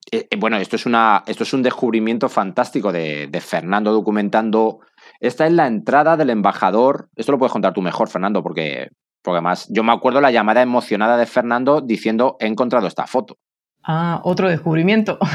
Eh, 0.09 0.27
eh, 0.29 0.35
bueno, 0.37 0.57
esto 0.57 0.77
es 0.77 0.85
una. 0.85 1.23
Esto 1.27 1.43
es 1.43 1.53
un 1.53 1.63
descubrimiento 1.63 2.29
fantástico 2.29 2.91
de, 2.91 3.27
de 3.27 3.41
Fernando 3.41 3.91
documentando. 3.91 4.79
Esta 5.19 5.45
es 5.45 5.53
la 5.53 5.67
entrada 5.67 6.17
del 6.17 6.29
embajador. 6.29 7.09
Esto 7.15 7.33
lo 7.33 7.37
puedes 7.37 7.53
contar 7.53 7.73
tú 7.73 7.81
mejor, 7.81 8.09
Fernando, 8.09 8.41
porque 8.41 8.89
porque 9.21 9.37
además, 9.37 9.67
yo 9.69 9.83
me 9.83 9.93
acuerdo 9.93 10.19
la 10.21 10.31
llamada 10.31 10.61
emocionada 10.61 11.17
de 11.17 11.25
Fernando 11.25 11.81
diciendo, 11.81 12.37
he 12.39 12.47
encontrado 12.47 12.87
esta 12.87 13.05
foto. 13.05 13.37
Ah, 13.83 14.21
otro 14.23 14.49
descubrimiento. 14.49 15.17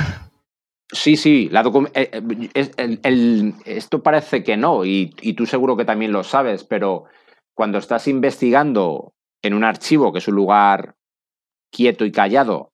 Sí, 0.93 1.17
sí, 1.17 1.49
la 1.51 1.69
eh, 1.95 3.53
esto 3.65 4.05
parece 4.05 4.45
que 4.45 4.57
no, 4.57 4.85
y, 4.85 5.09
tú 5.37 5.45
seguro 5.45 5.77
que 5.77 5.85
también 5.85 6.13
lo 6.13 6.23
sabes, 6.23 6.63
pero 6.63 7.07
cuando 7.55 7.79
estás 7.79 8.07
investigando 8.07 9.13
en 9.43 9.55
un 9.55 9.65
archivo, 9.65 10.13
que 10.13 10.21
es 10.21 10.29
un 10.29 10.37
lugar 10.37 10.95
quieto 11.73 12.05
y 12.05 12.13
callado, 12.13 12.71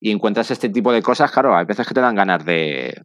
y 0.00 0.10
encuentras 0.10 0.50
este 0.50 0.68
tipo 0.68 0.92
de 0.92 1.02
cosas, 1.02 1.30
claro, 1.30 1.56
hay 1.56 1.66
veces 1.66 1.86
que 1.86 1.94
te 1.94 2.00
dan 2.00 2.14
ganas 2.14 2.44
de, 2.44 3.02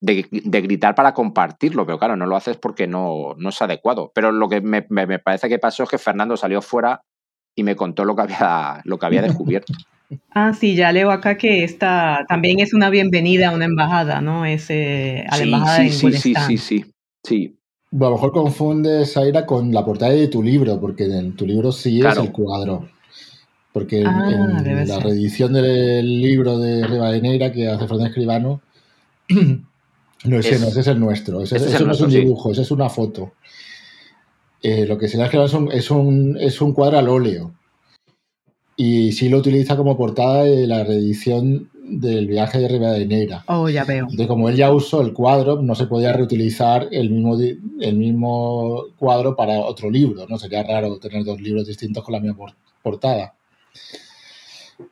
de, 0.00 0.60
gritar 0.60 0.94
para 0.94 1.14
compartirlo, 1.14 1.86
pero 1.86 1.98
claro, 1.98 2.16
no 2.16 2.26
lo 2.26 2.36
haces 2.36 2.56
porque 2.56 2.86
no, 2.86 3.34
no 3.38 3.50
es 3.50 3.62
adecuado. 3.62 4.10
Pero 4.14 4.32
lo 4.32 4.48
que 4.48 4.60
me, 4.60 4.82
parece 4.82 5.48
que 5.48 5.60
pasó 5.60 5.84
es 5.84 5.88
que 5.88 5.98
Fernando 5.98 6.36
salió 6.36 6.60
fuera 6.60 7.02
y 7.54 7.62
me 7.62 7.76
contó 7.76 8.04
lo 8.04 8.16
que 8.16 8.22
había, 8.22 8.80
lo 8.84 8.98
que 8.98 9.06
había 9.06 9.22
descubierto. 9.22 9.72
Ah, 10.30 10.52
sí, 10.52 10.76
ya 10.76 10.92
leo 10.92 11.10
acá 11.10 11.38
que 11.38 11.64
esta 11.64 12.26
también 12.28 12.60
es 12.60 12.74
una 12.74 12.90
bienvenida 12.90 13.48
a 13.48 13.54
una 13.54 13.64
embajada, 13.64 14.20
¿no? 14.20 14.44
Es 14.44 14.70
a 14.70 15.38
la 15.38 15.42
embajada 15.42 15.78
sí, 15.78 15.90
sí, 15.90 16.12
sí, 16.12 16.34
sí, 16.34 16.58
sí, 16.58 16.84
sí, 17.24 17.58
a 17.92 17.96
lo 17.96 18.10
mejor 18.10 18.32
confundes, 18.32 19.16
Aira, 19.16 19.46
con 19.46 19.72
la 19.72 19.84
portada 19.84 20.12
de 20.12 20.28
tu 20.28 20.42
libro, 20.42 20.78
porque 20.78 21.04
en 21.04 21.34
tu 21.34 21.46
libro 21.46 21.72
sí 21.72 22.00
es 22.00 22.16
el 22.18 22.30
cuadro. 22.30 22.88
Porque 23.72 24.00
en, 24.00 24.06
ah, 24.06 24.84
la 24.86 25.00
reedición 25.00 25.54
del 25.54 26.20
libro 26.20 26.58
de 26.58 26.86
Rivadeneira 26.86 27.52
que 27.52 27.68
hace 27.68 27.86
Fernando 27.86 28.06
Escribano, 28.06 28.60
No, 30.24 30.38
ese 30.38 30.58
no, 30.58 30.68
ese 30.68 30.80
es 30.80 30.86
el 30.86 31.00
nuestro. 31.00 31.42
Ese, 31.42 31.58
no 31.84 31.92
es 31.92 32.00
un 32.00 32.10
dibujo, 32.10 32.52
ese 32.52 32.62
es 32.62 32.70
una 32.70 32.88
foto. 32.88 33.32
Eh, 34.62 34.86
lo 34.86 34.96
que 34.96 35.08
se 35.08 35.16
le 35.16 35.24
ha 35.24 35.26
es 35.26 35.52
un, 35.52 35.72
es, 35.72 35.90
un, 35.90 36.36
es 36.40 36.60
un 36.60 36.72
cuadro 36.72 36.98
al 36.98 37.08
óleo. 37.08 37.52
Y 38.76 39.12
sí 39.12 39.28
lo 39.28 39.38
utiliza 39.38 39.76
como 39.76 39.96
portada 39.96 40.44
de 40.44 40.66
la 40.66 40.84
reedición 40.84 41.70
del 41.84 42.28
viaje 42.28 42.58
de 42.58 42.68
Rivadeneira. 42.68 43.44
Oh, 43.48 43.68
ya 43.68 43.84
veo. 43.84 44.06
De 44.12 44.28
como 44.28 44.48
él 44.48 44.56
ya 44.56 44.72
usó 44.72 45.02
el 45.02 45.12
cuadro, 45.12 45.60
no 45.60 45.74
se 45.74 45.86
podía 45.86 46.12
reutilizar 46.12 46.88
el 46.92 47.10
mismo, 47.10 47.36
el 47.80 47.96
mismo 47.96 48.84
cuadro 48.96 49.34
para 49.34 49.58
otro 49.58 49.90
libro, 49.90 50.26
¿no? 50.28 50.38
Sería 50.38 50.62
raro 50.62 50.98
tener 50.98 51.24
dos 51.24 51.40
libros 51.40 51.66
distintos 51.66 52.04
con 52.04 52.12
la 52.12 52.20
misma 52.20 52.54
portada. 52.82 53.34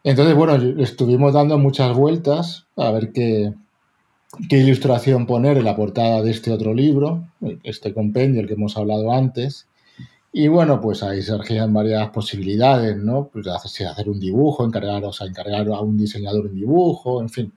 Entonces, 0.05 0.35
bueno, 0.35 0.55
estuvimos 0.83 1.35
dando 1.35 1.59
muchas 1.59 1.95
vueltas 1.97 2.67
a 2.77 2.91
ver 2.91 3.13
qué, 3.13 3.53
ilustración 4.51 5.27
poner 5.27 5.59
en 5.59 5.65
la 5.65 5.77
portada 5.77 6.23
de 6.23 6.31
este 6.31 6.53
otro 6.53 6.73
libro, 6.73 7.29
este 7.63 7.93
compendio, 7.93 8.41
el 8.41 8.47
que 8.47 8.55
hemos 8.55 8.77
hablado 8.77 9.13
antes. 9.13 9.67
Y 10.33 10.47
bueno, 10.49 10.81
pues 10.81 11.03
ahí 11.03 11.23
surgían 11.23 11.73
varias 11.75 12.09
posibilidades, 12.11 12.97
¿no? 12.97 13.29
Pues 13.33 13.47
hacer 13.49 14.09
un 14.09 14.21
dibujo, 14.21 14.65
encargar, 14.65 15.05
o 15.05 15.11
encargar 15.27 15.69
a 15.69 15.81
un 15.81 15.99
diseñador 15.99 16.47
un 16.47 16.55
dibujo, 16.55 17.21
en 17.21 17.29
fin. 17.29 17.53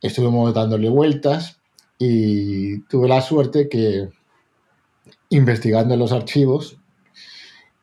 Estuvimos 0.00 0.52
dándole 0.54 0.88
vueltas 0.88 1.60
y 1.98 2.80
tuve 2.84 3.08
la 3.08 3.20
suerte 3.20 3.68
que 3.68 4.08
investigando 5.28 5.94
en 5.94 6.00
los 6.00 6.12
archivos 6.12 6.78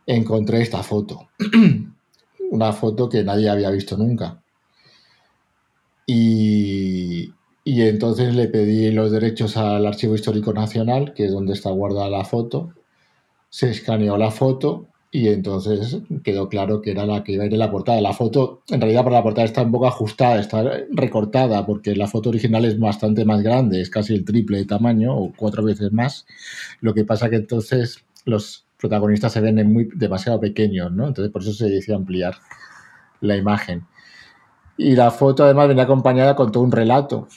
encontré 0.06 0.62
esta 0.62 0.84
foto. 0.84 1.30
Una 2.52 2.74
foto 2.74 3.10
que 3.10 3.24
nadie 3.24 3.50
había 3.50 3.70
visto 3.70 3.97
nunca. 3.97 4.41
Y, 6.06 7.34
y 7.64 7.82
entonces 7.84 8.34
le 8.36 8.47
pedí 8.47 8.91
los 8.91 9.12
derechos 9.12 9.58
al 9.58 9.86
Archivo 9.86 10.16
Histórico 10.16 10.54
Nacional, 10.54 11.14
que 11.14 11.26
es 11.26 11.32
donde 11.32 11.54
está 11.54 11.70
guardada 11.70 12.10
la 12.10 12.26
foto. 12.26 12.74
Se 13.50 13.70
escaneó 13.70 14.18
la 14.18 14.32
foto 14.32 14.88
y 15.12 15.28
entonces 15.30 15.97
quedó 16.24 16.50
claro 16.50 16.82
que 16.82 16.91
era 16.91 17.06
la 17.06 17.24
que 17.24 17.34
iba 17.34 17.43
a 17.43 17.47
ir 17.47 17.54
en 17.54 17.60
la 17.60 17.72
portada. 17.72 18.00
La 18.02 18.14
foto, 18.14 18.62
en 18.70 18.80
realidad, 18.80 19.04
para 19.04 19.18
la 19.18 19.24
portada 19.24 19.45
está 19.45 19.64
un 19.64 19.72
poco 19.72 19.88
ajustada, 19.88 20.39
está 20.39 20.64
recortada, 20.91 21.66
porque 21.66 21.95
la 21.95 22.08
foto 22.08 22.30
original 22.30 22.66
es 22.66 22.80
bastante 22.80 23.26
más 23.26 23.41
grande, 23.41 23.82
es 23.82 23.89
casi 23.89 24.14
el 24.14 24.26
triple 24.26 24.60
de 24.60 24.66
tamaño 24.66 25.18
o 25.18 25.34
cuatro 25.36 25.64
veces 25.64 25.91
más. 25.91 26.26
Lo 26.82 26.93
que 26.93 27.06
pasa 27.06 27.30
que 27.30 27.38
entonces 27.38 28.06
los 28.26 28.66
protagonistas 28.80 29.34
se 29.34 29.42
ven 29.42 29.72
muy, 29.72 29.90
demasiado 29.96 30.40
pequeños, 30.40 30.92
¿no? 30.92 31.08
Entonces 31.08 31.32
por 31.32 31.42
eso 31.42 31.54
se 31.54 31.70
decidió 31.70 31.98
ampliar 31.98 32.36
la 33.22 33.36
imagen. 33.36 33.86
Y 34.78 34.96
la 34.96 35.12
foto 35.12 35.44
además 35.44 35.68
venía 35.68 35.84
acompañada 35.84 36.36
con 36.36 36.52
todo 36.52 36.64
un 36.64 36.72
relato 36.72 37.28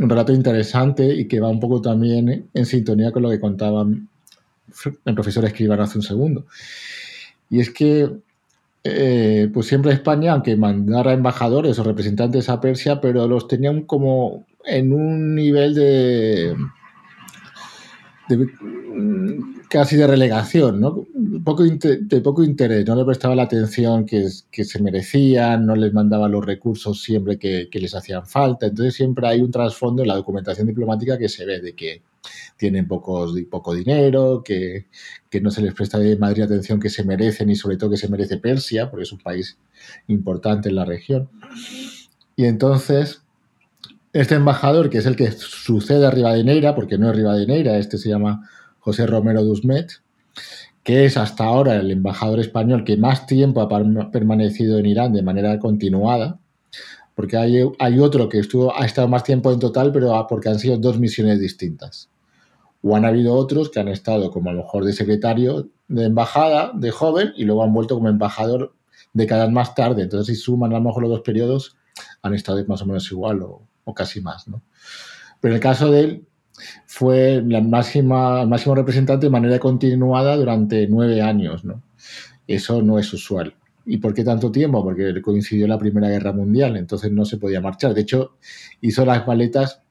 un 0.00 0.08
relato 0.08 0.32
interesante 0.32 1.04
y 1.04 1.28
que 1.28 1.40
va 1.40 1.48
un 1.48 1.60
poco 1.60 1.80
también 1.80 2.48
en 2.52 2.66
sintonía 2.66 3.12
con 3.12 3.22
lo 3.22 3.30
que 3.30 3.40
contaba 3.40 3.86
el 5.04 5.14
profesor 5.14 5.44
Escribano 5.44 5.82
hace 5.82 5.98
un 5.98 6.02
segundo. 6.02 6.46
Y 7.50 7.60
es 7.60 7.70
que, 7.70 8.10
eh, 8.84 9.50
pues 9.52 9.66
siempre 9.66 9.92
España, 9.92 10.32
aunque 10.32 10.56
mandara 10.56 11.12
embajadores 11.12 11.78
o 11.78 11.84
representantes 11.84 12.48
a 12.48 12.60
Persia, 12.60 13.00
pero 13.00 13.26
los 13.26 13.48
tenían 13.48 13.82
como 13.82 14.46
en 14.64 14.92
un 14.92 15.34
nivel 15.34 15.74
de, 15.74 16.54
casi 19.68 19.96
de 19.96 20.06
relegación. 20.06 20.80
Poco 21.44 21.64
de 21.64 22.20
poco 22.20 22.42
interés, 22.42 22.86
no 22.86 22.96
le 22.96 23.04
prestaba 23.04 23.34
la 23.34 23.44
atención 23.44 24.04
que, 24.04 24.28
que, 24.50 24.64
se 24.64 24.82
merecían, 24.82 25.64
no 25.64 25.76
les 25.76 25.92
mandaba 25.92 26.28
los 26.28 26.44
recursos 26.44 27.02
siempre 27.02 27.38
que, 27.38 27.68
que, 27.70 27.78
les 27.78 27.94
hacían 27.94 28.26
falta. 28.26 28.66
Entonces 28.66 28.94
siempre 28.94 29.26
hay 29.28 29.40
un 29.40 29.50
trasfondo 29.50 30.02
en 30.02 30.08
la 30.08 30.16
documentación 30.16 30.66
diplomática 30.66 31.18
que 31.18 31.28
se 31.28 31.46
ve 31.46 31.60
de 31.60 31.74
que 31.74 32.02
tienen 32.56 32.86
pocos, 32.86 33.34
poco 33.50 33.74
dinero, 33.74 34.42
que, 34.44 34.86
que 35.30 35.40
no 35.40 35.50
se 35.50 35.62
les 35.62 35.72
presta 35.72 35.98
de 35.98 36.16
Madrid 36.16 36.42
atención 36.42 36.80
que 36.80 36.90
se 36.90 37.04
merecen 37.04 37.48
y 37.50 37.56
sobre 37.56 37.76
todo 37.76 37.90
que 37.90 37.96
se 37.96 38.08
merece 38.08 38.36
Persia, 38.38 38.90
porque 38.90 39.04
es 39.04 39.12
un 39.12 39.20
país 39.20 39.58
importante 40.08 40.68
en 40.68 40.74
la 40.74 40.84
región. 40.84 41.30
Y 42.36 42.44
entonces 42.44 43.22
este 44.12 44.34
embajador, 44.34 44.90
que 44.90 44.98
es 44.98 45.06
el 45.06 45.16
que 45.16 45.30
sucede 45.30 46.06
a 46.06 46.10
Rivadeneira, 46.10 46.74
porque 46.74 46.98
no 46.98 47.10
es 47.10 47.16
Rivadeneira, 47.16 47.78
este 47.78 47.98
se 47.98 48.08
llama 48.08 48.48
José 48.80 49.06
Romero 49.06 49.44
Dusmet, 49.44 49.90
que 50.82 51.04
es 51.04 51.16
hasta 51.16 51.44
ahora 51.44 51.76
el 51.76 51.90
embajador 51.90 52.40
español 52.40 52.84
que 52.84 52.96
más 52.96 53.26
tiempo 53.26 53.60
ha 53.60 54.10
permanecido 54.10 54.78
en 54.78 54.86
Irán 54.86 55.12
de 55.12 55.22
manera 55.22 55.58
continuada, 55.58 56.38
porque 57.14 57.36
hay, 57.36 57.62
hay 57.78 57.98
otro 57.98 58.28
que 58.28 58.38
estuvo, 58.38 58.74
ha 58.76 58.84
estado 58.84 59.06
más 59.06 59.22
tiempo 59.22 59.52
en 59.52 59.60
total, 59.60 59.92
pero 59.92 60.26
porque 60.28 60.48
han 60.48 60.58
sido 60.58 60.78
dos 60.78 60.98
misiones 60.98 61.38
distintas. 61.38 62.08
O 62.82 62.96
han 62.96 63.04
habido 63.04 63.34
otros 63.34 63.68
que 63.68 63.78
han 63.78 63.88
estado 63.88 64.30
como 64.30 64.48
a 64.50 64.54
lo 64.54 64.62
mejor 64.62 64.84
de 64.84 64.94
secretario 64.94 65.68
de 65.86 66.06
embajada, 66.06 66.72
de 66.74 66.90
joven, 66.90 67.32
y 67.36 67.44
luego 67.44 67.62
han 67.62 67.74
vuelto 67.74 67.94
como 67.96 68.08
embajador 68.08 68.74
décadas 69.12 69.50
más 69.52 69.74
tarde. 69.74 70.02
Entonces, 70.02 70.34
si 70.34 70.42
suman 70.42 70.72
a 70.72 70.78
lo 70.78 70.84
mejor 70.84 71.02
los 71.02 71.10
dos 71.10 71.20
periodos, 71.20 71.76
han 72.22 72.32
estado 72.32 72.64
más 72.66 72.80
o 72.80 72.86
menos 72.86 73.10
igual 73.12 73.42
o, 73.42 73.62
casi 73.94 74.20
más. 74.20 74.48
¿no? 74.48 74.62
Pero 75.40 75.54
en 75.54 75.56
el 75.56 75.62
caso 75.62 75.90
de 75.90 76.00
él, 76.00 76.26
fue 76.86 77.42
la 77.46 77.60
máxima, 77.60 78.42
el 78.42 78.48
máximo 78.48 78.74
representante 78.74 79.26
de 79.26 79.30
manera 79.30 79.58
continuada 79.58 80.36
durante 80.36 80.86
nueve 80.88 81.22
años. 81.22 81.64
¿no? 81.64 81.82
Eso 82.46 82.82
no 82.82 82.98
es 82.98 83.12
usual. 83.12 83.54
¿Y 83.86 83.96
por 83.98 84.14
qué 84.14 84.24
tanto 84.24 84.52
tiempo? 84.52 84.82
Porque 84.82 85.20
coincidió 85.22 85.66
la 85.66 85.78
Primera 85.78 86.08
Guerra 86.08 86.32
Mundial, 86.32 86.76
entonces 86.76 87.10
no 87.10 87.24
se 87.24 87.38
podía 87.38 87.60
marchar. 87.60 87.94
De 87.94 88.02
hecho, 88.02 88.36
hizo 88.80 89.04
las 89.04 89.26
maletas 89.26 89.82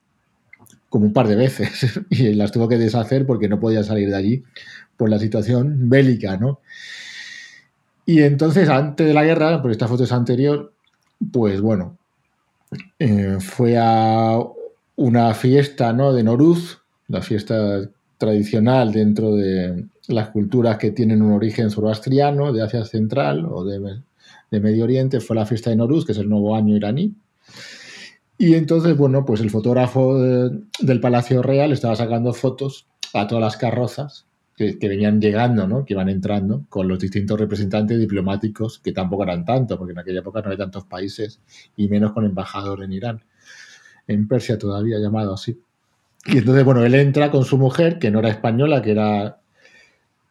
como 0.90 1.06
un 1.06 1.14
par 1.14 1.28
de 1.28 1.36
veces 1.36 2.00
y 2.10 2.34
las 2.34 2.52
tuvo 2.52 2.68
que 2.68 2.78
deshacer 2.78 3.26
porque 3.26 3.48
no 3.48 3.60
podía 3.60 3.84
salir 3.84 4.10
de 4.10 4.16
allí 4.16 4.44
por 4.98 5.10
la 5.10 5.20
situación 5.20 5.90
bélica, 5.90 6.38
¿no? 6.38 6.60
Y 8.06 8.24
entonces, 8.24 8.70
antes 8.70 9.06
de 9.06 9.14
la 9.14 9.24
guerra, 9.24 9.62
por 9.62 9.70
esta 9.70 9.88
foto 9.88 10.04
es 10.04 10.12
anterior, 10.12 10.74
pues 11.32 11.62
bueno, 11.62 11.99
eh, 13.00 13.38
fue 13.40 13.78
a 13.78 14.40
una 14.96 15.34
fiesta 15.34 15.94
¿no? 15.94 16.14
de 16.14 16.24
Noruz, 16.24 16.82
la 17.08 17.22
fiesta 17.22 17.90
tradicional 18.18 18.92
dentro 18.92 19.36
de 19.36 19.86
las 20.08 20.30
culturas 20.30 20.78
que 20.78 20.92
tienen 20.92 21.22
un 21.22 21.32
origen 21.32 21.70
zoroastriano 21.70 22.52
de 22.52 22.62
Asia 22.62 22.86
Central 22.86 23.46
o 23.50 23.64
de, 23.64 23.80
Medio 24.60 24.84
Oriente, 24.84 25.20
fue 25.20 25.36
la 25.36 25.46
fiesta 25.46 25.70
de 25.70 25.78
Noruz, 25.78 26.06
que 26.06 26.12
es 26.12 26.18
el 26.18 26.30
nuevo 26.30 26.56
año 26.56 26.76
iraní. 26.76 27.14
Y 28.38 28.56
entonces, 28.56 28.98
bueno, 28.98 29.26
pues 29.26 29.42
el 29.42 29.50
fotógrafo 29.50 30.18
del 30.18 31.00
Palacio 31.02 31.42
Real 31.42 31.72
estaba 31.72 31.96
sacando 31.96 32.34
fotos 32.34 32.88
a 33.14 33.28
todas 33.28 33.44
las 33.44 33.58
carrozas 33.58 34.26
que, 34.60 34.90
venían 34.90 35.22
llegando, 35.22 35.68
¿no? 35.68 35.86
que 35.86 35.94
iban 35.94 36.10
entrando 36.10 36.66
con 36.68 36.90
los 36.90 37.00
distintos 37.00 37.40
representantes 37.40 37.98
diplomáticos, 37.98 38.80
que 38.80 38.92
tampoco 38.92 39.24
eran 39.24 39.46
tantos, 39.46 39.78
porque 39.78 39.94
en 39.94 40.00
aquella 40.00 40.20
época 40.20 40.42
no 40.42 40.48
había 40.48 40.58
tantos 40.58 40.84
países, 40.84 41.40
y 41.78 41.88
menos 41.88 42.12
con 42.12 42.26
embajador 42.26 42.84
en 42.84 42.92
Irán 42.92 43.24
en 44.08 44.28
Persia 44.28 44.58
todavía 44.58 45.00
llamado 45.00 45.34
así. 45.34 45.62
Y 46.26 46.40
entonces, 46.40 46.66
bueno, 46.66 46.84
él 46.84 46.96
entra 46.96 47.32
con 47.32 47.46
su 47.46 47.58
mujer, 47.58 48.00
que 48.00 48.12
no 48.12 48.20
era 48.20 48.30
española, 48.30 48.82
que 48.82 48.92
era 48.92 49.40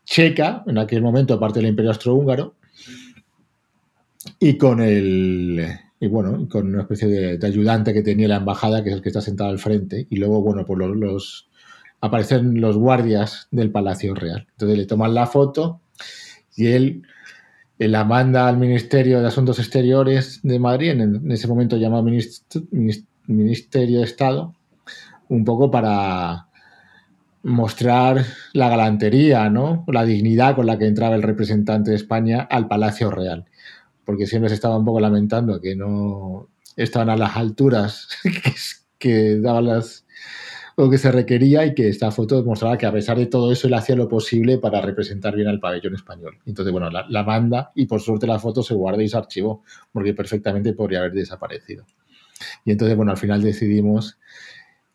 checa, 0.04 0.64
en 0.66 0.78
aquel 0.78 1.00
momento, 1.00 1.40
parte 1.40 1.60
del 1.60 1.70
Imperio 1.70 1.92
Austrohúngaro, 1.92 2.56
y 4.38 4.58
con 4.58 4.80
el. 4.80 5.64
Y 6.00 6.06
bueno, 6.06 6.48
con 6.48 6.68
una 6.68 6.82
especie 6.82 7.08
de, 7.08 7.46
ayudante 7.46 7.94
que 7.94 8.02
tenía 8.02 8.28
la 8.28 8.36
embajada, 8.36 8.82
que 8.82 8.90
es 8.90 8.96
el 8.96 9.02
que 9.02 9.08
está 9.08 9.20
sentado 9.20 9.50
al 9.50 9.58
frente, 9.58 10.06
y 10.10 10.16
luego, 10.16 10.42
bueno, 10.42 10.66
pues 10.66 10.78
los, 10.78 11.47
aparecen 12.00 12.60
los 12.60 12.76
guardias 12.76 13.48
del 13.50 13.70
Palacio 13.70 14.14
Real. 14.14 14.46
Entonces 14.52 14.78
le 14.78 14.86
toman 14.86 15.14
la 15.14 15.26
foto 15.26 15.80
y 16.56 16.68
él 16.68 17.02
la 17.78 18.04
manda 18.04 18.48
al 18.48 18.58
Ministerio 18.58 19.20
de 19.20 19.28
Asuntos 19.28 19.58
Exteriores 19.58 20.40
de 20.42 20.58
Madrid, 20.58 20.90
en, 20.90 21.30
ese 21.30 21.46
momento 21.46 21.76
llamado 21.76 22.08
Ministerio 23.26 23.98
de 23.98 24.04
Estado, 24.04 24.54
un 25.28 25.44
poco 25.44 25.70
para 25.70 26.48
mostrar 27.42 28.24
la 28.52 28.68
galantería, 28.68 29.48
¿no? 29.48 29.84
La 29.86 30.04
dignidad 30.04 30.56
con 30.56 30.66
la 30.66 30.78
que 30.78 30.86
entraba 30.86 31.14
el 31.14 31.22
representante 31.22 31.90
de 31.90 31.96
España 31.96 32.40
al 32.50 32.66
Palacio 32.66 33.10
Real. 33.10 33.46
Porque 34.04 34.26
siempre 34.26 34.48
se 34.48 34.56
estaba 34.56 34.76
un 34.76 34.84
poco 34.84 35.00
lamentando 35.00 35.60
que 35.60 35.76
no 35.76 36.48
estaban 36.76 37.10
a 37.10 37.16
las 37.16 37.36
alturas 37.36 38.08
que, 38.98 39.38
daban 39.38 39.66
las 39.66 40.04
o 40.80 40.88
que 40.88 40.96
se 40.96 41.10
requería 41.10 41.66
y 41.66 41.74
que 41.74 41.88
esta 41.88 42.12
foto 42.12 42.44
mostraba 42.44 42.78
que 42.78 42.86
a 42.86 42.92
pesar 42.92 43.18
de 43.18 43.26
todo 43.26 43.50
eso 43.50 43.66
él 43.66 43.74
hacía 43.74 43.96
lo 43.96 44.08
posible 44.08 44.58
para 44.58 44.80
representar 44.80 45.34
bien 45.34 45.48
al 45.48 45.58
pabellón 45.58 45.96
español. 45.96 46.38
Entonces, 46.46 46.70
bueno, 46.70 46.88
la, 46.88 47.04
la 47.08 47.24
manda 47.24 47.72
y 47.74 47.86
por 47.86 48.00
suerte 48.00 48.28
la 48.28 48.38
foto 48.38 48.62
se 48.62 48.74
guarda 48.74 49.02
y 49.02 49.08
se 49.08 49.16
archivó, 49.16 49.64
porque 49.90 50.14
perfectamente 50.14 50.74
podría 50.74 51.00
haber 51.00 51.14
desaparecido. 51.14 51.84
Y 52.64 52.70
entonces, 52.70 52.96
bueno, 52.96 53.10
al 53.10 53.18
final 53.18 53.42
decidimos 53.42 54.20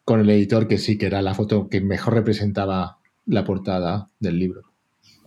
con 0.05 0.21
el 0.21 0.29
editor 0.29 0.69
que 0.69 0.77
sí, 0.77 0.97
que 0.97 1.07
era 1.07 1.21
la 1.21 1.33
foto 1.33 1.67
que 1.67 1.81
mejor 1.81 2.13
representaba 2.13 2.99
la 3.25 3.43
portada 3.43 4.09
del 4.21 4.39
libro. 4.39 4.61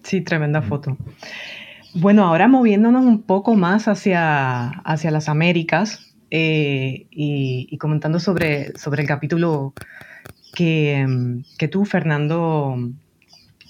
Sí, 0.04 0.22
tremenda 0.22 0.62
foto. 0.62 0.96
Bueno, 1.92 2.24
ahora 2.24 2.48
moviéndonos 2.48 3.04
un 3.04 3.22
poco 3.22 3.56
más 3.56 3.88
hacia, 3.88 4.68
hacia 4.68 5.10
las 5.10 5.28
Américas 5.28 6.14
eh, 6.30 7.08
y, 7.10 7.76
comentando 7.76 8.20
sobre, 8.20 8.76
sobre 8.78 9.02
el 9.02 9.08
capítulo 9.08 9.74
que, 10.56 11.06
que 11.58 11.68
tú, 11.68 11.84
Fernando, 11.84 12.76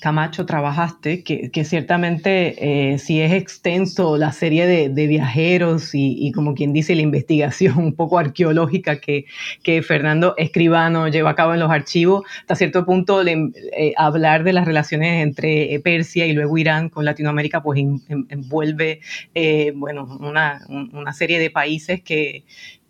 Camacho 0.00 0.44
trabajaste, 0.44 1.24
que, 1.24 1.64
ciertamente 1.64 2.92
eh, 2.92 2.98
si 2.98 3.20
es 3.20 3.32
extenso 3.32 4.18
la 4.18 4.30
serie 4.30 4.66
de, 4.66 5.06
viajeros 5.06 5.90
y, 5.94 6.30
como 6.32 6.54
quien 6.54 6.72
dice 6.72 6.94
la 6.94 7.00
investigación 7.02 7.78
un 7.78 7.94
poco 7.94 8.18
arqueológica 8.18 9.00
que, 9.00 9.24
Fernando 9.82 10.34
Escribano 10.36 11.08
lleva 11.08 11.30
a 11.30 11.34
cabo 11.34 11.54
en 11.54 11.60
los 11.60 11.70
archivos, 11.70 12.24
hasta 12.40 12.56
cierto 12.56 12.84
punto 12.84 13.22
eh, 13.26 13.94
hablar 13.96 14.44
de 14.44 14.52
las 14.52 14.66
relaciones 14.66 15.22
entre 15.22 15.80
Persia 15.82 16.26
y 16.26 16.32
luego 16.32 16.56
Irán 16.58 16.88
con 16.88 17.04
Latinoamérica 17.04 17.62
pues 17.62 17.80
envuelve 18.28 19.00
eh, 19.34 19.72
bueno, 19.74 20.04
una, 20.20 20.60
una 20.68 21.12
serie 21.14 21.38
de 21.38 21.50
países 21.50 22.02
que, 22.02 22.44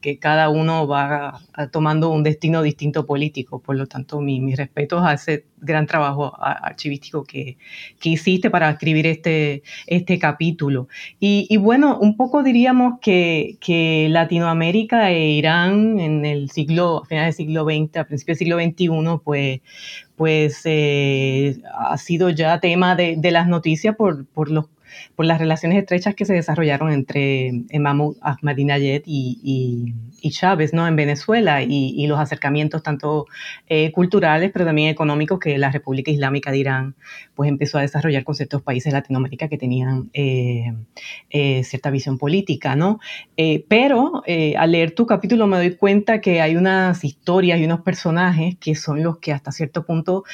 que 0.07 0.21
cada 0.21 0.51
uno 0.51 0.87
va 0.87 1.41
tomando 1.73 2.11
un 2.13 2.23
destino 2.23 2.63
distinto 2.63 3.07
político. 3.07 3.61
Por 3.61 3.75
lo 3.75 3.89
tanto, 3.89 4.21
mis 4.21 4.41
mi 4.41 4.55
respetos 4.55 5.05
a 5.05 5.15
ese 5.15 5.47
gran 5.57 5.87
trabajo 5.87 6.33
archivístico 6.41 7.25
que, 7.25 7.57
que, 7.99 8.11
hiciste 8.11 8.49
para 8.49 8.71
escribir 8.71 9.05
este, 9.09 9.65
este 9.89 10.21
capítulo. 10.21 10.87
Y, 11.19 11.57
bueno, 11.57 11.99
un 11.99 12.17
poco 12.17 12.45
diríamos 12.45 13.01
que, 13.01 13.57
que, 13.61 14.07
Latinoamérica 14.09 15.11
e 15.11 15.31
Irán 15.31 15.99
en 15.99 16.25
el 16.25 16.51
siglo, 16.51 17.03
a 17.03 17.07
finales 17.07 17.37
del 17.37 17.47
siglo 17.49 17.65
XX, 17.65 17.97
a 17.97 18.05
principios 18.05 18.39
del 18.39 18.47
siglo 18.47 18.61
XXI, 18.61 19.21
pues, 19.25 19.61
pues 20.15 20.61
eh, 20.67 21.57
ha 21.77 21.99
sido 21.99 22.31
ya 22.31 22.61
tema 22.61 22.95
de, 22.95 23.17
de 23.19 23.31
las 23.33 23.49
noticias 23.49 23.97
por, 23.97 24.25
por 24.27 24.53
los 24.53 24.67
por 25.14 25.26
las 25.26 25.39
relaciones 25.39 25.78
estrechas 25.78 26.14
que 26.14 26.24
se 26.24 26.34
desarrollaron 26.34 26.93
entre 26.93 27.53
Mahmoud 27.78 28.16
Ahmadinejad 28.20 29.03
y, 29.07 29.95
y, 30.22 30.30
Chávez 30.30 30.72
¿no? 30.72 30.89
en 30.89 30.97
Venezuela 30.97 31.62
y, 31.62 32.05
los 32.09 32.18
acercamientos 32.18 32.82
tanto 32.82 33.26
eh, 33.68 33.93
culturales 33.93 34.51
pero 34.53 34.64
también 34.64 34.89
económicos 34.89 35.39
que 35.39 35.57
la 35.57 35.70
República 35.70 36.11
Islámica 36.11 36.51
de 36.51 36.59
Irán 36.59 36.95
pues 37.34 37.49
empezó 37.49 37.78
a 37.78 37.82
desarrollar 37.82 38.24
con 38.24 38.34
ciertos 38.34 38.62
países 38.62 38.93
de 38.93 38.99
Latinoamérica 38.99 39.49
que 39.49 39.57
tenían 39.57 40.11
eh, 40.12 40.74
eh, 41.30 41.62
cierta 41.62 41.91
visión 41.91 42.18
política, 42.18 42.74
¿no? 42.74 42.99
pero 43.68 44.22
al 44.57 44.72
leer 44.72 44.95
tu 44.95 45.07
capítulo 45.07 45.47
me 45.47 45.59
doy 45.59 45.76
cuenta 45.76 46.20
que 46.20 46.41
hay 46.41 46.57
unas 46.57 47.05
historias 47.05 47.61
y 47.61 47.64
unos 47.64 47.82
personajes 47.82 48.57
que 48.57 48.74
son 48.74 49.03
los 49.03 49.18
que 49.18 49.32
hasta 49.32 49.53
cierto 49.53 49.84
punto 49.87 50.24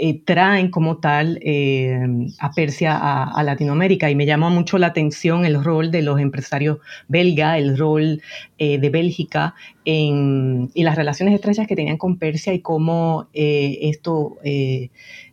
eh, 0.00 0.20
traen 0.24 0.70
como 0.70 0.98
tal 0.98 1.40
eh, 1.42 1.98
a 2.38 2.52
Persia 2.52 2.96
a, 2.96 3.42
Latinoamérica. 3.42 4.08
Y 4.08 4.14
me 4.14 4.26
llama 4.26 4.48
mucho 4.48 4.78
la 4.78 4.86
atención 4.88 5.44
el 5.44 5.62
rol 5.62 5.90
de 5.90 6.02
los 6.02 6.20
empresarios 6.20 6.78
belga, 7.08 7.58
el 7.58 7.76
rol 7.76 8.22
eh, 8.58 8.78
de 8.78 8.90
Bélgica 8.90 9.56
en, 9.84 10.70
y 10.72 10.84
las 10.84 10.94
relaciones 10.94 11.34
estrechas 11.34 11.66
que 11.66 11.74
tenían 11.74 11.96
con 11.96 12.16
Persia 12.16 12.54
y 12.54 12.60
cómo 12.60 13.28
esto 13.32 14.36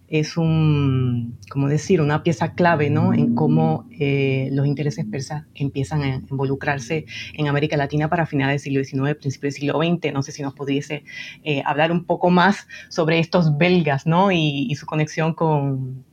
es 0.08 0.38
un, 0.38 1.40
como 1.50 1.68
decir, 1.68 2.02
una 2.02 2.24
pieza 2.24 2.54
clave 2.54 2.90
¿no? 2.90 3.14
en 3.14 3.34
cómo 3.34 3.88
eh, 3.92 4.50
los 4.52 4.68
intereses 4.68 5.06
persas 5.06 5.46
empiezan 5.56 6.04
a 6.04 6.16
involucrarse 6.16 7.06
en 7.34 7.48
América 7.48 7.76
Latina 7.76 8.10
para 8.10 8.26
finales 8.26 8.64
del 8.64 8.86
siglo 8.86 9.08
XIX, 9.08 9.20
principios 9.20 9.56
del 9.56 9.62
siglo 9.62 9.80
XX. 9.80 10.14
No 10.14 10.22
sé 10.22 10.32
si 10.32 10.44
nos 10.44 10.54
pudiese 10.54 11.04
eh, 11.44 11.64
hablar 11.66 11.92
un 11.92 12.06
poco 12.06 12.30
más 12.30 12.68
sobre 12.90 13.20
estos 13.20 13.58
belgas 13.58 14.06
¿no? 14.06 14.32
y, 14.32 14.74
su 14.76 14.86
conexión 14.86 15.34
con, 15.34 16.04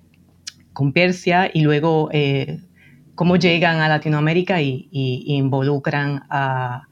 con, 0.72 0.92
Persia 0.92 1.50
y 1.52 1.62
luego 1.62 2.08
eh, 2.12 2.60
cómo 3.14 3.36
llegan 3.36 3.80
a 3.80 3.88
Latinoamérica 3.88 4.62
y 4.62 4.88
involucran 4.92 6.22
a 6.30 6.86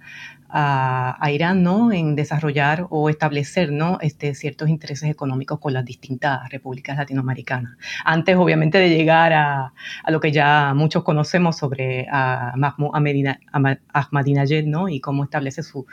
a, 0.53 1.30
Irán 1.30 1.62
¿no? 1.62 1.92
en 1.92 2.16
desarrollar 2.16 2.86
o 2.90 3.09
establecer 3.09 3.72
¿no? 3.72 3.98
este, 4.01 4.34
ciertos 4.34 4.68
intereses 4.68 5.09
económicos 5.11 5.61
con 5.61 5.72
las 5.72 5.84
distintas 5.84 6.48
repúblicas 6.51 6.96
latinoamericanas. 6.96 7.76
Antes, 8.05 8.36
obviamente, 8.36 8.78
de 8.78 8.90
llegar 8.90 9.32
a, 9.32 9.72
a 10.03 10.11
lo 10.11 10.20
que 10.20 10.32
ya 10.32 10.72
muchos 10.74 11.05
conocemos 11.05 11.57
sobre 11.57 12.07
a 12.11 12.53
Mahmoud 12.57 12.90
Ahmadinejad 12.94 14.64
¿no? 14.64 14.88
y 14.88 15.01
cómo 15.01 15.24
establece 15.24 15.62
su, 15.62 15.86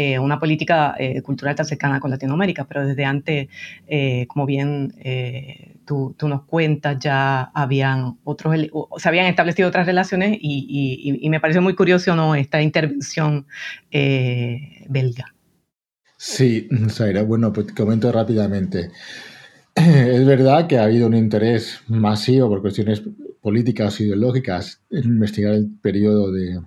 eh, 0.00 0.16
una 0.16 0.38
política 0.38 0.94
eh, 0.96 1.22
cultural 1.22 1.56
tan 1.56 1.66
cercana 1.66 1.98
con 1.98 2.12
Latinoamérica, 2.12 2.64
pero 2.68 2.86
desde 2.86 3.04
antes, 3.04 3.48
eh, 3.88 4.28
como 4.28 4.46
bien 4.46 4.94
tú, 5.84 6.14
nos 6.22 6.42
cuentas, 6.44 7.00
ya 7.00 7.50
habían 7.52 8.16
otros, 8.22 8.54
se 8.96 9.08
habían 9.08 9.26
establecido 9.26 9.68
otras 9.68 9.86
relaciones 9.86 10.38
y, 10.40 11.28
me 11.28 11.40
pareció 11.40 11.60
muy 11.62 11.74
curioso 11.74 12.14
¿no? 12.14 12.36
esta 12.36 12.62
intervención 12.62 13.44
belga. 13.90 15.34
Sí, 16.16 16.68
Zaira, 16.90 17.24
bueno, 17.24 17.52
pues 17.52 17.72
comento 17.72 18.12
rápidamente. 18.12 18.92
Es 19.74 20.24
verdad 20.24 20.68
que 20.68 20.78
ha 20.78 20.84
habido 20.84 21.08
un 21.08 21.14
interés 21.16 21.80
masivo 21.88 22.48
por 22.48 22.60
cuestiones 22.60 23.02
políticas 23.42 24.00
ideológicas 24.00 24.80
en 24.90 25.04
investigar 25.06 25.54
el 25.54 25.68
periodo 25.82 26.30
de, 26.30 26.60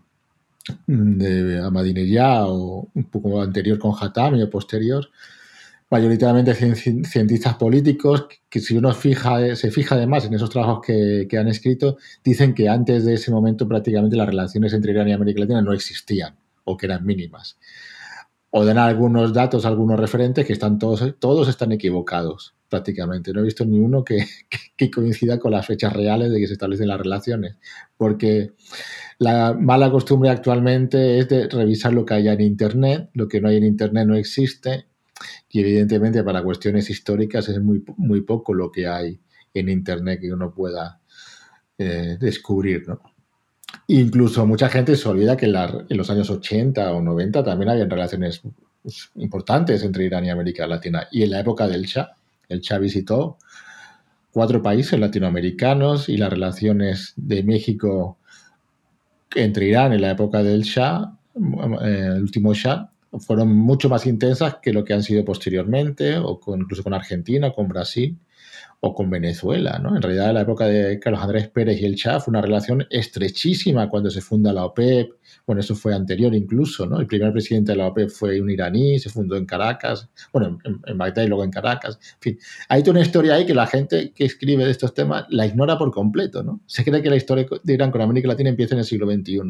de 0.87 1.59
Ahmadinejad 1.59 2.49
o 2.49 2.87
un 2.93 3.03
poco 3.05 3.41
anterior 3.41 3.77
con 3.79 3.93
Hatami 3.99 4.41
o 4.41 4.49
posterior, 4.49 5.09
mayoritariamente 5.89 6.53
cientistas 6.55 7.55
políticos, 7.55 8.27
que 8.49 8.59
si 8.59 8.77
uno 8.77 8.93
fija, 8.93 9.55
se 9.55 9.71
fija 9.71 9.95
además 9.95 10.25
en 10.25 10.33
esos 10.33 10.49
trabajos 10.49 10.79
que, 10.85 11.27
que, 11.29 11.37
han 11.37 11.47
escrito, 11.49 11.97
dicen 12.23 12.53
que 12.53 12.69
antes 12.69 13.03
de 13.05 13.15
ese 13.15 13.29
momento 13.29 13.67
prácticamente 13.67 14.15
las 14.15 14.27
relaciones 14.27 14.73
entre 14.73 14.91
Irán 14.93 15.09
y 15.09 15.13
América 15.13 15.41
Latina 15.41 15.61
no 15.61 15.73
existían 15.73 16.35
o 16.63 16.77
que 16.77 16.85
eran 16.85 17.05
mínimas. 17.05 17.57
O 18.51 18.65
dan 18.65 18.77
algunos 18.77 19.33
datos, 19.33 19.65
algunos 19.65 19.99
referentes 19.99 20.45
que 20.45 20.53
están 20.53 20.77
todos, 20.77 21.15
todos 21.19 21.47
están 21.47 21.71
equivocados 21.71 22.53
prácticamente. 22.69 23.33
No 23.33 23.41
he 23.41 23.43
visto 23.43 23.65
ni 23.65 23.79
uno 23.79 24.03
que, 24.05 24.25
que, 24.75 24.91
coincida 24.91 25.39
con 25.39 25.51
las 25.51 25.65
fechas 25.65 25.93
reales 25.93 26.31
de 26.31 26.39
que 26.39 26.47
se 26.47 26.53
establecen 26.53 26.87
las 26.87 26.99
relaciones, 26.99 27.57
porque 27.97 28.53
la 29.19 29.53
mala 29.53 29.91
costumbre 29.91 30.29
actualmente 30.29 31.19
es 31.19 31.29
de 31.29 31.47
revisar 31.47 31.93
lo 31.93 32.05
que 32.05 32.15
hay 32.15 32.27
en 32.27 32.41
Internet, 32.41 33.09
lo 33.13 33.27
que 33.27 33.39
no 33.39 33.49
hay 33.49 33.57
en 33.57 33.65
Internet 33.65 34.07
no 34.07 34.15
existe, 34.15 34.87
y 35.49 35.59
evidentemente 35.59 36.23
para 36.23 36.43
cuestiones 36.43 36.89
históricas 36.89 37.47
es 37.49 37.61
muy, 37.61 37.83
muy 37.97 38.21
poco 38.21 38.53
lo 38.53 38.71
que 38.71 38.87
hay 38.87 39.19
en 39.53 39.69
Internet 39.69 40.19
que 40.21 40.33
uno 40.33 40.53
pueda 40.53 41.01
eh, 41.77 42.17
descubrir. 42.19 42.87
¿no? 42.87 43.01
Incluso 43.93 44.45
mucha 44.45 44.69
gente 44.69 44.95
se 44.95 45.09
olvida 45.09 45.35
que 45.35 45.47
en, 45.47 45.97
los 45.97 46.09
años 46.09 46.29
80 46.29 46.93
o 46.93 47.01
90 47.01 47.43
también 47.43 47.71
habían 47.71 47.89
relaciones 47.89 48.41
importantes 49.15 49.83
entre 49.83 50.05
Irán 50.05 50.23
y 50.23 50.29
América 50.29 50.65
Latina. 50.65 51.09
Y 51.11 51.23
en 51.23 51.31
la 51.31 51.41
época 51.41 51.67
del 51.67 51.83
Shah, 51.83 52.09
el 52.47 52.61
Shah 52.61 52.77
visitó 52.77 53.37
cuatro 54.31 54.61
países 54.61 54.97
latinoamericanos 54.97 56.07
y 56.07 56.15
las 56.15 56.29
relaciones 56.29 57.11
de 57.17 57.43
México 57.43 58.17
entre 59.35 59.67
Irán 59.67 59.91
en 59.91 59.99
la 59.99 60.11
época 60.11 60.41
del 60.41 60.61
Shah, 60.61 61.11
eh, 61.35 62.11
el 62.15 62.21
último 62.21 62.53
Shah, 62.53 62.89
fueron 63.19 63.53
mucho 63.57 63.89
más 63.89 64.05
intensas 64.05 64.55
que 64.61 64.71
lo 64.71 64.85
que 64.85 64.93
han 64.93 65.03
sido 65.03 65.25
posteriormente, 65.25 66.17
o 66.17 66.39
incluso 66.55 66.81
con 66.81 66.93
Argentina 66.93 67.51
con 67.51 67.67
Brasil 67.67 68.17
o 68.83 68.95
con 68.95 69.09
Venezuela. 69.09 69.79
¿no? 69.79 69.95
En 69.95 70.01
realidad, 70.01 70.29
en 70.29 70.35
la 70.35 70.41
época 70.41 70.65
de 70.65 70.99
Carlos 70.99 71.21
Andrés 71.21 71.47
Pérez 71.49 71.79
y 71.79 71.85
el 71.85 71.95
Chá 71.95 72.19
fue 72.19 72.31
una 72.31 72.41
relación 72.41 72.85
estrechísima 72.89 73.87
cuando 73.89 74.09
se 74.09 74.21
funda 74.21 74.51
la 74.51 74.65
OPEP. 74.65 75.11
Bueno, 75.45 75.61
eso 75.61 75.75
fue 75.75 75.93
anterior 75.93 76.33
incluso. 76.33 76.87
¿no? 76.87 76.99
El 76.99 77.05
primer 77.05 77.31
presidente 77.31 77.73
de 77.73 77.77
la 77.77 77.87
OPEP 77.87 78.09
fue 78.09 78.41
un 78.41 78.49
iraní, 78.49 78.97
se 78.97 79.09
fundó 79.09 79.35
en 79.35 79.45
Caracas, 79.45 80.09
bueno, 80.33 80.57
en, 80.63 80.97
Bagdad 80.97 81.23
y 81.23 81.27
luego 81.27 81.43
en 81.43 81.51
Caracas. 81.51 81.99
En 82.15 82.21
fin, 82.21 82.39
hay 82.69 82.81
toda 82.81 82.93
una 82.93 83.01
historia 83.01 83.35
ahí 83.35 83.45
que 83.45 83.53
la 83.53 83.67
gente 83.67 84.13
que 84.13 84.25
escribe 84.25 84.65
de 84.65 84.71
estos 84.71 84.95
temas 84.95 85.25
la 85.29 85.45
ignora 85.45 85.77
por 85.77 85.91
completo. 85.91 86.41
¿no? 86.41 86.61
Se 86.65 86.83
cree 86.83 87.03
que 87.03 87.11
la 87.11 87.17
historia 87.17 87.45
de 87.63 87.73
Irán 87.73 87.91
con 87.91 88.01
América 88.01 88.29
Latina 88.29 88.49
empieza 88.49 88.73
en 88.73 88.79
el 88.79 88.85
siglo 88.85 89.05
XXI. 89.05 89.41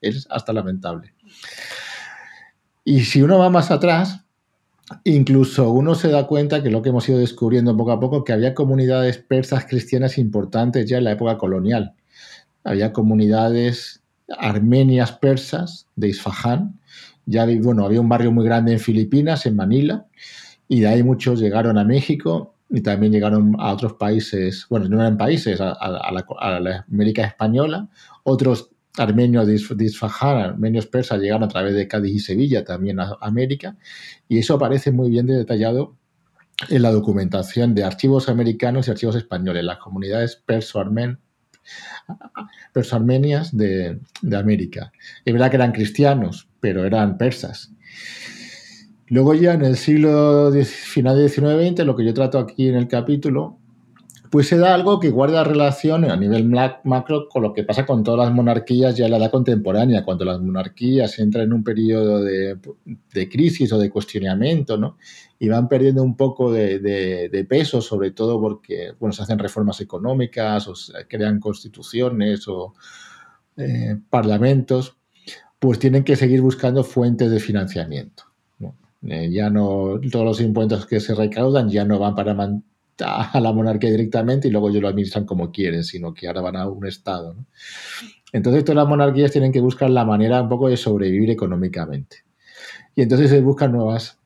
Es 0.00 0.26
hasta 0.28 0.52
lamentable. 0.52 1.14
Y 2.84 3.02
si 3.02 3.22
uno 3.22 3.38
va 3.38 3.48
más 3.50 3.70
atrás, 3.70 4.24
Incluso 5.04 5.70
uno 5.70 5.94
se 5.94 6.08
da 6.08 6.26
cuenta 6.26 6.62
que 6.62 6.70
lo 6.70 6.82
que 6.82 6.90
hemos 6.90 7.08
ido 7.08 7.18
descubriendo 7.18 7.76
poco 7.76 7.92
a 7.92 8.00
poco, 8.00 8.24
que 8.24 8.32
había 8.32 8.54
comunidades 8.54 9.18
persas 9.18 9.64
cristianas 9.64 10.18
importantes 10.18 10.88
ya 10.88 10.98
en 10.98 11.04
la 11.04 11.12
época 11.12 11.38
colonial. 11.38 11.94
Había 12.64 12.92
comunidades 12.92 14.02
armenias 14.38 15.12
persas 15.12 15.86
de 15.96 16.08
Isfahán. 16.08 16.78
Ya 17.26 17.46
bueno, 17.60 17.84
había 17.84 18.00
un 18.00 18.08
barrio 18.08 18.32
muy 18.32 18.44
grande 18.44 18.72
en 18.72 18.80
Filipinas, 18.80 19.46
en 19.46 19.56
Manila, 19.56 20.06
y 20.68 20.80
de 20.80 20.88
ahí 20.88 21.02
muchos 21.02 21.38
llegaron 21.38 21.78
a 21.78 21.84
México 21.84 22.54
y 22.68 22.80
también 22.80 23.12
llegaron 23.12 23.54
a 23.58 23.72
otros 23.72 23.94
países, 23.94 24.66
bueno, 24.68 24.88
no 24.88 25.00
eran 25.00 25.18
países, 25.18 25.60
a, 25.60 25.76
la, 26.10 26.26
a 26.40 26.60
la 26.60 26.86
América 26.90 27.22
Española. 27.24 27.88
Otros 28.24 28.71
armenios 28.98 29.46
de 29.46 29.60
armenios 30.20 30.86
persas, 30.86 31.20
llegaron 31.20 31.44
a 31.44 31.48
través 31.48 31.74
de 31.74 31.88
Cádiz 31.88 32.14
y 32.14 32.18
Sevilla 32.20 32.64
también 32.64 33.00
a 33.00 33.16
América, 33.20 33.76
y 34.28 34.38
eso 34.38 34.54
aparece 34.54 34.92
muy 34.92 35.10
bien 35.10 35.26
detallado 35.26 35.96
en 36.68 36.82
la 36.82 36.92
documentación 36.92 37.74
de 37.74 37.84
archivos 37.84 38.28
americanos 38.28 38.86
y 38.86 38.90
archivos 38.90 39.16
españoles, 39.16 39.64
las 39.64 39.78
comunidades 39.78 40.42
perso-armenias 42.72 43.56
de, 43.56 43.98
América. 44.36 44.92
Es 45.24 45.32
verdad 45.32 45.50
que 45.50 45.56
eran 45.56 45.72
cristianos, 45.72 46.48
pero 46.60 46.84
eran 46.84 47.16
persas. 47.18 47.72
Luego 49.08 49.34
ya 49.34 49.54
en 49.54 49.64
el 49.64 49.76
siglo 49.76 50.52
final 50.52 51.16
del 51.16 51.28
XIX-XX, 51.28 51.84
lo 51.84 51.96
que 51.96 52.04
yo 52.04 52.14
trato 52.14 52.38
aquí 52.38 52.68
en 52.68 52.76
el 52.76 52.88
capítulo, 52.88 53.58
pues 54.32 54.48
se 54.48 54.56
da 54.56 54.72
algo 54.72 54.98
que 54.98 55.10
guarda 55.10 55.44
relación 55.44 56.10
a 56.10 56.16
nivel 56.16 56.48
macro 56.84 57.28
con 57.28 57.42
lo 57.42 57.52
que 57.52 57.64
pasa 57.64 57.84
con 57.84 58.02
todas 58.02 58.26
las 58.26 58.34
monarquías 58.34 58.96
ya 58.96 59.04
en 59.04 59.10
la 59.10 59.18
edad 59.18 59.30
contemporánea, 59.30 60.06
cuando 60.06 60.24
las 60.24 60.40
monarquías 60.40 61.18
entran 61.18 61.44
en 61.44 61.52
un 61.52 61.62
periodo 61.62 62.22
de, 62.22 62.58
crisis 63.30 63.70
o 63.74 63.78
de 63.78 63.90
cuestionamiento, 63.90 64.78
¿no? 64.78 64.96
Y 65.38 65.50
van 65.50 65.68
perdiendo 65.68 66.02
un 66.02 66.16
poco 66.16 66.50
de, 66.50 67.46
peso, 67.46 67.82
sobre 67.82 68.12
todo 68.12 68.40
porque, 68.40 68.94
bueno, 68.98 69.12
se 69.12 69.22
hacen 69.22 69.38
reformas 69.38 69.82
económicas 69.82 70.66
o 70.66 70.74
se 70.74 71.06
crean 71.06 71.38
constituciones 71.38 72.48
o 72.48 72.72
eh, 73.58 73.98
parlamentos, 74.08 74.96
pues 75.58 75.78
tienen 75.78 76.04
que 76.04 76.16
seguir 76.16 76.40
buscando 76.40 76.84
fuentes 76.84 77.30
de 77.30 77.38
financiamiento. 77.38 78.24
Eh, 79.02 79.30
ya 79.30 79.50
no, 79.50 80.00
todos 80.10 80.24
los 80.24 80.40
impuestos 80.40 80.86
que 80.86 81.00
se 81.00 81.14
recaudan 81.14 81.68
ya 81.68 81.84
no 81.84 81.98
van 81.98 82.14
para 82.14 82.32
mantener 82.32 82.71
a 83.02 83.40
la 83.40 83.52
monarquía 83.52 83.90
directamente 83.90 84.48
y 84.48 84.50
luego 84.50 84.70
ellos 84.70 84.82
lo 84.82 84.88
administran 84.88 85.24
como 85.24 85.50
quieren, 85.50 85.84
sino 85.84 86.14
que 86.14 86.26
ahora 86.26 86.40
van 86.40 86.56
a 86.56 86.68
un 86.68 86.86
Estado. 86.86 87.36
Entonces 88.32 88.64
todas 88.64 88.76
las 88.76 88.88
monarquías 88.88 89.30
tienen 89.30 89.52
que 89.52 89.60
buscar 89.60 89.90
la 89.90 90.04
manera 90.04 90.40
un 90.40 90.48
poco 90.48 90.68
de 90.68 90.76
sobrevivir 90.76 91.30
económicamente. 91.30 92.24
Y 92.94 93.02
entonces 93.02 93.30
se 93.30 93.40
buscan 93.40 93.72
nuevas, 93.72 94.18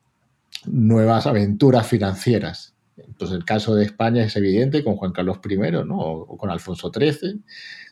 nuevas 0.65 1.27
aventuras 1.27 1.87
financieras. 1.87 2.75
Entonces 2.97 3.37
el 3.37 3.45
caso 3.45 3.75
de 3.75 3.85
España 3.85 4.25
es 4.25 4.37
evidente 4.37 4.83
con 4.85 4.97
Juan 4.97 5.13
Carlos 5.13 5.39
I 5.49 5.57
¿no? 5.85 5.99
o, 5.99 6.37
con 6.37 6.51
Alfonso 6.51 6.91
XIII. 6.93 7.41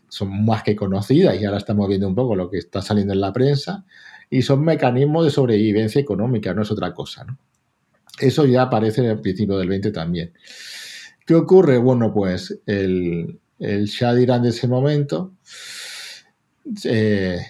Son 0.09 0.45
más 0.45 0.63
que 0.63 0.77
conocidas 0.77 1.41
y 1.41 1.45
ahora 1.45 1.59
estamos 1.59 1.89
viendo 1.89 2.07
un 2.07 2.15
poco 2.15 2.37
lo 2.37 2.49
que 2.49 2.59
está 2.59 2.81
saliendo 2.81 3.13
en 3.13 3.21
la 3.21 3.33
prensa. 3.33 3.85
Y 4.31 4.43
son 4.43 4.65
mecanismos 4.65 5.25
de 5.25 5.31
sobrevivencia 5.31 6.01
económica, 6.01 6.55
no 6.55 6.63
es 6.63 6.71
otra 6.71 6.95
cosa. 6.95 7.25
¿no? 7.25 7.39
Eso 8.19 8.47
ya 8.47 8.63
aparece 8.63 9.01
en 9.03 9.11
el 9.11 9.21
principio 9.21 9.59
del 9.59 9.69
20 9.69 9.91
también. 9.91 10.33
¿Qué 11.27 11.35
ocurre? 11.35 11.79
Bueno, 11.79 12.13
pues 12.13 12.61
el, 12.67 13.41
el 13.59 13.87
Shah 13.87 14.15
de 14.15 14.23
Irán 14.23 14.43
de 14.43 14.51
ese 14.51 14.69
momento, 14.69 15.33
eh, 16.85 17.41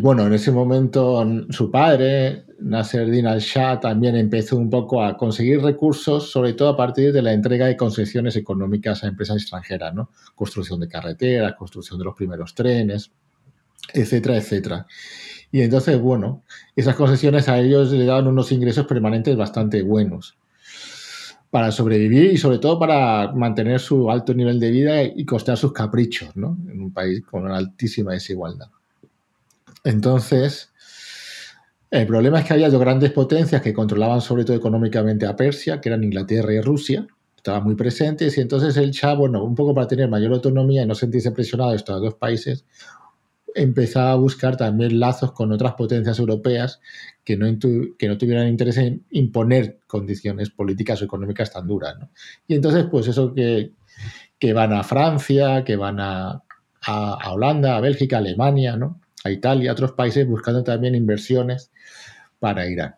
bueno, 0.00 0.26
en 0.26 0.32
ese 0.32 0.50
momento 0.50 1.24
su 1.50 1.70
padre, 1.70 2.44
Nasser 2.60 3.08
al-Shah, 3.26 3.80
también 3.80 4.16
empezó 4.16 4.56
un 4.56 4.70
poco 4.70 5.02
a 5.02 5.16
conseguir 5.16 5.60
recursos, 5.60 6.30
sobre 6.30 6.54
todo 6.54 6.70
a 6.70 6.76
partir 6.76 7.12
de 7.12 7.22
la 7.22 7.32
entrega 7.32 7.66
de 7.66 7.76
concesiones 7.76 8.36
económicas 8.36 9.04
a 9.04 9.08
empresas 9.08 9.36
extranjeras, 9.36 9.94
¿no? 9.94 10.10
Construcción 10.34 10.80
de 10.80 10.88
carreteras, 10.88 11.54
construcción 11.54 11.98
de 11.98 12.04
los 12.04 12.14
primeros 12.14 12.54
trenes, 12.54 13.12
etcétera, 13.92 14.36
etcétera. 14.36 14.86
Y 15.52 15.62
entonces, 15.62 16.00
bueno, 16.00 16.42
esas 16.74 16.96
concesiones 16.96 17.48
a 17.48 17.58
ellos 17.58 17.92
le 17.92 18.04
daban 18.04 18.26
unos 18.26 18.52
ingresos 18.52 18.86
permanentes 18.86 19.36
bastante 19.36 19.82
buenos. 19.82 20.36
para 21.50 21.72
sobrevivir 21.72 22.32
y 22.32 22.36
sobre 22.38 22.58
todo 22.58 22.78
para 22.78 23.32
mantener 23.32 23.80
su 23.80 24.10
alto 24.10 24.34
nivel 24.34 24.60
de 24.60 24.70
vida 24.70 25.02
y 25.02 25.24
costear 25.24 25.56
sus 25.56 25.72
caprichos, 25.72 26.34
¿no? 26.36 26.58
En 26.68 26.80
un 26.82 26.92
país 26.92 27.22
con 27.24 27.44
una 27.44 27.56
altísima 27.56 28.12
desigualdad. 28.12 28.68
Entonces, 29.84 30.70
el 31.90 32.06
problema 32.06 32.40
es 32.40 32.46
que 32.46 32.54
había 32.54 32.70
dos 32.70 32.80
grandes 32.80 33.12
potencias 33.12 33.62
que 33.62 33.72
controlaban 33.72 34.20
sobre 34.20 34.44
todo 34.44 34.56
económicamente 34.56 35.26
a 35.26 35.36
Persia, 35.36 35.80
que 35.80 35.88
eran 35.88 36.04
Inglaterra 36.04 36.52
y 36.52 36.60
Rusia, 36.60 37.06
estaban 37.36 37.64
muy 37.64 37.76
presentes 37.76 38.36
y 38.36 38.40
entonces 38.40 38.76
el 38.76 38.90
Shah, 38.90 39.14
bueno, 39.14 39.44
un 39.44 39.54
poco 39.54 39.74
para 39.74 39.86
tener 39.86 40.08
mayor 40.08 40.32
autonomía 40.32 40.82
y 40.82 40.86
no 40.86 40.94
sentirse 40.94 41.30
presionado 41.30 41.70
de 41.70 41.76
estos 41.76 42.00
dos 42.02 42.14
países, 42.14 42.64
empezaba 43.56 44.12
a 44.12 44.16
buscar 44.16 44.56
también 44.56 45.00
lazos 45.00 45.32
con 45.32 45.50
otras 45.50 45.74
potencias 45.74 46.18
europeas 46.18 46.80
que 47.24 47.36
no, 47.36 47.46
que 47.98 48.08
no 48.08 48.18
tuvieran 48.18 48.48
interés 48.48 48.76
en 48.76 49.04
imponer 49.10 49.80
condiciones 49.86 50.50
políticas 50.50 51.00
o 51.00 51.06
económicas 51.06 51.52
tan 51.52 51.66
duras. 51.66 51.96
Y 52.46 52.54
entonces, 52.54 52.86
pues 52.90 53.08
eso 53.08 53.34
que, 53.34 53.72
que 54.38 54.52
van 54.52 54.72
a 54.72 54.84
Francia, 54.84 55.64
que 55.64 55.76
van 55.76 55.98
a, 56.00 56.42
a, 56.86 57.32
Holanda, 57.32 57.76
a 57.76 57.80
Bélgica, 57.80 58.16
a 58.16 58.18
Alemania, 58.20 58.76
¿no? 58.76 59.00
a 59.24 59.30
Italia, 59.30 59.70
a 59.70 59.72
otros 59.72 59.92
países 59.92 60.26
buscando 60.26 60.62
también 60.62 60.94
inversiones 60.94 61.72
para 62.38 62.68
Irán. 62.68 62.94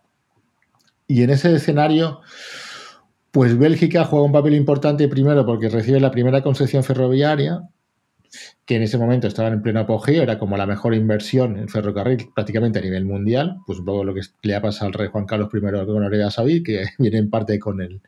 Y 1.06 1.22
en 1.22 1.30
ese 1.30 1.54
escenario, 1.54 2.20
pues 3.30 3.56
Bélgica 3.58 4.04
juega 4.04 4.26
un 4.26 4.32
papel 4.32 4.54
importante 4.54 5.08
primero 5.08 5.46
porque 5.46 5.70
recibe 5.70 6.00
la 6.00 6.10
primera 6.10 6.42
concesión 6.42 6.84
ferroviaria, 6.84 7.62
que 8.64 8.76
en 8.76 8.82
ese 8.82 8.98
momento 8.98 9.26
estaban 9.26 9.52
en 9.54 9.62
pleno 9.62 9.80
apogeo, 9.80 10.22
era 10.22 10.38
como 10.38 10.56
la 10.56 10.66
mejor 10.66 10.94
inversión 10.94 11.56
en 11.56 11.68
ferrocarril 11.68 12.28
prácticamente 12.34 12.78
a 12.78 12.82
nivel 12.82 13.04
mundial, 13.04 13.58
pues 13.66 13.78
un 13.78 13.84
poco 13.84 14.04
lo 14.04 14.14
que 14.14 14.20
le 14.42 14.54
ha 14.54 14.62
pasado 14.62 14.86
al 14.86 14.92
rey 14.92 15.08
Juan 15.10 15.26
Carlos 15.26 15.48
I 15.52 15.60
con 15.60 16.02
Arabia 16.02 16.30
Saudí, 16.30 16.62
que 16.62 16.84
viene 16.98 17.18
en 17.18 17.30
parte 17.30 17.58
con 17.58 17.80
el, 17.80 18.00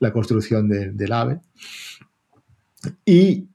la 0.00 0.12
construcción 0.12 0.68
del 0.68 1.12
AVE. 1.12 1.40
Y, 3.04 3.48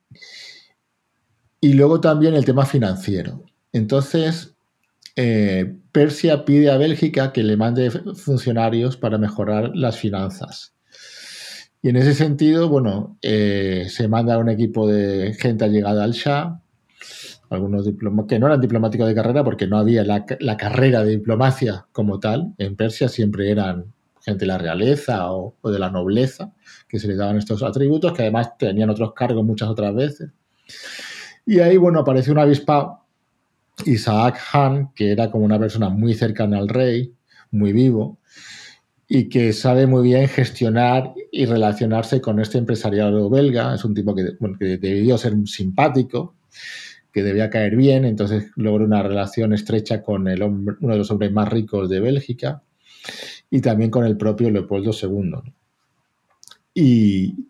y 1.62 1.74
luego 1.74 2.02
también 2.02 2.34
el 2.34 2.46
tema 2.46 2.66
financiero. 2.66 3.44
Entonces, 3.72 4.56
eh, 5.16 5.76
Persia 5.92 6.46
pide 6.46 6.72
a 6.72 6.78
Bélgica 6.78 7.34
que 7.34 7.44
le 7.44 7.58
mande 7.58 7.92
funcionarios 7.92 8.98
para 8.98 9.18
mejorar 9.18 9.72
las 9.76 9.98
finanzas. 9.98 10.74
Y 11.82 11.90
en 11.90 11.96
ese 11.96 12.14
sentido, 12.14 12.68
bueno, 12.68 13.18
eh, 13.22 13.88
se 13.90 14.08
manda 14.08 14.38
un 14.38 14.50
equipo 14.50 14.88
de 14.88 15.34
gente 15.34 15.64
allegada 15.64 16.04
al 16.04 16.12
Shah, 16.12 16.60
algunos 17.50 17.88
que 18.28 18.38
no 18.38 18.48
eran 18.48 18.62
diplomáticos 18.62 19.08
de 19.08 19.16
carrera 19.16 19.44
porque 19.44 19.66
no 19.66 19.78
había 19.78 20.04
la, 20.04 20.26
carrera 20.58 21.04
de 21.04 21.12
diplomacia 21.12 21.88
como 21.92 22.20
tal. 22.20 22.54
En 22.58 22.76
Persia 22.76 23.08
siempre 23.08 23.50
eran 23.50 23.94
gente 24.22 24.42
de 24.42 24.48
la 24.48 24.58
realeza 24.58 25.32
o, 25.32 25.56
de 25.64 25.80
la 25.80 25.90
nobleza 25.90 26.52
que 26.88 27.00
se 27.00 27.08
les 27.08 27.18
daban 27.18 27.38
estos 27.38 27.64
atributos, 27.64 28.14
que 28.14 28.24
además 28.24 28.58
tenían 28.58 28.90
otros 28.90 29.14
cargos 29.14 29.44
muchas 29.44 29.70
otras 29.70 29.96
veces. 29.96 30.30
Y 31.46 31.60
ahí, 31.60 31.78
bueno, 31.78 32.00
apareció 32.00 32.34
un 32.34 32.40
avispado, 32.40 33.06
Isaac 33.86 34.40
Han, 34.54 34.94
que 34.94 35.12
era 35.12 35.32
como 35.32 35.46
una 35.46 35.58
persona 35.58 35.90
muy 35.90 36.14
cercana 36.14 36.58
al 36.58 36.68
rey, 36.68 37.14
muy 37.52 37.74
vivo, 37.74 38.20
y 39.12 39.28
que 39.28 39.54
sabe 39.54 39.88
muy 39.88 40.04
bien 40.04 40.28
gestionar 40.28 41.16
y 41.32 41.46
relacionarse 41.48 42.22
con 42.22 42.40
este 42.40 42.60
empresariado 42.60 43.28
belga. 43.28 43.74
Es 43.74 43.84
un 43.84 43.96
tipo 43.96 44.14
que, 44.14 44.78
debió 44.78 45.18
ser 45.18 45.34
simpático, 45.46 46.36
que 47.12 47.24
debía 47.24 47.50
caer 47.50 47.76
bien, 47.76 48.06
entonces 48.06 48.52
logró 48.56 48.86
una 48.86 49.02
relación 49.02 49.52
estrecha 49.52 50.04
con 50.04 50.28
el 50.28 50.44
hombre, 50.44 50.76
uno 50.80 50.94
de 50.94 51.00
los 51.00 51.10
hombres 51.10 51.32
más 51.32 51.50
ricos 51.50 51.90
de 51.90 52.00
Bélgica 52.00 52.62
y 53.50 53.62
también 53.62 53.90
con 53.90 54.06
el 54.06 54.16
propio 54.16 54.52
Leopoldo 54.52 54.92
II. 54.94 55.52
Y 56.76 57.48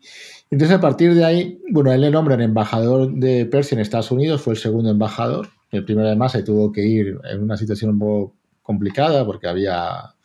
entonces 0.49 0.77
a 0.77 0.79
partir 0.79 1.13
de 1.13 1.25
ahí, 1.25 1.61
bueno, 1.71 1.91
él 1.91 1.99
le 1.99 2.09
nombran 2.09 2.39
embajador 2.39 3.11
de 3.13 3.45
Persia 3.45 3.75
en 3.75 3.81
Estados 3.81 4.11
Unidos, 4.11 4.41
fue 4.41 4.53
el 4.53 4.59
segundo 4.59 4.91
embajador. 4.91 5.49
El 5.71 5.83
primero 5.83 6.07
además 6.07 6.31
se 6.31 6.41
tuvo 6.41 6.71
que 6.71 6.85
ir 6.85 7.19
en 7.29 7.43
una 7.43 7.57
situación 7.57 7.91
un 7.91 7.99
poco 7.99 8.35
complicada 8.63 9.25
porque 9.25 9.47
había 9.47 10.15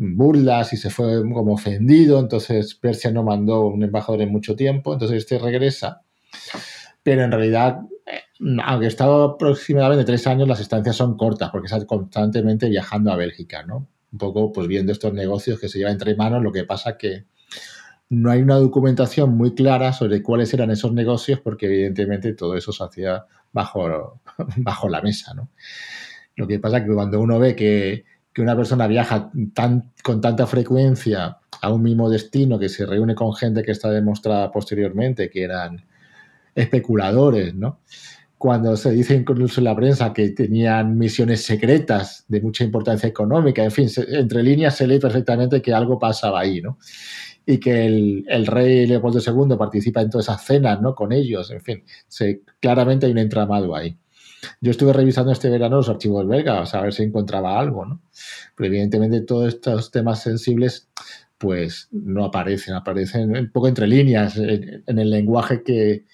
burlas 0.00 0.72
y 0.72 0.78
se 0.78 0.88
fue 0.88 1.22
como 1.30 1.52
ofendido, 1.52 2.18
entonces 2.18 2.74
Persia 2.74 3.10
no 3.10 3.22
mandó 3.22 3.66
un 3.66 3.82
embajador 3.82 4.22
en 4.22 4.32
mucho 4.32 4.56
tiempo, 4.56 4.94
entonces 4.94 5.18
este 5.18 5.38
regresa, 5.38 6.00
pero 7.02 7.22
en 7.22 7.30
realidad, 7.30 7.80
eh, 8.06 8.22
aunque 8.64 8.86
estado 8.86 9.24
aproximadamente 9.24 10.04
tres 10.04 10.26
años, 10.26 10.48
las 10.48 10.60
estancias 10.60 10.96
son 10.96 11.18
cortas 11.18 11.50
porque 11.50 11.66
está 11.66 11.84
constantemente 11.84 12.70
viajando 12.70 13.12
a 13.12 13.16
Bélgica, 13.16 13.62
¿no? 13.62 13.88
Un 14.12 14.18
poco 14.18 14.52
pues 14.52 14.66
viendo 14.68 14.90
estos 14.90 15.12
negocios 15.12 15.60
que 15.60 15.68
se 15.68 15.78
llevan 15.78 15.92
entre 15.92 16.16
manos, 16.16 16.42
lo 16.42 16.50
que 16.50 16.64
pasa 16.64 16.96
que 16.96 17.26
no 18.08 18.30
hay 18.30 18.40
una 18.40 18.56
documentación 18.56 19.36
muy 19.36 19.54
clara 19.54 19.92
sobre 19.92 20.22
cuáles 20.22 20.52
eran 20.54 20.70
esos 20.70 20.94
negocios 20.94 21.40
porque 21.40 21.66
evidentemente 21.66 22.32
todo 22.32 22.56
eso 22.56 22.72
se 22.72 22.82
hacía 22.82 23.26
bajo, 23.52 24.20
bajo 24.56 24.88
la 24.88 25.02
mesa, 25.02 25.34
¿no? 25.34 25.50
Lo 26.36 26.46
que 26.46 26.58
pasa 26.58 26.82
que 26.82 26.90
cuando 26.90 27.20
uno 27.20 27.38
ve 27.38 27.54
que 27.54 28.04
que 28.32 28.42
una 28.42 28.56
persona 28.56 28.86
viaja 28.86 29.30
tan, 29.54 29.92
con 30.02 30.20
tanta 30.20 30.46
frecuencia 30.46 31.38
a 31.60 31.72
un 31.72 31.82
mismo 31.82 32.08
destino, 32.08 32.58
que 32.58 32.68
se 32.68 32.86
reúne 32.86 33.14
con 33.14 33.34
gente 33.34 33.62
que 33.62 33.72
está 33.72 33.90
demostrada 33.90 34.50
posteriormente 34.50 35.30
que 35.30 35.42
eran 35.42 35.84
especuladores, 36.54 37.54
¿no? 37.54 37.80
Cuando 38.38 38.74
se 38.76 38.92
dice 38.92 39.14
incluso 39.14 39.60
en 39.60 39.64
la 39.64 39.76
prensa 39.76 40.14
que 40.14 40.30
tenían 40.30 40.96
misiones 40.96 41.44
secretas 41.44 42.24
de 42.28 42.40
mucha 42.40 42.64
importancia 42.64 43.08
económica, 43.08 43.62
en 43.62 43.70
fin, 43.70 43.88
entre 43.96 44.42
líneas 44.42 44.76
se 44.76 44.86
lee 44.86 44.98
perfectamente 44.98 45.60
que 45.60 45.74
algo 45.74 45.98
pasaba 45.98 46.40
ahí, 46.40 46.62
¿no? 46.62 46.78
Y 47.44 47.58
que 47.58 47.84
el, 47.84 48.46
rey 48.46 48.86
Leopoldo 48.86 49.18
II 49.18 49.56
participa 49.58 50.00
en 50.00 50.08
todas 50.08 50.26
esas 50.26 50.44
cenas, 50.44 50.80
¿no? 50.80 50.94
Con 50.94 51.12
ellos, 51.12 51.50
en 51.50 51.60
fin, 51.60 51.84
claramente 52.60 53.06
hay 53.06 53.12
un 53.12 53.18
entramado 53.18 53.74
ahí. 53.74 53.98
Yo 54.60 54.70
estuve 54.70 54.92
revisando 54.92 55.32
este 55.32 55.50
verano 55.50 55.76
los 55.76 55.88
archivos 55.88 56.26
belgas 56.26 56.74
a 56.74 56.82
ver 56.82 56.92
si 56.92 57.02
encontraba 57.02 57.58
algo, 57.58 57.84
¿no? 57.84 58.02
Pero 58.56 58.68
evidentemente 58.68 59.20
todos 59.22 59.48
estos 59.48 59.90
temas 59.90 60.22
sensibles 60.22 60.88
pues 61.38 61.88
no 61.90 62.26
aparecen, 62.26 62.74
aparecen 62.74 63.34
un 63.34 63.50
poco 63.50 63.68
entre 63.68 63.86
líneas 63.86 64.36
en, 64.36 64.98
el 64.98 65.10
lenguaje 65.10 65.62
que, 65.62 66.04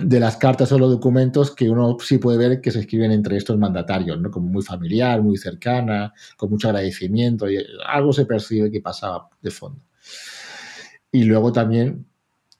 de 0.00 0.20
las 0.20 0.36
cartas 0.36 0.70
o 0.70 0.78
los 0.78 0.92
documentos 0.92 1.52
que 1.52 1.68
uno 1.68 1.96
sí 1.98 2.18
puede 2.18 2.38
ver 2.38 2.60
que 2.60 2.70
se 2.70 2.78
escriben 2.78 3.10
entre 3.10 3.36
estos 3.36 3.58
mandatarios, 3.58 4.20
¿no? 4.20 4.30
Como 4.30 4.48
muy 4.48 4.62
familiar, 4.62 5.20
muy 5.20 5.36
cercana, 5.36 6.14
con 6.36 6.50
mucho 6.50 6.68
agradecimiento 6.68 7.50
y 7.50 7.58
algo 7.86 8.12
se 8.12 8.24
percibe 8.24 8.70
que 8.70 8.80
pasaba 8.80 9.28
de 9.42 9.50
fondo. 9.50 9.80
Y 11.10 11.24
luego 11.24 11.50
también 11.50 12.06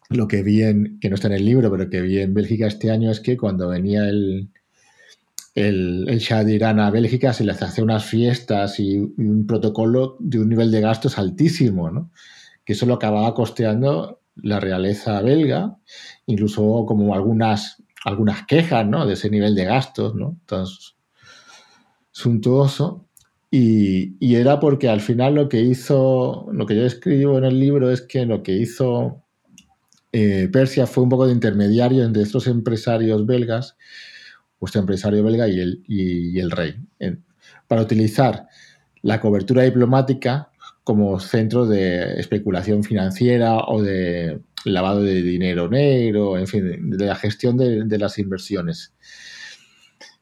lo 0.09 0.27
que 0.27 0.43
vi 0.43 0.63
en, 0.63 0.99
que 1.01 1.09
no 1.09 1.15
está 1.15 1.29
en 1.29 1.35
el 1.35 1.45
libro, 1.45 1.71
pero 1.71 1.91
que 1.91 2.01
vi 2.01 2.19
en 2.21 2.35
Bélgica 2.35 2.67
este 2.67 2.91
año 2.91 3.11
es 3.11 3.21
que 3.21 3.37
cuando 3.37 3.69
venía 3.69 4.09
el, 4.09 4.49
el, 5.55 6.09
el 6.09 6.19
Shah 6.19 6.45
de 6.45 6.55
Irán 6.55 6.81
a 6.81 6.91
Bélgica 6.91 7.33
se 7.33 7.45
les 7.45 7.61
hacía 7.63 7.85
unas 7.85 8.05
fiestas 8.05 8.81
y, 8.81 8.99
un 8.99 9.47
protocolo 9.47 10.17
de 10.21 10.41
un 10.41 10.49
nivel 10.49 10.71
de 10.71 10.81
gastos 10.81 11.19
altísimo, 11.19 11.91
¿no? 11.91 12.11
que 12.65 12.73
eso 12.73 12.87
lo 12.87 12.95
acababa 12.95 13.35
costeando 13.35 14.21
la 14.37 14.61
realeza 14.61 15.21
belga, 15.21 15.77
incluso 16.27 16.85
como 16.87 17.15
algunas, 17.15 17.83
algunas 18.05 18.47
quejas 18.47 18.87
¿no? 18.87 19.05
de 19.05 19.15
ese 19.15 19.31
nivel 19.31 19.55
de 19.55 19.65
gastos, 19.65 20.15
¿no? 20.15 20.39
tan 20.47 20.65
suntuoso. 22.13 23.05
Y, 23.51 24.17
y, 24.21 24.35
era 24.35 24.61
porque 24.61 24.91
al 24.91 25.01
final 25.01 25.35
lo 25.35 25.49
que 25.49 25.63
hizo, 25.63 26.49
lo 26.53 26.67
que 26.67 26.77
yo 26.77 26.85
escribo 26.85 27.39
en 27.39 27.45
el 27.45 27.59
libro 27.59 27.91
es 27.91 28.03
que 28.03 28.27
lo 28.27 28.43
que 28.43 28.53
hizo 28.53 29.25
eh, 30.13 30.49
Persia 30.51 30.87
fue 30.87 31.03
un 31.03 31.11
poco 31.11 31.27
de 31.27 31.33
intermediario 31.33 32.05
entre 32.05 32.23
estos 32.23 32.47
empresarios 32.47 33.27
belgas, 33.27 33.77
vuestro 34.59 34.81
empresario 34.81 35.23
belga 35.23 35.47
y 35.49 36.39
el, 36.39 36.51
rey, 36.51 36.77
para 37.67 37.83
utilizar 37.83 38.47
la 39.03 39.21
cobertura 39.21 39.63
diplomática 39.63 40.51
como 40.83 41.21
centro 41.21 41.67
de 41.67 42.19
especulación 42.19 42.83
financiera 42.83 43.59
o 43.59 43.83
de 43.83 44.41
lavado 44.65 45.03
de 45.03 45.23
dinero 45.23 45.69
negro, 45.69 46.39
en 46.39 46.47
fin, 46.47 46.91
de 46.91 47.07
la 47.07 47.15
gestión 47.15 47.57
de, 47.57 47.99
las 47.99 48.19
inversiones. 48.19 48.95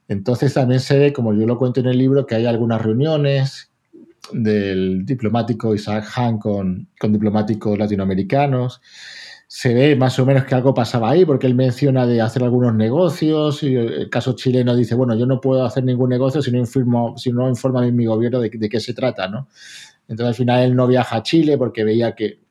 Entonces 0.09 0.55
también 0.55 0.81
se 0.81 0.99
ve, 0.99 1.13
como 1.13 1.33
yo 1.33 1.47
lo 1.47 1.59
cuento 1.59 1.81
en 1.81 1.87
el 1.87 1.99
libro, 1.99 2.27
que 2.27 2.35
hay 2.35 2.47
algunas 2.47 2.83
reuniones 2.83 3.71
del 4.33 5.07
diplomático 5.07 5.75
Isaac 5.75 6.07
Han 6.17 6.39
con 6.39 6.89
diplomáticos 7.01 7.79
latinoamericanos 7.79 8.81
se 9.49 9.75
ve 9.75 9.95
más 9.95 10.19
o 10.19 10.27
menos 10.27 10.45
que 10.45 10.55
algo 10.55 10.75
pasaba 10.75 11.11
ahí, 11.11 11.25
porque 11.25 11.47
él 11.47 11.55
menciona 11.55 12.07
de 12.07 12.21
hacer 12.21 12.43
algunos 12.43 12.75
negocios, 12.75 13.63
y 13.63 13.77
el 13.77 14.11
caso 14.11 14.35
chileno 14.35 14.75
dice, 14.75 14.95
bueno, 14.95 15.17
yo 15.17 15.27
no 15.27 15.41
puedo 15.41 15.65
hacer 15.65 15.85
ningún 15.85 16.11
negocio 16.11 16.43
si 16.43 16.51
no, 16.51 16.59
informo, 16.59 17.17
si 17.17 17.33
no 17.33 17.49
informa 17.49 17.85
a 17.85 17.91
mi 17.91 18.07
gobierno 18.07 18.41
de, 18.41 18.51
qué 18.51 18.81
se 18.81 18.93
trata, 18.93 19.29
¿no? 19.29 19.49
Entonces 20.09 20.27
al 20.29 20.35
final 20.35 20.65
él 20.65 20.77
no 20.77 20.87
viaja 20.87 21.17
a 21.17 21.23
Chile 21.23 21.59
porque 21.59 21.85
veía 21.85 22.15
que, 22.15 22.45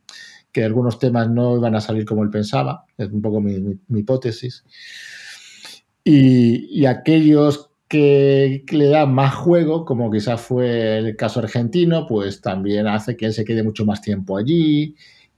algunos 0.64 1.00
temas 1.00 1.30
no 1.30 1.58
iban 1.58 1.76
a 1.76 1.82
salir 1.82 2.06
como 2.06 2.24
él 2.24 2.30
pensaba, 2.30 2.86
es 2.98 3.10
un 3.12 3.22
poco 3.22 3.42
mi, 3.42 3.78
hipótesis. 3.90 4.64
Y, 6.02 6.86
aquellos 6.86 7.72
que, 7.90 8.64
le 8.72 8.88
da 8.88 9.06
más 9.06 9.36
juego, 9.36 9.84
como 9.84 10.10
quizás 10.10 10.40
fue 10.40 11.00
el 11.00 11.18
caso 11.18 11.42
argentino, 11.42 12.08
pues 12.08 12.40
también 12.40 12.88
hace 12.88 13.18
que 13.18 13.26
él 13.26 13.34
se 13.34 13.44
quede 13.44 13.64
mucho 13.64 13.86
más 13.86 14.02
tiempo 14.02 14.38
allí, 14.38 14.96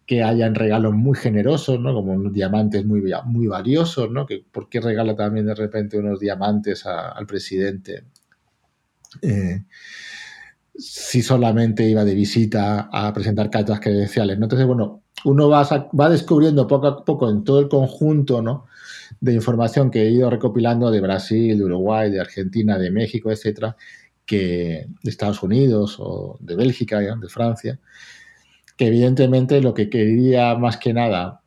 que 0.07 0.23
hayan 0.23 0.55
regalos 0.55 0.93
muy 0.93 1.17
generosos, 1.17 1.79
¿no? 1.79 1.93
Como 1.93 2.13
unos 2.13 2.31
diamantes 2.31 2.85
muy, 2.85 3.03
muy 3.25 3.47
valiosos, 3.47 4.09
¿no? 4.09 4.25
¿Por 4.51 4.69
qué 4.69 4.79
regala 4.79 5.15
también 5.15 5.45
de 5.45 5.53
repente 5.53 5.99
unos 5.99 6.19
diamantes 6.19 6.85
al 6.85 7.27
presidente? 7.27 8.05
Eh, 9.21 9.63
si 10.77 11.21
solamente 11.21 11.87
iba 11.89 12.05
de 12.05 12.15
visita 12.15 12.89
a 12.91 13.11
presentar 13.13 13.49
cartas 13.49 13.79
credenciales. 13.79 14.37
¿no? 14.37 14.45
Entonces, 14.45 14.65
bueno, 14.65 15.03
uno 15.25 15.49
va, 15.49 15.67
va 15.99 16.09
descubriendo 16.09 16.67
poco 16.67 16.87
a 16.87 17.03
poco 17.03 17.29
en 17.29 17.43
todo 17.43 17.59
el 17.59 17.67
conjunto 17.67 18.41
¿no? 18.41 18.67
de 19.19 19.33
información 19.33 19.89
que 19.91 20.03
he 20.03 20.11
ido 20.11 20.29
recopilando 20.29 20.91
de 20.91 21.01
Brasil, 21.01 21.57
de 21.57 21.63
Uruguay, 21.63 22.11
de 22.11 22.21
Argentina, 22.21 22.77
de 22.77 22.91
México, 22.91 23.31
etcétera, 23.31 23.75
que 24.25 24.87
de 25.03 25.09
Estados 25.09 25.41
Unidos 25.43 25.97
o 25.99 26.37
de 26.39 26.55
Bélgica, 26.55 26.99
de 26.99 27.29
Francia, 27.29 27.79
que 28.77 28.87
evidentemente 28.87 29.61
lo 29.61 29.73
que 29.73 29.89
quería 29.89 30.55
más 30.55 30.77
que 30.77 30.93
nada 30.93 31.41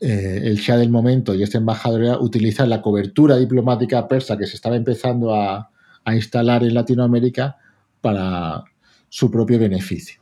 eh, 0.00 0.40
el 0.44 0.56
Shah 0.56 0.76
del 0.76 0.90
momento 0.90 1.34
y 1.34 1.42
este 1.42 1.58
embajador 1.58 2.02
era 2.04 2.18
utilizar 2.18 2.68
la 2.68 2.82
cobertura 2.82 3.36
diplomática 3.36 4.06
persa 4.08 4.36
que 4.36 4.46
se 4.46 4.56
estaba 4.56 4.76
empezando 4.76 5.34
a, 5.34 5.70
a 6.04 6.14
instalar 6.14 6.62
en 6.62 6.74
Latinoamérica 6.74 7.56
para 8.00 8.64
su 9.08 9.30
propio 9.30 9.58
beneficio. 9.58 10.20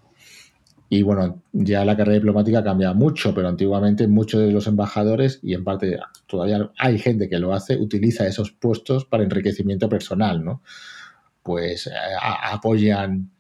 Y 0.89 1.03
bueno, 1.03 1.43
ya 1.53 1.87
la 1.87 1.97
carrera 1.97 2.17
diplomática 2.17 2.63
cambia 2.63 2.93
mucho, 2.93 3.35
pero 3.35 3.49
antiguamente 3.49 4.07
muchos 4.07 4.43
de 4.43 4.53
los 4.53 4.67
embajadores, 4.67 5.41
y 5.43 5.55
en 5.55 5.65
parte 5.65 5.99
todavía 6.27 6.71
hay 6.79 6.99
gente 6.99 7.31
que 7.31 7.39
lo 7.39 7.55
hace, 7.55 7.79
utiliza 7.79 8.27
esos 8.27 8.53
puestos 8.53 9.07
para 9.07 9.25
enriquecimiento 9.25 9.89
personal, 9.89 10.45
¿no? 10.45 10.63
Pues 11.43 11.87
eh, 11.87 11.93
apoyan 12.21 13.31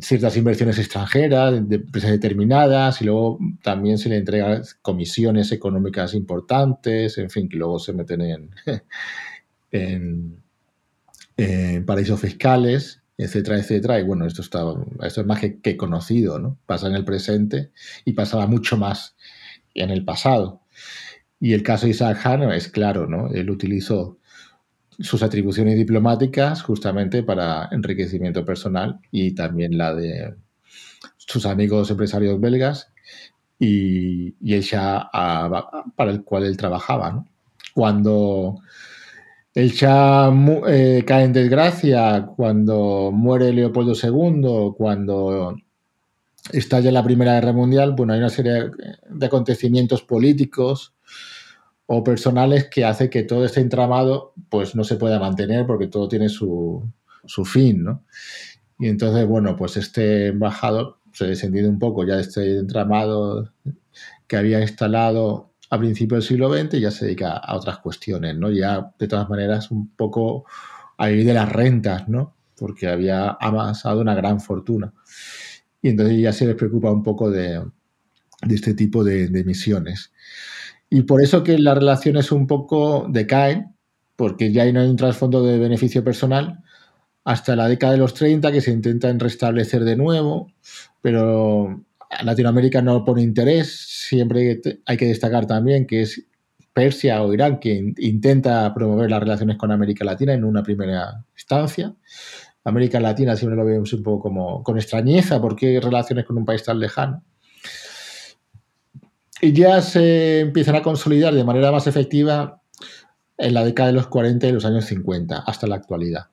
ciertas 0.00 0.36
inversiones 0.36 0.78
extranjeras 0.78 1.68
de 1.68 1.76
empresas 1.76 2.10
determinadas 2.10 3.02
y 3.02 3.06
luego 3.06 3.38
también 3.62 3.98
se 3.98 4.08
le 4.08 4.18
entregan 4.18 4.62
comisiones 4.82 5.52
económicas 5.52 6.14
importantes, 6.14 7.18
en 7.18 7.30
fin, 7.30 7.48
que 7.48 7.56
luego 7.56 7.78
se 7.78 7.92
meten 7.92 8.20
en, 9.72 10.42
en 11.36 11.86
paraísos 11.86 12.20
fiscales 12.20 13.00
etcétera, 13.22 13.58
etcétera. 13.58 14.00
Y 14.00 14.04
bueno, 14.04 14.26
esto, 14.26 14.42
está, 14.42 14.64
esto 15.02 15.20
es 15.20 15.26
más 15.26 15.40
que, 15.40 15.76
conocido, 15.76 16.38
¿no? 16.38 16.58
Pasa 16.66 16.88
en 16.88 16.94
el 16.94 17.04
presente 17.04 17.70
y 18.04 18.12
pasaba 18.12 18.46
mucho 18.46 18.76
más 18.76 19.16
en 19.74 19.90
el 19.90 20.04
pasado. 20.04 20.62
Y 21.38 21.52
el 21.52 21.62
caso 21.62 21.86
de 21.86 21.90
Isaac 21.90 22.24
Hano 22.24 22.52
es 22.52 22.68
claro, 22.68 23.06
¿no? 23.06 23.28
Él 23.28 23.50
utilizó 23.50 24.18
sus 25.00 25.22
atribuciones 25.22 25.76
diplomáticas 25.76 26.62
justamente 26.62 27.22
para 27.22 27.68
enriquecimiento 27.72 28.44
personal 28.44 29.00
y 29.10 29.34
también 29.34 29.78
la 29.78 29.94
de 29.94 30.34
sus 31.16 31.46
amigos 31.46 31.90
empresarios 31.90 32.40
belgas 32.40 32.92
y, 33.58 34.34
y 34.40 34.54
el 34.54 34.62
Shah 34.62 35.10
para 35.96 36.10
el 36.10 36.22
cual 36.22 36.44
él 36.44 36.56
trabajaba. 36.56 37.24
Cuando 37.74 38.60
el 39.54 39.70
Shah 39.70 40.32
eh, 40.68 41.04
cae 41.06 41.24
en 41.24 41.32
desgracia 41.32 42.26
cuando 42.36 43.10
muere 43.12 43.52
Leopoldo 43.52 43.94
II, 43.94 44.74
cuando 44.76 45.56
estalla 46.52 46.90
la 46.92 47.04
Primera 47.04 47.34
Guerra 47.34 47.52
Mundial. 47.52 47.92
Bueno, 47.92 48.12
hay 48.12 48.20
una 48.20 48.28
serie 48.28 48.70
de 49.08 49.26
acontecimientos 49.26 50.02
políticos 50.02 50.94
o 51.92 52.04
personales 52.04 52.68
que 52.70 52.84
hace 52.84 53.10
que 53.10 53.24
todo 53.24 53.44
este 53.44 53.60
entramado 53.60 54.32
pues 54.48 54.76
no 54.76 54.84
se 54.84 54.94
pueda 54.94 55.18
mantener 55.18 55.66
porque 55.66 55.88
todo 55.88 56.06
tiene 56.06 56.28
su, 56.28 56.88
su 57.24 57.44
fin, 57.44 57.82
¿no? 57.82 58.04
Y 58.78 58.86
entonces, 58.86 59.26
bueno, 59.26 59.56
pues 59.56 59.76
este 59.76 60.28
embajador 60.28 60.98
se 61.12 61.26
descendido 61.26 61.68
un 61.68 61.80
poco 61.80 62.06
ya 62.06 62.14
de 62.14 62.22
este 62.22 62.58
entramado 62.58 63.52
que 64.28 64.36
había 64.36 64.60
instalado 64.60 65.50
a 65.68 65.78
principios 65.80 66.20
del 66.20 66.28
siglo 66.28 66.52
XX 66.52 66.80
ya 66.80 66.92
se 66.92 67.06
dedica 67.06 67.32
a 67.32 67.56
otras 67.56 67.78
cuestiones, 67.78 68.36
¿no? 68.36 68.52
Ya, 68.52 68.92
de 68.96 69.08
todas 69.08 69.28
maneras, 69.28 69.72
un 69.72 69.88
poco 69.96 70.44
a 70.96 71.08
vivir 71.08 71.26
de 71.26 71.34
las 71.34 71.50
rentas, 71.50 72.08
¿no? 72.08 72.36
Porque 72.56 72.86
había 72.86 73.36
amasado 73.40 74.00
una 74.00 74.14
gran 74.14 74.40
fortuna. 74.40 74.92
Y 75.82 75.88
entonces 75.88 76.20
ya 76.20 76.32
se 76.32 76.46
les 76.46 76.54
preocupa 76.54 76.92
un 76.92 77.02
poco 77.02 77.32
de, 77.32 77.64
este 78.48 78.74
tipo 78.74 79.02
de, 79.02 79.26
de, 79.26 79.42
misiones. 79.42 80.12
Y 80.90 81.02
por 81.02 81.22
eso 81.22 81.44
que 81.44 81.56
las 81.58 81.78
relaciones 81.78 82.32
un 82.32 82.46
poco 82.48 83.06
decaen, 83.08 83.76
porque 84.16 84.52
ya 84.52 84.70
no 84.72 84.80
hay 84.80 84.88
un 84.88 84.96
trasfondo 84.96 85.42
de 85.42 85.58
beneficio 85.58 86.02
personal, 86.02 86.62
hasta 87.24 87.54
la 87.54 87.68
década 87.68 87.92
de 87.92 87.98
los 87.98 88.14
30 88.14 88.50
que 88.50 88.60
se 88.60 88.72
intentan 88.72 89.20
restablecer 89.20 89.84
de 89.84 89.96
nuevo, 89.96 90.52
pero 91.00 91.84
Latinoamérica 92.22 92.82
no 92.82 93.04
pone 93.04 93.22
interés, 93.22 93.72
siempre 94.08 94.60
hay 94.84 94.96
que 94.96 95.06
destacar 95.06 95.46
también 95.46 95.86
que 95.86 96.02
es 96.02 96.26
Persia 96.72 97.22
o 97.22 97.32
Irán 97.32 97.58
quien 97.58 97.94
intenta 97.98 98.72
promover 98.74 99.10
las 99.10 99.20
relaciones 99.20 99.56
con 99.56 99.70
América 99.70 100.04
Latina 100.04 100.34
en 100.34 100.44
una 100.44 100.62
primera 100.62 101.24
instancia. 101.34 101.94
América 102.64 103.00
Latina 103.00 103.36
siempre 103.36 103.56
lo 103.56 103.64
vemos 103.64 103.92
un 103.92 104.02
poco 104.02 104.22
como 104.22 104.62
con 104.62 104.76
extrañeza, 104.76 105.40
porque 105.40 105.68
hay 105.68 105.78
relaciones 105.78 106.24
con 106.24 106.36
un 106.36 106.44
país 106.44 106.62
tan 106.62 106.78
lejano? 106.78 107.22
Y 109.42 109.52
ya 109.52 109.80
se 109.80 110.40
empiezan 110.40 110.76
a 110.76 110.82
consolidar 110.82 111.34
de 111.34 111.44
manera 111.44 111.72
más 111.72 111.86
efectiva 111.86 112.60
en 113.38 113.54
la 113.54 113.64
década 113.64 113.88
de 113.88 113.94
los 113.94 114.06
40 114.08 114.46
y 114.46 114.52
los 114.52 114.66
años 114.66 114.84
50, 114.84 115.38
hasta 115.38 115.66
la 115.66 115.76
actualidad. 115.76 116.26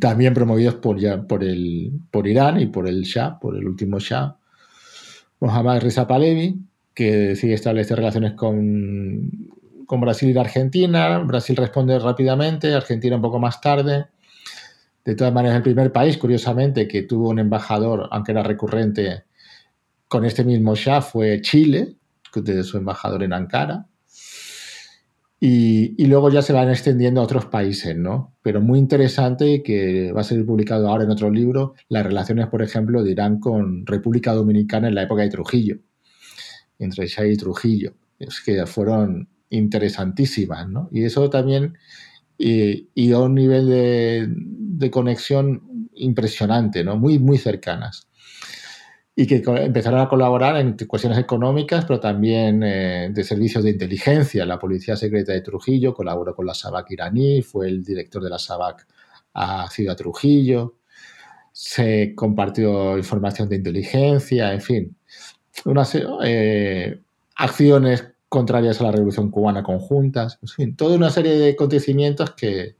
También 0.00 0.32
promovidos 0.32 0.76
por, 0.76 0.96
por, 1.26 1.42
el, 1.42 1.92
por 2.10 2.26
Irán 2.28 2.60
y 2.60 2.66
por 2.66 2.88
el 2.88 3.02
Shah, 3.02 3.40
por 3.40 3.56
el 3.56 3.66
último 3.66 3.98
Shah, 3.98 4.36
Mohammad 5.40 5.80
Reza 5.80 6.06
Pahlavi, 6.06 6.60
que 6.94 7.16
decide 7.16 7.54
establecer 7.54 7.96
relaciones 7.96 8.34
con, 8.34 9.30
con 9.86 10.00
Brasil 10.00 10.30
y 10.30 10.38
Argentina. 10.38 11.18
Brasil 11.18 11.56
responde 11.56 11.98
rápidamente, 11.98 12.72
Argentina 12.72 13.16
un 13.16 13.22
poco 13.22 13.40
más 13.40 13.60
tarde. 13.60 14.06
De 15.04 15.16
todas 15.16 15.32
maneras, 15.32 15.56
el 15.56 15.62
primer 15.64 15.90
país, 15.90 16.16
curiosamente, 16.16 16.86
que 16.86 17.02
tuvo 17.02 17.30
un 17.30 17.40
embajador, 17.40 18.08
aunque 18.12 18.30
era 18.30 18.44
recurrente, 18.44 19.24
con 20.06 20.24
este 20.24 20.44
mismo 20.44 20.76
Shah 20.76 21.02
fue 21.02 21.40
Chile, 21.40 21.96
de 22.40 22.62
su 22.64 22.78
embajador 22.78 23.22
en 23.22 23.32
Ankara. 23.32 23.86
Y, 25.38 26.00
y, 26.00 26.06
luego 26.06 26.30
ya 26.30 26.40
se 26.40 26.52
van 26.52 26.70
extendiendo 26.70 27.20
a 27.20 27.24
otros 27.24 27.46
países, 27.46 27.96
¿no? 27.96 28.36
Pero 28.42 28.60
muy 28.60 28.78
interesante 28.78 29.60
que 29.64 30.12
va 30.12 30.20
a 30.20 30.24
ser 30.24 30.46
publicado 30.46 30.88
ahora 30.88 31.02
en 31.02 31.10
otro 31.10 31.30
libro, 31.30 31.74
las 31.88 32.06
relaciones, 32.06 32.46
por 32.46 32.62
ejemplo, 32.62 33.02
de 33.02 33.10
Irán 33.10 33.40
con 33.40 33.84
República 33.84 34.34
Dominicana 34.34 34.86
en 34.86 34.94
la 34.94 35.02
época 35.02 35.22
de 35.22 35.30
Trujillo, 35.30 35.78
entre 36.78 37.08
Shah 37.08 37.26
y 37.26 37.36
Trujillo, 37.36 37.94
es 38.20 38.40
que 38.40 38.64
fueron 38.66 39.28
interesantísimas, 39.50 40.68
¿no? 40.68 40.88
Y 40.92 41.02
eso 41.02 41.28
también 41.28 41.74
y, 42.38 43.12
a 43.12 43.18
un 43.18 43.34
nivel 43.34 43.68
de, 43.68 44.28
de, 44.28 44.90
conexión 44.90 45.88
impresionante, 45.94 46.84
¿no? 46.84 46.96
Muy, 46.96 47.18
muy 47.18 47.38
cercanas 47.38 48.08
y 49.14 49.26
que 49.26 49.42
empezaron 49.46 50.00
a 50.00 50.08
colaborar 50.08 50.56
en 50.56 50.76
cuestiones 50.86 51.18
económicas, 51.18 51.84
pero 51.84 52.00
también 52.00 52.62
eh, 52.62 53.10
de 53.12 53.24
servicios 53.24 53.62
de 53.62 53.70
inteligencia. 53.70 54.46
La 54.46 54.58
Policía 54.58 54.96
Secreta 54.96 55.32
de 55.32 55.42
Trujillo 55.42 55.94
colaboró 55.94 56.34
con 56.34 56.46
la 56.46 56.54
SABAC 56.54 56.92
iraní, 56.92 57.42
fue 57.42 57.68
el 57.68 57.84
director 57.84 58.22
de 58.22 58.30
la 58.30 58.38
SABAC 58.38 58.86
a 59.34 59.68
Ciudad 59.70 59.96
Trujillo, 59.96 60.76
se 61.52 62.14
compartió 62.14 62.96
información 62.96 63.48
de 63.50 63.56
inteligencia, 63.56 64.52
en 64.52 64.62
fin, 64.62 64.96
unas 65.66 65.98
eh, 66.24 67.00
acciones 67.36 68.08
contrarias 68.30 68.80
a 68.80 68.84
la 68.84 68.92
Revolución 68.92 69.30
Cubana 69.30 69.62
conjuntas, 69.62 70.38
en 70.40 70.48
fin, 70.48 70.76
toda 70.76 70.96
una 70.96 71.10
serie 71.10 71.36
de 71.36 71.50
acontecimientos 71.50 72.30
que, 72.30 72.76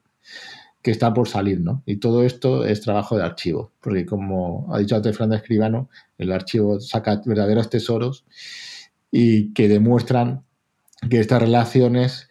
que 0.83 0.91
está 0.91 1.14
por 1.14 1.28
salir, 1.28 1.61
¿no? 1.61 1.83
Y 1.87 1.97
todo 1.97 2.24
esto 2.24 2.64
es 2.64 2.80
trabajo 2.80 3.16
de 3.16 3.22
archivo, 3.22 3.72
porque 3.80 4.05
como 4.05 4.66
ha 4.74 4.78
dicho 4.78 4.97
antes 4.97 5.16
Fran 5.16 5.30
de 5.30 5.37
Escribano, 5.37 5.89
el 6.18 6.33
archivo 6.33 6.80
saca 6.80 7.22
verdaderos 7.24 7.70
tesoros 7.70 8.24
y 9.11 9.53
que 9.53 9.68
demuestran 9.68 10.45
que 11.09 11.20
estas 11.20 11.41
relaciones 11.41 12.28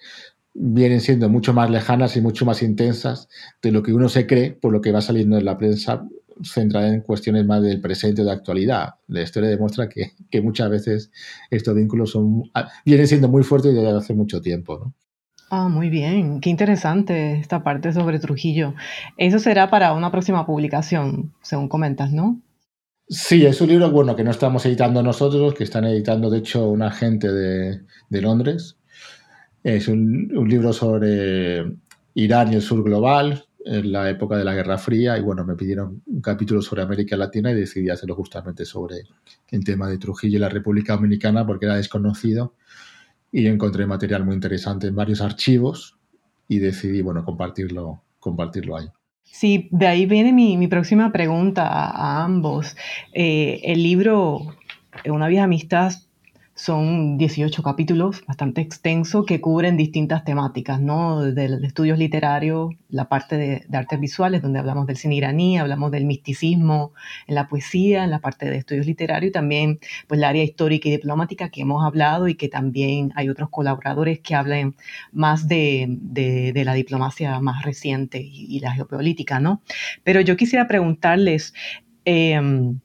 vienen 0.54 1.00
siendo 1.00 1.30
mucho 1.30 1.54
más 1.54 1.70
lejanas 1.70 2.18
y 2.18 2.22
mucho 2.22 2.46
más 2.46 2.62
intensas 2.62 3.30
de 3.62 3.72
lo 3.72 3.84
que 3.84 3.94
uno 3.94 4.10
se 4.10 4.28
cree 4.28 4.52
por 4.52 4.74
lo 4.74 4.82
que 4.82 4.92
va 4.92 5.02
saliendo 5.02 5.38
en 5.38 5.46
la 5.46 5.58
prensa 5.58 6.06
centrada 6.44 6.90
en 6.90 7.02
cuestiones 7.02 7.46
más 7.46 7.62
del 7.62 7.80
presente 7.80 8.24
de 8.24 8.32
actualidad. 8.32 8.96
La 9.08 9.22
historia 9.22 9.50
demuestra 9.50 9.88
que, 9.88 10.12
que 10.30 10.42
muchas 10.42 10.70
veces 10.70 11.12
estos 11.50 11.76
vínculos 11.76 12.12
son, 12.12 12.44
vienen 12.86 13.08
siendo 13.08 13.30
muy 13.30 13.44
fuertes 13.44 13.74
desde 13.74 13.92
hace 13.92 14.14
mucho 14.14 14.42
tiempo. 14.42 14.78
¿no? 14.80 14.94
Ah, 15.54 15.68
muy 15.68 15.90
bien, 15.90 16.40
qué 16.40 16.50
interesante 16.50 17.38
esta 17.38 17.62
parte 17.62 17.92
sobre 17.92 18.20
Trujillo. 18.20 18.74
Eso 19.18 19.38
será 19.38 19.70
para 19.70 19.92
una 19.92 20.10
próxima 20.10 20.46
publicación, 20.46 21.34
según 21.42 21.68
comentas, 21.68 22.14
¿no? 22.14 22.40
Sí, 23.10 23.46
es 23.46 23.60
un 23.60 23.68
libro 23.68 23.92
bueno 23.92 24.16
que 24.16 24.24
no 24.24 24.32
estamos 24.32 24.66
editando 24.66 25.04
nosotros, 25.04 25.54
que 25.54 25.66
están 25.66 25.84
editando 25.84 26.30
de 26.30 26.38
hecho 26.38 26.70
un 26.70 26.82
agente 26.82 27.30
de, 27.30 27.82
Londres. 28.22 28.78
Es 29.62 29.90
un, 29.90 30.30
libro 30.48 30.72
sobre 30.72 31.66
Irán 32.14 32.54
y 32.54 32.56
el 32.56 32.62
sur 32.62 32.82
global, 32.82 33.44
en 33.66 33.92
la 33.92 34.10
época 34.10 34.38
de 34.38 34.46
la 34.46 34.56
Guerra 34.56 34.78
Fría 34.78 35.18
y 35.18 35.22
bueno, 35.22 35.44
me 35.44 35.56
pidieron 35.56 36.02
un 36.06 36.22
capítulo 36.22 36.62
sobre 36.62 36.84
América 36.84 37.18
Latina 37.18 37.52
y 37.52 37.56
decidí 37.56 37.90
hacerlo 37.90 38.16
justamente 38.16 38.64
sobre 38.64 39.02
el 39.50 39.66
tema 39.66 39.90
de 39.90 39.98
Trujillo 39.98 40.38
y 40.38 40.40
la 40.40 40.48
República 40.48 40.96
Dominicana 40.96 41.46
porque 41.46 41.66
era 41.66 41.76
desconocido 41.76 42.54
y 43.32 43.48
encontré 43.48 43.86
material 43.86 44.26
muy 44.26 44.36
interesante 44.36 44.88
en 44.88 44.96
varios 44.96 45.22
archivos 45.22 45.98
y 46.48 46.60
decidí, 46.60 47.02
bueno, 47.02 47.24
compartirlo, 47.24 48.02
compartirlo 48.20 48.78
ahí. 48.78 48.88
Sí, 49.24 49.70
de 49.72 49.88
ahí 49.88 50.06
viene 50.06 50.34
mi, 50.34 50.68
próxima 50.68 51.12
pregunta 51.12 51.66
a, 51.68 52.24
ambos. 52.24 52.76
Eh, 53.14 53.62
el 53.64 53.82
libro 53.82 54.42
Una 55.06 55.28
vieja 55.28 55.46
amistad 55.46 55.94
son 56.62 57.18
18 57.18 57.64
capítulos, 57.64 58.24
bastante 58.28 58.62
extenso, 58.62 59.26
que 59.26 59.42
cubren 59.42 59.78
distintas 59.78 60.24
temáticas, 60.24 60.80
¿no? 60.80 61.22
De, 61.24 61.46
estudios 61.64 61.98
literarios, 61.98 62.76
la 62.88 63.10
parte 63.10 63.36
de, 63.36 63.66
artes 63.76 64.00
visuales, 64.00 64.44
donde 64.44 64.60
hablamos 64.60 64.86
del 64.86 64.96
cine 64.96 65.16
iraní, 65.16 65.58
hablamos 65.58 65.90
del 65.90 66.06
misticismo 66.06 66.94
en 67.26 67.34
la 67.34 67.48
poesía, 67.48 68.04
en 68.04 68.12
la 68.12 68.20
parte 68.20 68.48
de 68.48 68.58
estudios 68.58 68.86
literarios, 68.86 69.30
y 69.30 69.34
también 69.34 69.80
pues 70.08 70.20
el 70.20 70.24
área 70.24 70.44
histórica 70.44 70.88
y 70.88 70.92
diplomática 70.92 71.50
que 71.50 71.62
hemos 71.62 71.84
hablado 71.84 72.28
y 72.28 72.36
que 72.36 72.48
también 72.48 73.12
hay 73.16 73.30
otros 73.30 73.50
colaboradores 73.50 74.20
que 74.20 74.36
hablen 74.36 74.76
más 75.12 75.48
de, 75.48 75.98
la 76.64 76.74
diplomacia 76.76 77.40
más 77.40 77.64
reciente 77.64 78.20
y, 78.22 78.60
la 78.60 78.72
geopolítica, 78.74 79.40
¿no? 79.40 79.64
Pero 80.04 80.22
yo 80.22 80.38
quisiera 80.38 80.68
preguntarles... 80.68 81.56
Em, 82.06 82.80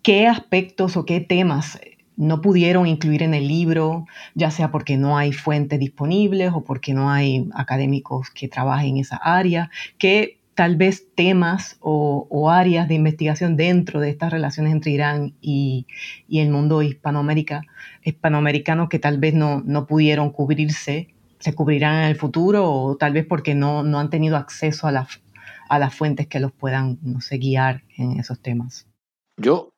¿Qué 0.00 0.26
aspectos 0.26 0.96
o 0.96 1.04
qué 1.04 1.20
temas 1.20 1.78
no 2.18 2.42
pudieron 2.42 2.86
incluir 2.88 3.22
en 3.22 3.32
el 3.32 3.46
libro, 3.46 4.06
ya 4.34 4.50
sea 4.50 4.72
porque 4.72 4.96
no 4.96 5.16
hay 5.16 5.32
fuentes 5.32 5.78
disponibles 5.78 6.52
o 6.52 6.64
porque 6.64 6.92
no 6.92 7.10
hay 7.10 7.48
académicos 7.54 8.28
que 8.30 8.48
trabajen 8.48 8.96
en 8.96 8.96
esa 8.98 9.16
área, 9.16 9.70
que 9.98 10.40
tal 10.54 10.74
vez 10.74 11.06
temas 11.14 11.76
o, 11.78 12.50
áreas 12.50 12.88
de 12.88 12.94
investigación 12.94 13.56
dentro 13.56 14.00
de 14.00 14.10
estas 14.10 14.32
relaciones 14.32 14.72
entre 14.72 14.90
Irán 14.90 15.34
y, 15.40 15.86
el 16.28 16.50
mundo 16.50 16.82
hispanoamérica, 16.82 17.62
hispanoamericano 18.02 18.88
que 18.88 18.98
tal 18.98 19.18
vez 19.18 19.34
no, 19.34 19.62
no, 19.64 19.86
pudieron 19.86 20.30
cubrirse, 20.30 21.14
se 21.38 21.54
cubrirán 21.54 22.02
en 22.02 22.08
el 22.08 22.16
futuro 22.16 22.68
o 22.68 22.96
tal 22.96 23.12
vez 23.12 23.24
porque 23.26 23.54
no, 23.54 23.84
no 23.84 24.00
han 24.00 24.10
tenido 24.10 24.36
acceso 24.36 24.88
a, 24.88 24.92
las 24.92 25.20
a 25.68 25.78
las 25.78 25.94
fuentes 25.94 26.26
que 26.26 26.40
los 26.40 26.50
puedan 26.50 26.98
no 27.02 27.20
sé, 27.20 27.38
guiar 27.38 27.84
en 27.96 28.18
esos 28.18 28.40
temas. 28.40 28.88
Yo 29.36 29.72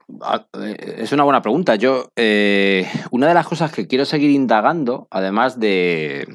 es 0.97 1.13
una 1.13 1.25
buena 1.25 1.43
pregunta. 1.43 1.77
Yo, 1.77 2.11
eh, 2.17 2.89
una 3.11 3.29
de 3.29 3.35
las 3.35 3.47
cosas 3.47 3.73
que 3.73 3.87
quiero 3.87 4.05
seguir 4.05 4.31
indagando, 4.31 5.09
además 5.11 5.59
de, 5.59 6.27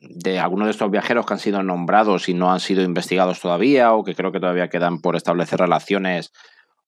de 0.00 0.38
algunos 0.38 0.66
de 0.66 0.72
estos 0.72 0.90
viajeros 0.90 1.26
que 1.26 1.34
han 1.34 1.38
sido 1.40 1.62
nombrados 1.62 2.28
y 2.28 2.34
no 2.34 2.52
han 2.52 2.60
sido 2.60 2.82
investigados 2.82 3.40
todavía, 3.40 3.92
o 3.92 4.04
que 4.04 4.14
creo 4.14 4.32
que 4.32 4.40
todavía 4.40 4.68
quedan 4.68 5.00
por 5.00 5.16
establecer 5.16 5.60
relaciones 5.60 6.32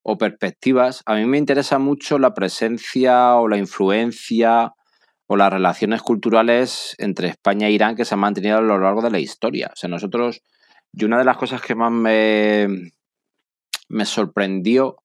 o 0.03 0.19
perspectivas, 0.19 1.03
a 1.07 1.15
mí 1.15 1.25
me 1.27 1.39
interesa 1.39 1.79
mucho 1.79 2.19
la 2.19 2.35
presencia 2.35 3.37
o 3.37 3.49
la 3.49 3.57
influencia 3.57 4.73
o 5.27 5.37
las 5.37 5.53
relaciones 5.53 6.03
culturales 6.03 6.97
entre 6.99 7.29
España 7.29 7.69
e 7.69 7.73
Irán 7.73 7.97
que 7.97 8.05
se 8.05 8.15
han 8.15 8.21
mantenido 8.21 8.59
a 8.59 8.63
lo 8.63 8.79
largo 8.79 9.01
de 9.01 9.11
la 9.11 9.21
historia. 9.21 9.71
O 9.73 9.77
sea, 9.77 9.89
nosotros, 9.89 10.43
y 10.93 11.05
una 11.05 11.19
de 11.19 11.25
las 11.25 11.37
cosas 11.37 11.63
que 11.63 11.75
más 11.75 11.93
me, 11.93 12.93
me 13.89 14.05
sorprendió 14.05 15.02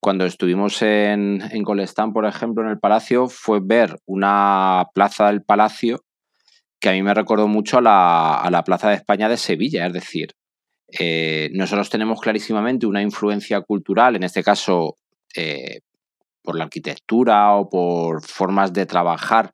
cuando 0.00 0.24
estuvimos 0.24 0.80
en, 0.82 1.42
en 1.50 1.62
Colestán, 1.62 2.12
por 2.12 2.24
ejemplo, 2.24 2.64
en 2.64 2.70
el 2.70 2.78
Palacio, 2.78 3.28
fue 3.28 3.60
ver 3.62 3.98
una 4.06 4.86
plaza 4.94 5.26
del 5.26 5.42
Palacio 5.42 6.02
que 6.80 6.88
a 6.88 6.92
mí 6.92 7.02
me 7.02 7.14
recordó 7.14 7.46
mucho 7.46 7.78
a 7.78 7.82
la, 8.50 8.62
Plaza 8.64 8.88
de 8.88 8.96
España 8.96 9.28
de 9.28 9.36
Sevilla. 9.36 9.86
Es 9.86 9.92
decir, 9.92 10.32
eh, 10.98 11.50
nosotros 11.52 11.90
tenemos 11.90 12.20
clarísimamente 12.20 12.86
una 12.86 13.02
influencia 13.02 13.60
cultural, 13.60 14.16
en 14.16 14.24
este 14.24 14.42
caso 14.42 14.96
eh, 15.36 15.80
por 16.42 16.56
la 16.56 16.64
arquitectura 16.64 17.54
o 17.54 17.68
por 17.68 18.24
formas 18.24 18.72
de 18.72 18.86
trabajar 18.86 19.52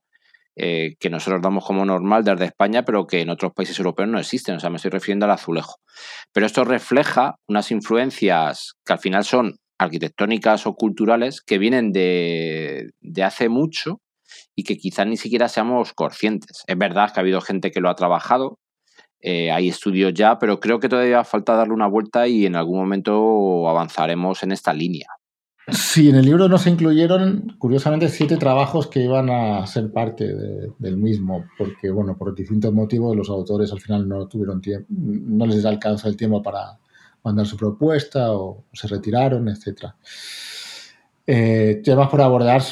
eh, 0.54 0.94
que 1.00 1.10
nosotros 1.10 1.42
damos 1.42 1.66
como 1.66 1.84
normal 1.84 2.22
desde 2.24 2.46
España, 2.46 2.84
pero 2.84 3.06
que 3.06 3.20
en 3.20 3.30
otros 3.30 3.52
países 3.52 3.78
europeos 3.78 4.08
no 4.08 4.20
existen. 4.20 4.54
O 4.54 4.60
sea, 4.60 4.70
me 4.70 4.76
estoy 4.76 4.92
refiriendo 4.92 5.26
al 5.26 5.32
azulejo. 5.32 5.80
Pero 6.32 6.46
esto 6.46 6.64
refleja 6.64 7.34
unas 7.48 7.72
influencias 7.72 8.74
que 8.84 8.92
al 8.92 9.00
final 9.00 9.24
son 9.24 9.56
arquitectónicas 9.78 10.66
o 10.66 10.74
culturales 10.74 11.40
que 11.40 11.58
vienen 11.58 11.92
de, 11.92 12.92
hace 13.22 13.48
mucho 13.48 14.00
y 14.54 14.64
que 14.64 14.76
quizás 14.76 15.06
ni 15.06 15.16
siquiera 15.16 15.48
seamos 15.48 15.92
conscientes. 15.92 16.64
Es 16.66 16.78
verdad 16.78 17.12
que 17.12 17.20
ha 17.20 17.22
habido 17.22 17.40
gente 17.40 17.70
que 17.70 17.80
lo 17.80 17.90
ha 17.90 17.94
trabajado, 17.94 18.58
eh, 19.20 19.50
hay 19.50 19.68
estudios 19.68 20.14
ya, 20.14 20.38
pero 20.38 20.60
creo 20.60 20.78
que 20.78 20.88
todavía 20.88 21.24
falta 21.24 21.54
darle 21.54 21.74
una 21.74 21.88
vuelta 21.88 22.28
y 22.28 22.46
en 22.46 22.56
algún 22.56 22.78
momento 22.78 23.68
avanzaremos 23.68 24.42
en 24.42 24.52
esta 24.52 24.72
línea. 24.72 25.06
Sí, 25.68 26.08
en 26.08 26.14
el 26.14 26.24
libro 26.24 26.48
no 26.48 26.58
se 26.58 26.70
incluyeron, 26.70 27.56
curiosamente, 27.58 28.08
siete 28.08 28.36
trabajos 28.36 28.86
que 28.86 29.00
iban 29.02 29.28
a 29.30 29.66
ser 29.66 29.90
parte 29.90 30.32
del 30.78 30.96
mismo, 30.96 31.44
porque, 31.58 31.90
bueno, 31.90 32.16
por 32.16 32.36
distintos 32.36 32.72
motivos 32.72 33.16
los 33.16 33.28
autores 33.30 33.72
al 33.72 33.80
final 33.80 34.08
no 34.08 34.28
tuvieron 34.28 34.60
tiempo, 34.60 34.86
no 34.88 35.44
les 35.44 35.64
alcanza 35.64 36.06
el 36.06 36.16
tiempo 36.16 36.40
para, 36.40 36.78
mandar 37.26 37.44
su 37.44 37.56
propuesta 37.56 38.32
o 38.32 38.64
se 38.72 38.86
retiraron, 38.86 39.48
etc. 39.48 39.86
Eh, 41.26 41.80
temas 41.82 42.08
por 42.08 42.22
abordar 42.22 42.62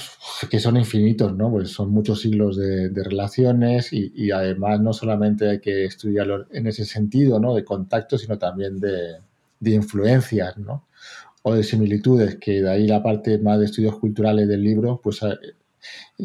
que 0.49 0.61
son 0.61 0.77
infinitos, 0.77 1.35
¿no? 1.35 1.51
Pues 1.51 1.71
son 1.71 1.91
muchos 1.91 2.21
siglos 2.21 2.57
de, 2.57 2.89
relaciones 2.95 3.93
y, 3.93 4.31
además 4.31 4.81
no 4.81 4.93
solamente 4.93 5.51
hay 5.51 5.61
que 5.61 5.85
estudiarlo 5.85 6.47
en 6.53 6.69
ese 6.69 6.85
sentido, 6.85 7.41
¿no? 7.41 7.53
De 7.55 7.65
contacto, 7.65 8.17
sino 8.17 8.39
también 8.39 8.79
de, 8.79 9.19
influencias, 9.61 10.57
¿no? 10.57 10.87
O 11.43 11.55
de 11.55 11.65
similitudes, 11.65 12.37
que 12.37 12.63
de 12.63 12.71
ahí 12.71 12.87
la 12.87 13.03
parte 13.03 13.39
más 13.39 13.59
de 13.59 13.65
estudios 13.67 13.97
culturales 13.99 14.47
del 14.47 14.63
libro, 14.63 15.01
pues 15.03 15.21
eh, 15.23 15.37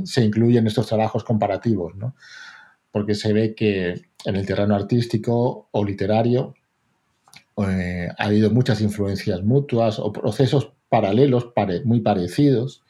se 0.04 0.24
incluyen 0.24 0.68
estos 0.68 0.86
trabajos 0.88 1.24
comparativos, 1.24 1.96
¿no? 1.96 2.16
Porque 2.92 3.16
se 3.16 3.34
ve 3.34 3.56
que 3.56 4.02
en 4.26 4.36
el 4.36 4.46
terreno 4.46 4.76
artístico 4.76 5.68
o 5.72 5.84
literario 5.84 6.54
eh, 7.68 8.10
ha 8.18 8.26
habido 8.26 8.52
muchas 8.52 8.82
influencias 8.82 9.44
mutuas 9.44 10.00
o 10.00 10.12
procesos 10.14 10.72
paralelos 10.90 11.52
muy 11.86 12.02
parecidos. 12.02 12.84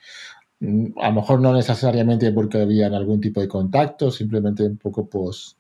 Mm, 0.59 0.99
a 0.99 1.09
lo 1.09 1.15
mejor 1.15 1.41
no 1.41 1.53
necesariamente 1.53 2.32
porque 2.32 2.61
había 2.61 2.88
algún 2.88 3.22
tipo 3.22 3.41
de 3.41 3.47
contacto, 3.47 4.11
simplemente 4.11 4.63
un 4.63 4.78
poco 4.78 5.07
pues, 5.09 5.57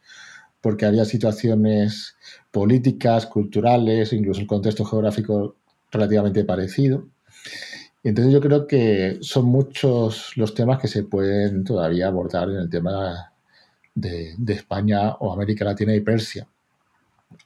porque 0.61 0.85
había 0.85 1.05
situaciones 1.05 2.15
políticas, 2.51 3.25
culturales, 3.27 4.13
incluso 4.13 4.41
el 4.41 4.47
contexto 4.47 4.85
geográfico 4.85 5.55
relativamente 5.91 6.43
parecido. 6.45 7.07
entonces 8.03 8.33
yo 8.33 8.41
creo 8.41 8.67
que 8.67 9.17
son 9.21 9.45
muchos 9.45 10.37
los 10.37 10.53
temas 10.53 10.79
que 10.79 10.87
se 10.87 11.03
pueden 11.03 11.63
todavía 11.63 12.07
abordar 12.07 12.49
en 12.49 12.57
el 12.57 12.69
tema 12.69 13.33
de, 13.95 14.35
España 14.47 15.15
o 15.19 15.33
América 15.33 15.65
Latina 15.65 15.93
y 15.95 16.01
Persia. 16.01 16.47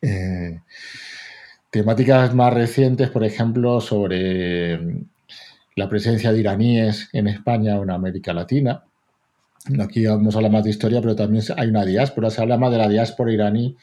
Eh, 0.02 0.60
Temáticas 1.74 2.36
más 2.36 2.54
recientes, 2.54 3.10
por 3.10 3.24
ejemplo, 3.24 3.82
sobre 3.82 4.80
la 5.76 5.90
presencia 5.90 6.32
de 6.32 6.40
iraníes 6.40 7.10
en 7.14 7.26
España 7.26 7.80
o 7.80 7.84
en 7.84 7.90
América 7.90 8.32
Latina. 8.32 8.84
Aquí 9.80 10.06
vamos 10.06 10.36
a 10.36 10.38
hablar 10.38 10.52
más 10.52 10.64
de 10.66 10.70
historia, 10.70 11.02
pero 11.02 11.16
también 11.16 11.44
hay 11.58 11.70
una 11.70 11.84
diáspora. 11.84 12.30
Se 12.30 12.44
habla 12.44 12.60
más 12.60 12.72
de 12.72 12.78
la 12.78 12.88
diáspora 12.88 13.34
iraní 13.34 13.76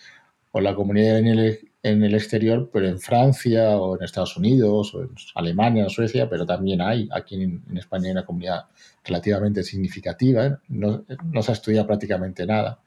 o 0.53 0.61
la 0.61 0.77
comunidad 0.77 1.19
en 1.19 2.05
el 2.05 2.15
exterior, 2.15 2.71
pero 2.73 2.87
en 2.87 3.01
Francia 3.01 3.71
o 3.71 3.97
en 3.97 4.05
Estados 4.05 4.37
Unidos 4.37 4.95
o 4.95 5.03
en 5.03 5.11
Alemania 5.35 5.87
o 5.87 5.89
Suecia, 5.89 6.31
pero 6.31 6.47
también 6.47 6.81
hay, 6.81 7.09
aquí 7.13 7.43
en, 7.43 7.77
España 7.77 8.05
hay 8.05 8.13
una 8.13 8.25
comunidad 8.25 8.67
relativamente 9.05 9.65
significativa, 9.65 10.47
¿eh? 10.47 10.57
no, 10.69 11.03
se 11.43 11.51
ha 11.51 11.55
estudiado 11.55 11.89
prácticamente 11.89 12.47
nada. 12.47 12.79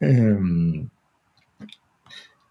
Em, 0.00 0.88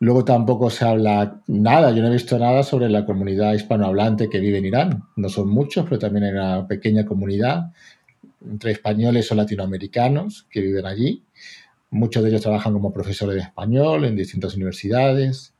Luego 0.05 0.23
tampoco 0.23 0.69
se 0.69 0.85
habla 0.85 1.41
nada, 1.47 1.89
yo 1.89 2.03
no 2.03 2.09
he 2.09 2.11
visto 2.11 2.37
nada 2.37 2.61
sobre 2.61 2.89
la 2.89 3.07
comunidad 3.07 3.55
hispanohablante 3.55 4.29
que 4.29 4.39
vive 4.39 4.59
en 4.59 4.65
Irán. 4.65 5.03
No 5.15 5.29
son 5.29 5.49
muchos, 5.49 5.83
pero 5.85 5.97
también 5.97 6.25
hay 6.25 6.31
una 6.33 6.67
pequeña 6.67 7.07
comunidad 7.07 7.71
entre 8.47 8.73
españoles 8.73 9.31
o 9.31 9.35
latinoamericanos 9.35 10.45
que 10.51 10.61
viven 10.61 10.85
allí. 10.85 11.23
Muchos 11.89 12.21
de 12.21 12.29
ellos 12.29 12.43
trabajan 12.43 12.73
como 12.73 12.93
profesores 12.93 13.35
de 13.37 13.41
español 13.41 14.05
en 14.05 14.15
distintas 14.15 14.55
universidades. 14.55 15.55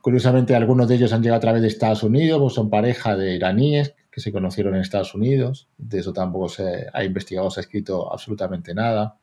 Curiosamente, 0.00 0.56
algunos 0.56 0.88
de 0.88 0.96
ellos 0.96 1.12
han 1.12 1.22
llegado 1.22 1.36
a 1.38 1.42
través 1.42 1.62
de 1.62 1.68
Estados 1.68 2.02
Unidos, 2.02 2.40
o 2.42 2.50
son 2.50 2.68
pareja 2.68 3.16
de 3.16 3.36
iraníes 3.36 3.94
que 4.10 4.20
se 4.20 4.32
conocieron 4.32 4.74
en 4.74 4.80
Estados 4.80 5.14
Unidos. 5.14 5.68
De 5.78 6.00
eso 6.00 6.12
tampoco 6.12 6.48
se 6.48 6.86
ha 6.92 7.04
investigado, 7.04 7.52
se 7.52 7.60
ha 7.60 7.62
escrito 7.62 8.12
absolutamente 8.12 8.74
nada. 8.74 9.16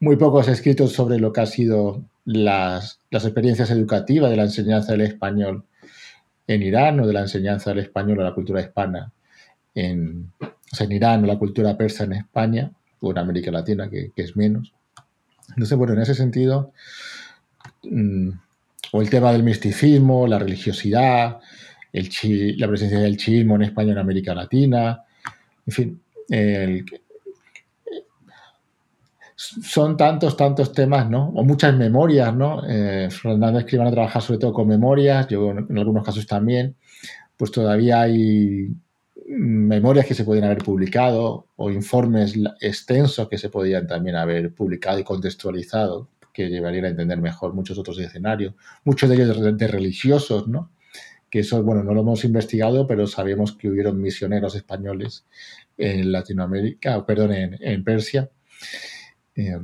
Muy 0.00 0.16
pocos 0.16 0.48
escritos 0.48 0.92
sobre 0.92 1.20
lo 1.20 1.32
que 1.32 1.42
ha 1.42 1.46
sido 1.46 2.02
las, 2.28 3.00
experiencias 3.10 3.70
educativas 3.70 4.30
de 4.30 4.36
la 4.36 4.42
enseñanza 4.42 4.92
del 4.92 5.00
español 5.00 5.64
en 6.46 6.62
Irán 6.62 7.00
o 7.00 7.06
de 7.06 7.12
la 7.14 7.20
enseñanza 7.20 7.70
del 7.70 7.80
español 7.80 8.20
a 8.20 8.24
la 8.24 8.34
cultura 8.34 8.60
hispana 8.60 9.10
en, 9.74 10.30
en 10.78 10.92
Irán 10.92 11.24
o 11.24 11.26
la 11.26 11.38
cultura 11.38 11.76
persa 11.76 12.04
en 12.04 12.12
España 12.12 12.70
o 13.00 13.10
en 13.12 13.18
América 13.18 13.50
Latina, 13.50 13.88
que, 13.88 14.12
es 14.14 14.36
menos. 14.36 14.74
Entonces, 15.50 15.78
bueno, 15.78 15.94
en 15.94 16.00
ese 16.00 16.14
sentido, 16.14 16.72
mm, 17.84 18.30
o 18.92 19.00
el 19.00 19.08
tema 19.08 19.32
del 19.32 19.42
misticismo, 19.42 20.26
la 20.26 20.38
religiosidad, 20.38 21.38
el 21.92 22.10
la 22.58 22.68
presencia 22.68 22.98
del 22.98 23.16
chiismo 23.16 23.56
en 23.56 23.62
España 23.62 23.88
y 23.88 23.92
en 23.92 23.98
América 23.98 24.34
Latina, 24.34 25.02
en 25.66 25.72
fin, 25.72 26.00
son 29.62 29.96
tantos, 29.96 30.36
tantos 30.36 30.72
temas, 30.72 31.08
¿no? 31.08 31.28
O 31.30 31.44
muchas 31.44 31.76
memorias, 31.76 32.34
¿no? 32.34 32.62
Eh, 32.68 33.08
Fernández 33.10 33.64
que 33.64 33.76
iban 33.76 33.88
a 33.88 33.92
trabajar 33.92 34.22
sobre 34.22 34.38
todo 34.38 34.52
con 34.52 34.68
memorias, 34.68 35.26
yo 35.28 35.50
en 35.50 35.78
algunos 35.78 36.04
casos 36.04 36.26
también, 36.26 36.76
pues 37.36 37.50
todavía 37.50 38.02
hay 38.02 38.70
memorias 39.28 40.06
que 40.06 40.14
se 40.14 40.24
podían 40.24 40.44
haber 40.44 40.58
publicado 40.58 41.46
o 41.56 41.70
informes 41.70 42.34
extensos 42.60 43.28
que 43.28 43.36
se 43.36 43.50
podían 43.50 43.86
también 43.86 44.16
haber 44.16 44.54
publicado 44.54 44.98
y 44.98 45.04
contextualizado, 45.04 46.08
que 46.32 46.48
llevarían 46.48 46.86
a 46.86 46.88
entender 46.88 47.20
mejor 47.20 47.52
muchos 47.52 47.78
otros 47.78 47.98
escenarios, 47.98 48.54
muchos 48.84 49.08
de 49.10 49.16
ellos 49.16 49.58
de, 49.58 49.68
religiosos, 49.68 50.48
¿no? 50.48 50.70
Que 51.30 51.40
eso, 51.40 51.62
bueno, 51.62 51.84
no 51.84 51.92
lo 51.92 52.00
hemos 52.00 52.24
investigado, 52.24 52.86
pero 52.86 53.06
sabemos 53.06 53.52
que 53.52 53.68
hubieron 53.68 54.00
misioneros 54.00 54.54
españoles 54.54 55.26
en 55.76 56.10
Latinoamérica, 56.10 57.04
perdón, 57.04 57.32
en, 57.32 57.84
Persia. 57.84 58.30
Eh, 59.38 59.58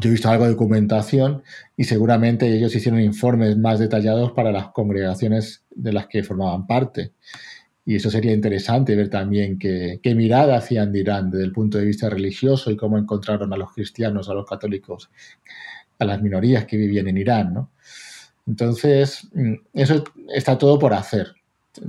yo 0.00 0.08
he 0.08 0.12
visto 0.12 0.30
algo 0.30 0.44
de 0.44 0.52
documentación 0.52 1.42
y 1.76 1.84
seguramente 1.84 2.50
ellos 2.50 2.74
hicieron 2.74 3.00
informes 3.00 3.58
más 3.58 3.78
detallados 3.78 4.32
para 4.32 4.50
las 4.50 4.68
congregaciones 4.68 5.64
de 5.70 5.92
las 5.92 6.06
que 6.06 6.22
formaban 6.22 6.66
parte. 6.66 7.12
Y 7.84 7.96
eso 7.96 8.10
sería 8.10 8.32
interesante 8.32 8.94
ver 8.94 9.10
también 9.10 9.58
qué, 9.58 10.00
mirada 10.14 10.56
hacían 10.56 10.92
de 10.92 11.00
Irán 11.00 11.30
desde 11.30 11.44
el 11.44 11.52
punto 11.52 11.78
de 11.78 11.84
vista 11.84 12.08
religioso 12.08 12.70
y 12.70 12.76
cómo 12.76 12.96
encontraron 12.96 13.52
a 13.52 13.56
los 13.56 13.72
cristianos, 13.72 14.28
a 14.28 14.34
los 14.34 14.46
católicos, 14.46 15.10
a 15.98 16.04
las 16.04 16.22
minorías 16.22 16.64
que 16.64 16.76
vivían 16.76 17.08
en 17.08 17.18
Irán. 17.18 17.52
¿no? 17.52 17.70
Entonces, 18.46 19.28
mm, 19.34 19.54
eso 19.74 20.04
está 20.32 20.56
todo 20.56 20.78
por 20.78 20.94
hacer. 20.94 21.34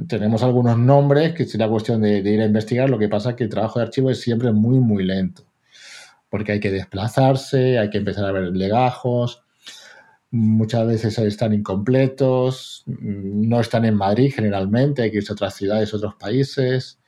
Tenemos 0.07 0.43
algunos 0.43 0.77
nombres 0.77 1.33
que 1.33 1.45
sería 1.45 1.67
cuestión 1.69 2.01
de, 2.01 2.19
ir 2.19 2.41
a 2.41 2.45
investigar. 2.45 2.89
Lo 2.89 2.97
que 2.97 3.09
pasa 3.09 3.31
es 3.31 3.35
que 3.35 3.43
el 3.43 3.49
trabajo 3.49 3.79
de 3.79 3.85
archivo 3.85 4.09
es 4.09 4.19
siempre 4.19 4.51
muy, 4.51 4.79
muy 4.79 5.03
lento. 5.03 5.43
Porque 6.33 6.53
hay 6.53 6.59
que 6.59 6.71
desplazarse, 6.71 7.77
hay 7.77 7.91
que 7.91 7.99
empezar 7.99 8.25
a 8.25 8.31
ver 8.31 8.45
legajos, 8.55 9.43
muchas 10.31 10.87
veces 10.87 11.19
están 11.19 11.53
incompletos, 11.53 12.83
no 12.87 13.59
están 13.59 13.85
en 13.85 13.93
Madrid 13.93 14.33
generalmente, 14.35 15.03
hay 15.03 15.11
que 15.11 15.17
irse 15.17 15.31
a 15.31 15.35
otras 15.35 15.53
ciudades, 15.53 15.93
otros 15.93 16.15
países, 16.15 16.99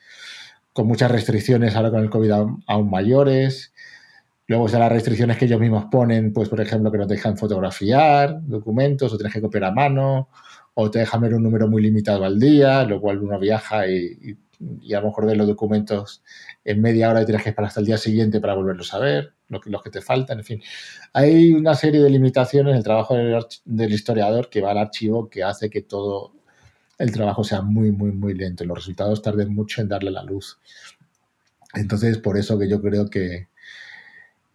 con 0.74 0.86
muchas 0.86 1.10
restricciones 1.10 1.76
ahora 1.76 1.90
con 1.90 2.02
el 2.02 2.12
COVID 2.12 2.32
aún, 2.68 2.90
mayores. 2.92 3.74
Luego 4.46 4.68
están 4.68 4.82
las 4.82 4.92
restricciones 4.92 5.38
que 5.38 5.46
ellos 5.46 5.60
mismos 5.60 5.86
ponen, 5.86 6.32
pues 6.32 6.48
por 6.48 6.62
ejemplo 6.62 6.92
que 6.92 7.00
no 7.00 7.08
te 7.08 7.16
dejan 7.16 7.36
fotografiar 7.36 8.42
documentos 8.44 9.12
o 9.12 9.18
tienes 9.18 9.34
que 9.34 9.42
copiar 9.42 9.64
a 9.64 9.72
mano 9.72 10.30
o 10.76 10.92
te 10.92 11.00
dejan 11.00 11.22
ver 11.22 11.34
un 11.34 11.42
número 11.42 11.68
muy 11.68 11.82
limitado 11.82 12.26
al 12.26 12.40
día, 12.40 12.84
lo 12.84 13.02
cual 13.02 13.24
uno 13.24 13.40
viaja 13.40 13.88
y, 13.88 14.20
y, 14.22 14.38
a 14.94 15.00
lo 15.00 15.08
mejor 15.08 15.26
ve 15.26 15.36
los 15.36 15.48
documentos 15.48 16.24
en 16.64 16.82
media 16.82 17.10
hora 17.10 17.22
y 17.22 17.26
tienes 17.26 17.44
que 17.44 17.50
esperar 17.50 17.68
hasta 17.68 17.80
el 17.80 17.86
día 17.86 17.98
siguiente 17.98 18.40
para 18.40 18.56
volverlos 18.56 18.94
a 18.94 19.00
ver 19.00 19.34
los 19.48 19.84
que 19.84 19.90
te 19.90 20.02
faltan, 20.02 20.40
en 20.40 20.44
fin. 20.44 20.62
Hay 21.14 21.54
una 21.54 21.76
serie 21.76 22.02
de 22.02 22.10
limitaciones 22.10 22.72
en 22.72 22.78
el 22.78 22.84
trabajo 22.84 23.16
del, 23.16 23.94
historiador 23.94 24.50
que 24.50 24.62
va 24.62 24.72
al 24.72 24.78
archivo 24.78 25.30
que 25.30 25.44
hace 25.44 25.70
que 25.70 25.82
todo 25.82 26.34
el 26.98 27.12
trabajo 27.12 27.44
sea 27.44 27.62
muy, 27.62 27.92
muy, 27.92 28.12
muy 28.12 28.34
lento 28.34 28.64
y 28.64 28.68
los 28.68 28.78
resultados 28.78 29.22
tarden 29.22 29.54
mucho 29.54 29.82
en 29.82 29.90
darle 29.90 30.12
la 30.12 30.24
luz. 30.24 30.60
Entonces, 31.74 32.18
por 32.18 32.38
eso 32.38 32.58
que 32.58 32.70
yo 32.70 32.82
creo 32.82 33.10
que, 33.10 33.50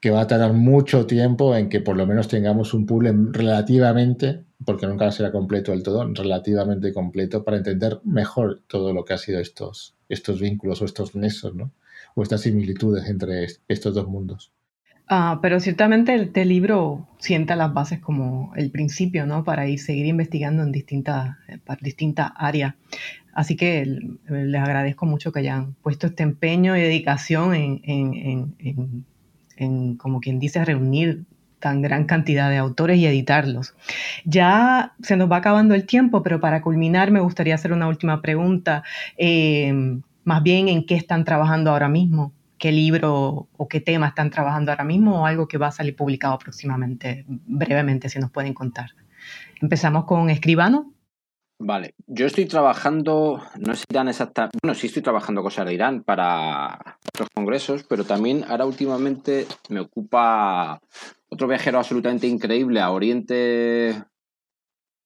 que 0.00 0.10
va 0.10 0.22
a 0.22 0.26
tardar 0.26 0.52
mucho 0.54 1.06
tiempo 1.06 1.54
en 1.54 1.68
que 1.68 1.80
por 1.80 1.96
lo 1.96 2.06
menos 2.06 2.28
tengamos 2.28 2.74
un 2.74 2.86
pool 2.86 3.32
relativamente, 3.32 4.44
porque 4.64 4.86
nunca 4.86 5.10
será 5.10 5.32
completo 5.32 5.72
del 5.72 5.82
todo, 5.82 6.06
relativamente 6.12 6.92
completo 6.92 7.44
para 7.44 7.56
entender 7.56 8.00
mejor 8.04 8.62
todo 8.66 8.92
lo 8.92 9.04
que 9.04 9.14
ha 9.14 9.18
sido 9.18 9.40
estos, 9.40 9.96
estos 10.08 10.40
vínculos 10.40 10.82
o 10.82 10.84
estos 10.84 11.14
nexos, 11.14 11.54
¿no? 11.54 11.72
O 12.14 12.22
estas 12.22 12.42
similitudes 12.42 13.08
entre 13.08 13.46
estos 13.68 13.94
dos 13.94 14.06
mundos. 14.08 14.52
Ah, 15.12 15.40
pero 15.42 15.58
ciertamente 15.58 16.14
este 16.14 16.44
libro 16.44 17.08
sienta 17.18 17.56
las 17.56 17.74
bases 17.74 17.98
como 17.98 18.52
el 18.54 18.70
principio, 18.70 19.26
¿no? 19.26 19.42
Para 19.42 19.66
ir 19.68 19.80
seguir 19.80 20.06
investigando 20.06 20.62
en 20.62 20.70
distintas, 20.70 21.36
eh, 21.48 21.58
distintas 21.80 22.30
áreas. 22.36 22.74
Así 23.32 23.56
que 23.56 23.84
les 24.28 24.62
agradezco 24.62 25.06
mucho 25.06 25.32
que 25.32 25.40
hayan 25.40 25.74
puesto 25.82 26.06
este 26.06 26.22
empeño 26.22 26.76
y 26.76 26.80
dedicación 26.80 27.54
en, 27.54 29.04
como 29.96 30.20
quien 30.20 30.38
dice, 30.38 30.64
reunir 30.64 31.24
tan 31.60 31.82
gran 31.82 32.04
cantidad 32.04 32.50
de 32.50 32.56
autores 32.56 32.98
y 32.98 33.06
editarlos. 33.06 33.74
Ya 34.24 34.94
se 35.02 35.16
nos 35.16 35.30
va 35.30 35.36
acabando 35.36 35.74
el 35.74 35.86
tiempo, 35.86 36.22
pero 36.22 36.40
para 36.40 36.62
culminar 36.62 37.10
me 37.10 37.20
gustaría 37.20 37.54
hacer 37.54 37.72
una 37.72 37.86
última 37.86 38.20
pregunta, 38.20 38.82
eh, 39.16 39.72
más 40.24 40.42
bien 40.42 40.68
en 40.68 40.84
qué 40.86 40.96
están 40.96 41.24
trabajando 41.24 41.70
ahora 41.70 41.88
mismo 41.88 42.32
qué 42.60 42.70
libro 42.70 43.48
o 43.56 43.68
qué 43.68 43.80
tema 43.80 44.08
están 44.08 44.30
trabajando 44.30 44.70
ahora 44.70 44.84
mismo 44.84 45.22
o 45.22 45.26
algo 45.26 45.48
que 45.48 45.58
va 45.58 45.68
a 45.68 45.72
salir 45.72 45.96
publicado 45.96 46.38
próximamente, 46.38 47.24
brevemente, 47.26 48.08
si 48.10 48.20
nos 48.20 48.30
pueden 48.30 48.54
contar. 48.54 48.90
Empezamos 49.60 50.04
con 50.04 50.30
Escribano. 50.30 50.92
Vale, 51.58 51.94
yo 52.06 52.26
estoy 52.26 52.46
trabajando, 52.46 53.42
no 53.58 53.72
es 53.72 53.84
Irán 53.90 54.08
exactamente, 54.08 54.58
bueno, 54.62 54.74
sí 54.74 54.86
estoy 54.86 55.02
trabajando 55.02 55.42
cosas 55.42 55.66
de 55.66 55.74
Irán 55.74 56.02
para 56.02 56.96
otros 57.08 57.28
congresos, 57.34 57.82
pero 57.82 58.04
también 58.04 58.44
ahora 58.48 58.64
últimamente 58.64 59.46
me 59.68 59.80
ocupa 59.80 60.80
otro 61.30 61.48
viajero 61.48 61.78
absolutamente 61.78 62.26
increíble 62.26 62.80
a 62.80 62.90
Oriente 62.90 64.04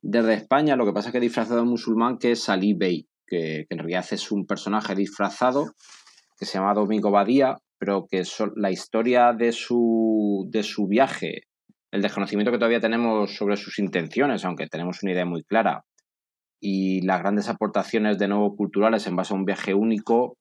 desde 0.03 0.35
España, 0.35 0.77
lo 0.77 0.85
que 0.85 0.93
pasa 0.93 1.09
es 1.09 1.13
que 1.13 1.21
disfrazado 1.21 1.61
de 1.61 1.67
musulmán, 1.67 2.19
que 2.19 2.33
es 2.33 2.49
Ali 2.49 2.75
Bey, 2.75 3.07
que 3.27 3.67
en 3.69 3.79
realidad 3.79 4.05
es 4.11 4.33
un 4.33 4.47
personaje 4.47 4.95
disfrazado 4.95 5.67
que 6.39 6.47
se 6.47 6.59
llama 6.59 6.75
Domingo 6.75 7.11
Badía, 7.11 7.59
pero 7.79 8.07
que 8.11 8.23
la 8.57 8.71
historia 8.71 9.33
de 9.33 9.53
su, 9.53 10.49
de 10.51 10.63
su 10.63 10.87
viaje, 10.87 11.43
el 11.91 12.03
desconocimiento 12.03 12.51
que 12.51 12.59
todavía 12.59 12.81
tenemos 12.81 13.37
sobre 13.37 13.57
sus 13.57 13.79
intenciones, 13.79 14.45
aunque 14.45 14.67
tenemos 14.67 15.03
una 15.03 15.13
idea 15.13 15.27
muy 15.27 15.43
clara, 15.45 15.85
y 16.61 17.03
las 17.03 17.21
grandes 17.21 17.49
aportaciones 17.49 18.19
de 18.19 18.29
nuevo 18.29 18.57
culturales 18.57 19.07
en 19.07 19.17
base 19.17 19.35
a 19.35 19.37
un 19.37 19.45
viaje 19.45 19.75
único, 19.75 20.39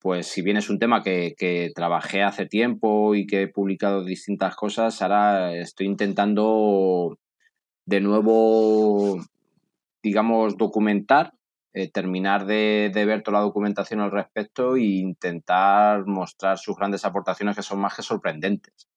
pues 0.00 0.26
si 0.26 0.42
bien 0.42 0.56
es 0.56 0.70
un 0.70 0.78
tema 0.78 1.02
que, 1.02 1.70
trabajé 1.74 2.22
hace 2.22 2.46
tiempo 2.46 3.14
y 3.14 3.26
que 3.26 3.42
he 3.42 3.48
publicado 3.48 4.02
distintas 4.04 4.56
cosas, 4.56 5.02
ahora 5.02 5.54
estoy 5.54 5.86
intentando 5.86 7.18
de 7.86 8.00
nuevo, 8.00 9.18
digamos, 10.02 10.56
documentar 10.56 11.34
eh, 11.72 11.90
terminar 11.90 12.46
de, 12.46 12.90
ver 12.94 13.22
toda 13.22 13.38
la 13.38 13.44
documentación 13.44 14.00
al 14.00 14.10
respecto 14.10 14.76
e 14.76 14.82
intentar 14.82 16.06
mostrar 16.06 16.58
sus 16.58 16.76
grandes 16.76 17.04
aportaciones 17.04 17.54
que 17.54 17.62
son 17.62 17.80
más 17.80 17.94
que 17.94 18.02
sorprendentes. 18.02 18.88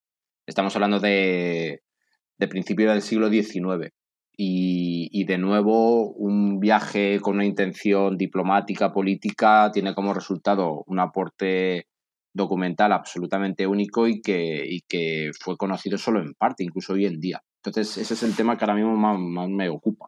Estamos 0.48 0.76
hablando 0.76 1.00
de, 1.00 1.84
de 2.38 2.48
principio 2.48 2.90
del 2.90 3.02
siglo 3.02 3.30
XIX 3.30 3.94
y, 4.36 5.10
y, 5.12 5.26
de 5.26 5.38
nuevo 5.38 6.12
un 6.12 6.60
viaje 6.60 7.20
con 7.22 7.36
una 7.36 7.46
intención 7.46 8.18
diplomática, 8.18 8.92
política, 8.92 9.70
tiene 9.72 9.94
como 9.94 10.14
resultado 10.14 10.84
un 10.88 11.00
aporte 11.00 11.88
documental 12.34 12.92
absolutamente 12.92 13.68
único 13.68 14.08
y 14.08 14.22
que, 14.22 14.66
y 14.68 14.82
que 14.82 15.32
fue 15.40 15.56
conocido 15.56 15.98
solo 15.98 16.20
en 16.20 16.34
parte, 16.34 16.64
incluso 16.64 16.94
hoy 16.94 17.06
en 17.06 17.20
día. 17.20 17.42
Entonces, 17.64 17.98
ese 17.98 18.16
es 18.16 18.24
el 18.24 18.36
tema 18.36 18.58
que 18.58 18.66
ahora 18.66 18.76
mismo 18.76 18.96
más 18.98 19.50
me 19.50 19.70
ocupa. 19.70 20.08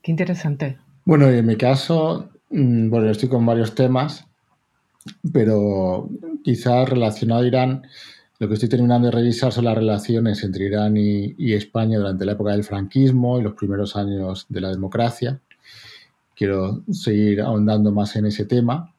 Qué 0.00 0.10
interesante. 0.10 0.78
Bueno, 1.04 1.28
en 1.28 1.44
mi 1.44 1.56
caso, 1.56 2.30
mm, 2.50 2.88
bueno, 2.88 3.10
estoy 3.10 3.28
con 3.28 3.44
varios 3.44 3.74
temas, 3.74 4.26
pero 5.32 6.08
quizás 6.44 6.88
relacionado 6.88 7.42
a 7.42 7.46
Irán, 7.46 7.82
lo 8.42 8.48
que 8.48 8.54
estoy 8.54 8.68
terminando 8.68 9.06
de 9.06 9.12
revisar 9.12 9.52
son 9.52 9.66
las 9.66 9.76
relaciones 9.76 10.42
entre 10.42 10.64
Irán 10.64 10.96
y, 10.96 11.52
España 11.52 11.96
durante 11.96 12.24
la 12.24 12.32
época 12.32 12.50
del 12.50 12.64
franquismo 12.64 13.38
y 13.38 13.42
los 13.44 13.54
primeros 13.54 13.94
años 13.94 14.46
de 14.48 14.60
la 14.60 14.70
democracia. 14.70 15.40
Quiero 16.34 16.82
seguir 16.90 17.40
ahondando 17.40 17.92
más 17.92 18.16
en 18.16 18.26
ese 18.26 18.44
tema. 18.44 18.92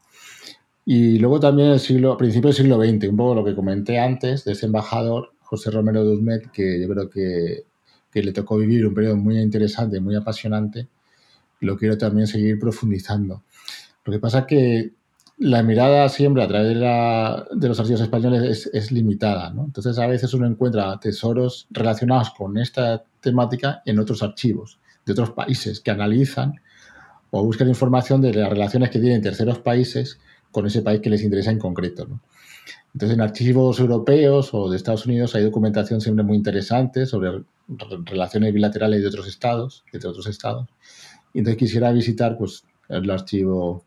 Y 0.85 1.19
luego 1.19 1.41
también 1.41 1.71
el 1.71 1.81
siglo, 1.81 2.15
principio 2.15 2.51
del 2.51 2.55
siglo 2.55 2.81
XX, 2.81 3.09
un 3.09 3.17
poco 3.17 3.35
lo 3.35 3.43
que 3.43 3.53
comenté 3.53 3.99
antes 3.99 4.45
de 4.45 4.53
ese 4.53 4.67
embajador, 4.67 5.33
José 5.41 5.71
Romero 5.71 6.05
Duzmet, 6.05 6.49
que 6.49 6.79
yo 6.79 6.87
creo 6.87 7.09
que, 7.09 7.65
que 8.13 8.23
le 8.23 8.31
tocó 8.31 8.55
vivir 8.55 8.87
un 8.87 8.93
periodo 8.93 9.17
muy 9.17 9.37
interesante, 9.41 9.99
muy 9.99 10.15
apasionante, 10.15 10.87
lo 11.59 11.75
quiero 11.75 11.97
también 11.97 12.27
seguir 12.27 12.57
profundizando. 12.57 13.43
Lo 14.05 14.13
que 14.13 14.19
pasa 14.19 14.47
que 14.47 14.93
la 15.37 15.63
mirada 15.63 16.07
siempre 16.09 16.43
a 16.43 16.47
través 16.47 16.69
de, 16.69 17.67
los 17.67 17.79
archivos 17.79 18.01
españoles 18.01 18.69
es, 18.71 18.91
limitada, 18.91 19.53
Entonces 19.57 19.97
a 19.97 20.07
veces 20.07 20.33
uno 20.33 20.45
encuentra 20.45 20.99
tesoros 20.99 21.67
relacionados 21.71 22.31
con 22.31 22.57
esta 22.57 23.03
temática 23.19 23.81
en 23.85 23.99
otros 23.99 24.21
archivos 24.23 24.79
de 25.05 25.13
otros 25.13 25.31
países 25.31 25.79
que 25.79 25.91
analizan 25.91 26.61
o 27.31 27.43
buscan 27.43 27.67
información 27.67 28.21
de 28.21 28.33
las 28.33 28.49
relaciones 28.49 28.89
que 28.89 28.99
tienen 28.99 29.21
terceros 29.21 29.59
países 29.59 30.19
con 30.51 30.67
ese 30.67 30.81
país 30.81 31.01
que 31.01 31.09
les 31.09 31.23
interesa 31.23 31.51
en 31.51 31.59
concreto. 31.59 32.07
Entonces, 32.93 33.17
en 33.17 33.21
archivos 33.21 33.79
europeos 33.79 34.53
o 34.53 34.69
de 34.69 34.77
Estados 34.77 35.07
Unidos 35.07 35.33
hay 35.33 35.43
documentación 35.43 35.99
siempre 35.99 36.23
muy 36.23 36.37
interesante 36.37 37.07
sobre 37.07 37.43
relaciones 38.05 38.53
bilaterales 38.53 39.01
de 39.01 39.07
otros 39.07 39.27
estados, 39.27 39.83
de 39.91 40.07
otros 40.07 40.27
estados. 40.27 40.69
Y 41.33 41.39
entonces 41.39 41.57
quisiera 41.57 41.91
visitar 41.91 42.37
pues, 42.37 42.65
el 42.87 43.09
archivo 43.09 43.83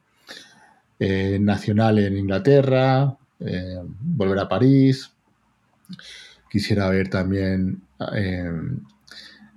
eh, 0.99 1.39
nacional 1.41 1.99
en 1.99 2.17
Inglaterra, 2.17 3.17
eh, 3.41 3.79
volver 4.01 4.39
a 4.39 4.49
París. 4.49 5.13
Quisiera 6.51 6.89
ver 6.89 7.11
también 7.11 7.83
eh, 8.15 8.51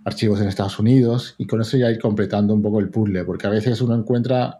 archivos 0.04 0.42
en 0.42 0.48
Estados 0.48 0.80
Unidos 0.80 1.36
y 1.38 1.48
con 1.48 1.62
eso 1.62 1.78
ya 1.78 1.90
ir 1.90 2.00
completando 2.00 2.54
un 2.54 2.62
poco 2.62 2.80
el 2.80 2.90
puzzle, 2.90 3.24
porque 3.24 3.48
a 3.48 3.52
veces 3.52 3.80
uno 3.82 3.96
encuentra 3.96 4.60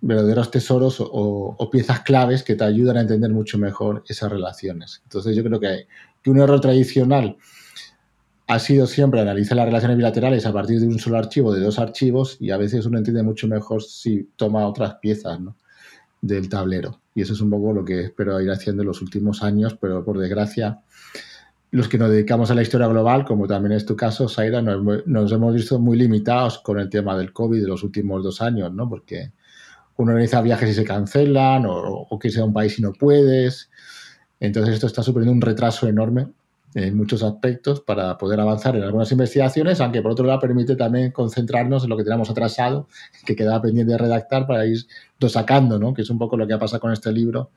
verdaderos 0.00 0.50
tesoros 0.50 0.96
o, 0.98 1.68
piezas 1.70 2.00
claves 2.00 2.42
que 2.42 2.56
te 2.56 2.64
ayudan 2.64 2.96
a 2.96 3.02
entender 3.02 3.30
mucho 3.30 3.58
mejor 3.58 4.02
esas 4.08 4.32
relaciones. 4.32 5.02
Entonces 5.04 5.36
yo 5.36 5.44
creo 5.44 5.60
que, 5.60 5.86
que 6.22 6.30
un 6.30 6.40
error 6.40 6.60
tradicional 6.60 7.36
ha 8.46 8.58
sido 8.58 8.86
siempre 8.86 9.20
analizar 9.20 9.56
las 9.56 9.66
relaciones 9.66 9.98
bilaterales 9.98 10.46
a 10.46 10.52
partir 10.52 10.80
de 10.80 10.86
un 10.86 10.98
solo 10.98 11.18
archivo, 11.18 11.52
de 11.52 11.60
dos 11.60 11.78
archivos, 11.78 12.38
y 12.40 12.50
a 12.50 12.56
veces 12.56 12.86
uno 12.86 12.98
entiende 12.98 13.22
mucho 13.22 13.46
mejor 13.46 13.82
si 13.82 14.30
toma 14.36 14.66
otras 14.66 14.94
piezas 14.94 15.38
del 16.20 16.48
tablero. 16.48 17.00
Y 17.14 17.22
eso 17.22 17.32
es 17.32 17.40
un 17.40 17.50
poco 17.50 17.72
lo 17.72 17.84
que 17.84 18.04
espero 18.04 18.40
ir 18.40 18.50
haciendo 18.50 18.82
en 18.82 18.88
los 18.88 19.02
últimos 19.02 19.42
años, 19.42 19.76
pero 19.80 20.04
por 20.04 20.18
desgracia, 20.18 20.80
los 21.70 21.88
que 21.88 21.98
nos 21.98 22.10
dedicamos 22.10 22.50
a 22.50 22.54
la 22.54 22.62
historia 22.62 22.86
global, 22.86 23.24
como 23.24 23.46
también 23.46 23.72
es 23.72 23.86
tu 23.86 23.96
caso, 23.96 24.28
Zaira, 24.28 24.60
nos, 24.62 25.32
hemos 25.32 25.54
visto 25.54 25.78
muy 25.78 25.96
limitados 25.96 26.58
con 26.58 26.78
el 26.78 26.88
tema 26.88 27.16
del 27.16 27.32
COVID 27.32 27.60
de 27.60 27.68
los 27.68 27.82
últimos 27.82 28.22
dos 28.22 28.40
años, 28.40 28.72
¿no? 28.72 28.88
Porque 28.88 29.32
uno 29.96 30.12
organiza 30.12 30.42
viajes 30.42 30.70
y 30.70 30.74
se 30.74 30.84
cancelan, 30.84 31.66
o, 31.66 32.06
o 32.08 32.18
que 32.18 32.30
sea 32.30 32.44
un 32.44 32.52
país 32.52 32.78
y 32.78 32.82
no 32.82 32.92
puedes. 32.92 33.70
Entonces 34.40 34.74
esto 34.74 34.86
está 34.86 35.02
suponiendo 35.02 35.32
un 35.32 35.42
retraso 35.42 35.86
enorme 35.86 36.28
en 36.74 36.96
muchos 36.96 37.22
aspectos 37.22 37.80
para 37.80 38.16
poder 38.16 38.38
avanzar 38.40 38.76
en 38.76 38.82
algunas 38.82 39.10
investigaciones, 39.10 39.80
aunque 39.80 40.02
por 40.02 40.12
otro 40.12 40.24
lado 40.24 40.38
permite 40.40 40.76
también 40.76 41.10
concentrarnos 41.10 41.84
en 41.84 41.90
lo 41.90 41.96
que 41.96 42.04
tenemos 42.04 42.30
atrasado, 42.30 42.88
que 43.26 43.34
quedaba 43.34 43.62
pendiente 43.62 43.92
de 43.92 43.98
redactar 43.98 44.46
para 44.46 44.66
ir 44.66 44.78
sacando, 45.28 45.78
¿no? 45.78 45.92
que 45.92 46.02
es 46.02 46.10
un 46.10 46.18
poco 46.18 46.36
lo 46.36 46.46
que 46.46 46.54
ha 46.54 46.58
pasado 46.58 46.80
con 46.80 46.92
este 46.92 47.12
libro. 47.12 47.50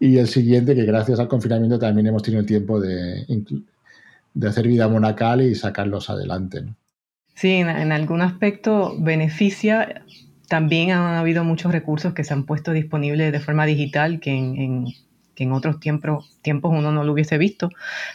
Y 0.00 0.18
el 0.18 0.28
siguiente, 0.28 0.74
que 0.74 0.84
gracias 0.84 1.18
al 1.18 1.28
confinamiento 1.28 1.78
también 1.78 2.06
hemos 2.06 2.22
tenido 2.22 2.44
tiempo 2.44 2.80
de, 2.80 3.26
de 4.34 4.48
hacer 4.48 4.68
vida 4.68 4.88
monacal 4.88 5.42
y 5.42 5.54
sacarlos 5.54 6.10
adelante. 6.10 6.64
Sí, 7.34 7.52
en, 7.52 7.92
algún 7.92 8.20
aspecto 8.20 8.96
beneficia. 8.98 10.02
También 10.48 10.90
han 10.90 11.14
habido 11.14 11.44
muchos 11.44 11.72
recursos 11.72 12.14
que 12.14 12.24
se 12.24 12.32
han 12.34 12.46
puesto 12.46 12.72
disponibles 12.72 13.30
de 13.30 13.40
forma 13.40 13.66
digital 13.66 14.18
que 14.18 14.30
en 14.30 14.86
que 15.38 15.44
en 15.44 15.52
otros 15.52 15.78
tiempos, 15.78 16.36
tiempos 16.42 16.72
uno 16.74 16.90
no 16.90 17.04
lo 17.04 17.12
hubiese 17.12 17.38
visto, 17.38 17.70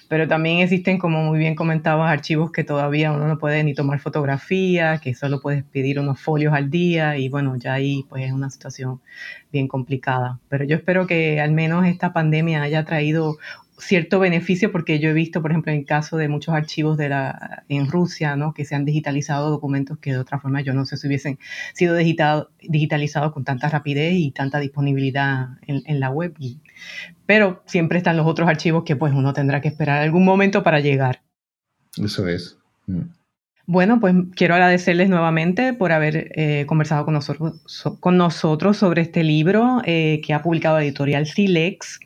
pero 0.10 0.28
también 0.28 0.60
existen, 0.60 0.98
como 0.98 1.24
muy 1.24 1.40
bien 1.40 1.56
comentabas, 1.56 2.12
archivos 2.12 2.52
que 2.52 2.66
todavía 2.66 3.14
uno 3.14 3.30
no 3.30 3.40
puede 3.40 3.64
ni 3.64 3.74
tomar 3.74 4.02
fotografías, 4.02 5.00
que 5.00 5.16
solo 5.16 5.40
puedes 5.40 5.64
pedir 5.64 6.02
unos 6.02 6.20
folios 6.20 6.54
al 6.54 6.70
día 6.70 7.18
y 7.18 7.30
bueno, 7.30 7.56
ya 7.56 7.76
ahí 7.76 8.06
pues 8.10 8.26
es 8.26 8.34
una 8.34 8.50
situación 8.50 9.00
bien 9.54 9.70
complicada. 9.70 10.42
Pero 10.50 10.66
yo 10.66 10.76
espero 10.76 11.08
que 11.08 11.40
al 11.40 11.54
menos 11.54 11.86
esta 11.86 12.12
pandemia 12.12 12.62
haya 12.62 12.84
traído 12.84 13.38
cierto 13.78 14.20
beneficio 14.20 14.72
porque 14.72 15.00
yo 15.00 15.10
he 15.10 15.14
visto, 15.14 15.42
por 15.42 15.52
ejemplo, 15.52 15.72
en 15.72 15.80
el 15.80 15.86
caso 15.86 16.18
de 16.18 16.28
muchos 16.28 16.54
archivos 16.54 16.98
de 16.98 17.10
la, 17.10 17.64
en 17.70 17.90
Rusia, 17.90 18.36
¿no? 18.36 18.54
que 18.54 18.66
se 18.66 18.76
han 18.76 18.86
digitalizado 18.86 19.50
documentos 19.50 19.98
que 20.00 20.12
de 20.12 20.18
otra 20.18 20.40
forma 20.40 20.62
yo 20.62 20.74
no 20.74 20.86
sé 20.86 20.98
si 20.98 21.08
hubiesen 21.08 21.40
sido 21.74 21.96
digitalizados 21.96 23.34
con 23.34 23.44
tanta 23.44 23.70
rapidez 23.70 24.14
y 24.16 24.32
tanta 24.32 24.60
disponibilidad 24.60 25.50
en, 25.68 26.00
la 26.00 26.10
web. 26.10 26.36
Pero 27.26 27.64
siempre 27.66 27.98
están 27.98 28.18
los 28.18 28.28
otros 28.28 28.48
archivos 28.48 28.84
que 28.84 28.96
pues 28.96 29.14
uno 29.14 29.34
tendrá 29.34 29.62
que 29.62 29.68
esperar 29.68 30.02
algún 30.02 30.26
momento 30.26 30.64
para 30.64 30.80
llegar. 30.80 31.22
Eso 31.98 32.28
es. 32.28 32.58
Mm. 32.88 33.04
Bueno, 33.66 34.02
pues 34.02 34.14
quiero 34.36 34.56
agradecerles 34.56 35.08
nuevamente 35.08 35.72
por 35.72 35.94
haber 35.94 36.34
eh, 36.36 36.66
conversado 36.68 37.06
con 37.06 37.14
nosotros, 37.14 37.62
con 38.02 38.18
nosotros 38.18 38.76
sobre 38.76 39.02
este 39.02 39.24
libro 39.24 39.82
eh, 39.86 40.20
que 40.22 40.34
ha 40.34 40.42
publicado 40.42 40.80
Editorial 40.80 41.26
Silex, 41.26 42.02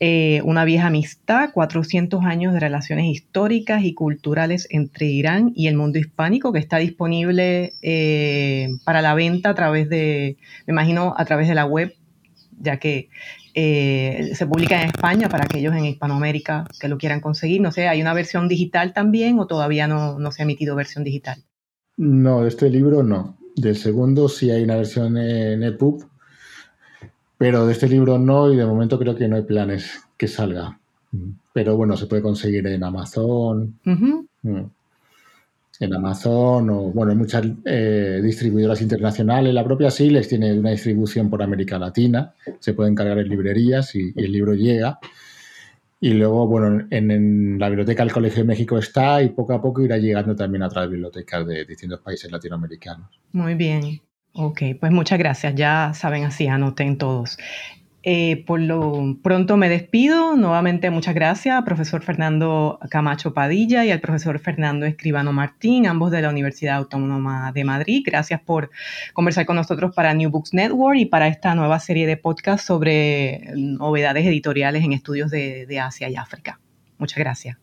eh, 0.00 0.40
Una 0.44 0.64
vieja 0.64 0.86
amistad, 0.86 1.50
400 1.52 2.24
años 2.24 2.54
de 2.54 2.60
relaciones 2.60 3.04
históricas 3.04 3.84
y 3.84 3.92
culturales 3.92 4.66
entre 4.70 5.04
Irán 5.06 5.52
y 5.54 5.66
el 5.66 5.76
mundo 5.76 5.98
hispánico, 5.98 6.54
que 6.54 6.58
está 6.58 6.78
disponible 6.78 7.74
para 8.86 9.02
la 9.02 9.14
venta 9.14 9.50
a 9.50 9.54
través 9.54 9.90
de, 9.90 10.38
me 10.66 10.72
imagino, 10.72 11.14
a 11.18 11.26
través 11.26 11.48
de 11.48 11.54
la 11.54 11.66
web, 11.66 11.94
ya 12.58 12.78
que 12.78 13.10
eh, 13.54 14.32
se 14.34 14.46
publica 14.46 14.82
en 14.82 14.88
España 14.88 15.28
para 15.28 15.44
aquellos 15.44 15.74
en 15.74 15.84
Hispanoamérica 15.84 16.66
que 16.80 16.88
lo 16.88 16.98
quieran 16.98 17.20
conseguir. 17.20 17.60
No 17.60 17.70
sé, 17.70 17.88
¿hay 17.88 18.02
una 18.02 18.12
versión 18.12 18.48
digital 18.48 18.92
también 18.92 19.38
o 19.38 19.46
todavía 19.46 19.86
no, 19.86 20.18
no 20.18 20.32
se 20.32 20.42
ha 20.42 20.44
emitido 20.44 20.74
versión 20.74 21.04
digital? 21.04 21.42
No, 21.96 22.42
de 22.42 22.48
este 22.48 22.68
libro 22.68 23.02
no. 23.02 23.36
Del 23.54 23.76
segundo 23.76 24.28
sí 24.28 24.50
hay 24.50 24.64
una 24.64 24.76
versión 24.76 25.16
en 25.16 25.62
EPUB, 25.62 26.04
pero 27.38 27.66
de 27.66 27.72
este 27.72 27.88
libro 27.88 28.18
no 28.18 28.52
y 28.52 28.56
de 28.56 28.66
momento 28.66 28.98
creo 28.98 29.14
que 29.14 29.28
no 29.28 29.36
hay 29.36 29.42
planes 29.42 30.02
que 30.16 30.26
salga. 30.26 30.80
Pero 31.52 31.76
bueno, 31.76 31.96
se 31.96 32.06
puede 32.06 32.22
conseguir 32.22 32.66
en 32.66 32.82
Amazon 32.82 33.78
en 35.80 35.94
Amazon 35.94 36.70
o, 36.70 36.82
bueno, 36.92 37.12
hay 37.12 37.18
muchas 37.18 37.44
eh, 37.64 38.20
distribuidoras 38.22 38.80
internacionales. 38.80 39.52
La 39.52 39.64
propia 39.64 39.90
Silex 39.90 40.28
tiene 40.28 40.52
una 40.58 40.70
distribución 40.70 41.28
por 41.28 41.42
América 41.42 41.78
Latina, 41.78 42.34
se 42.58 42.74
puede 42.74 42.90
encargar 42.90 43.18
en 43.18 43.28
librerías 43.28 43.94
y, 43.94 44.12
el 44.16 44.32
libro 44.32 44.54
llega. 44.54 44.98
Y 46.00 46.12
luego, 46.14 46.46
bueno, 46.46 46.86
en, 46.90 47.58
la 47.58 47.68
biblioteca 47.68 48.02
del 48.02 48.12
Colegio 48.12 48.42
de 48.42 48.48
México 48.48 48.78
está 48.78 49.22
y 49.22 49.30
poco 49.30 49.54
a 49.54 49.62
poco 49.62 49.82
irá 49.82 49.96
llegando 49.96 50.36
también 50.36 50.62
a 50.62 50.66
otras 50.66 50.88
bibliotecas 50.90 51.46
de 51.46 51.64
distintos 51.64 52.00
países 52.00 52.30
latinoamericanos. 52.30 53.08
Muy 53.32 53.54
bien. 53.54 54.00
Ok, 54.34 54.62
pues 54.78 54.92
muchas 54.92 55.18
gracias. 55.18 55.54
Ya 55.54 55.92
saben 55.94 56.24
así, 56.24 56.46
anoten 56.46 56.98
todos. 56.98 57.38
Eh, 58.06 58.44
por 58.46 58.60
lo 58.60 59.16
pronto 59.22 59.56
me 59.56 59.70
despido. 59.70 60.36
Nuevamente 60.36 60.90
muchas 60.90 61.14
gracias 61.14 61.56
al 61.56 61.64
profesor 61.64 62.02
Fernando 62.02 62.78
Camacho 62.90 63.32
Padilla 63.32 63.86
y 63.86 63.90
al 63.90 64.00
profesor 64.00 64.38
Fernando 64.38 64.84
Escribano 64.84 65.32
Martín, 65.32 65.86
ambos 65.86 66.10
de 66.10 66.20
la 66.20 66.28
Universidad 66.28 66.76
Autónoma 66.76 67.50
de 67.52 67.64
Madrid. 67.64 68.02
Gracias 68.04 68.42
por 68.42 68.70
conversar 69.14 69.46
con 69.46 69.56
nosotros 69.56 69.94
para 69.94 70.12
New 70.12 70.28
Books 70.28 70.52
Network 70.52 70.98
y 70.98 71.06
para 71.06 71.28
esta 71.28 71.54
nueva 71.54 71.80
serie 71.80 72.06
de 72.06 72.18
podcasts 72.18 72.66
sobre 72.66 73.50
novedades 73.56 74.26
editoriales 74.26 74.84
en 74.84 74.92
estudios 74.92 75.30
de, 75.30 75.80
Asia 75.80 76.10
y 76.10 76.16
África. 76.16 76.60
Muchas 76.98 77.18
gracias. 77.18 77.56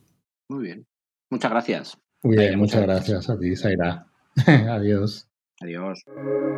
Muy 0.49 0.63
bien. 0.63 0.87
Muchas 1.29 1.51
gracias. 1.51 1.97
Muy 2.23 2.35
bien, 2.35 2.57
muchas 2.57 2.81
gracias 2.81 3.29
a 3.29 3.37
ti, 3.37 3.55
Zaira. 3.55 4.07
Adiós. 4.47 5.29
Adiós. 5.61 6.03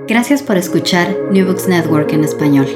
Gracias 0.08 0.42
por 0.42 0.56
escuchar 0.56 1.14
New 1.32 1.46
Books 1.46 1.68
Network 1.68 2.14
en 2.14 2.24
español. 2.24 2.68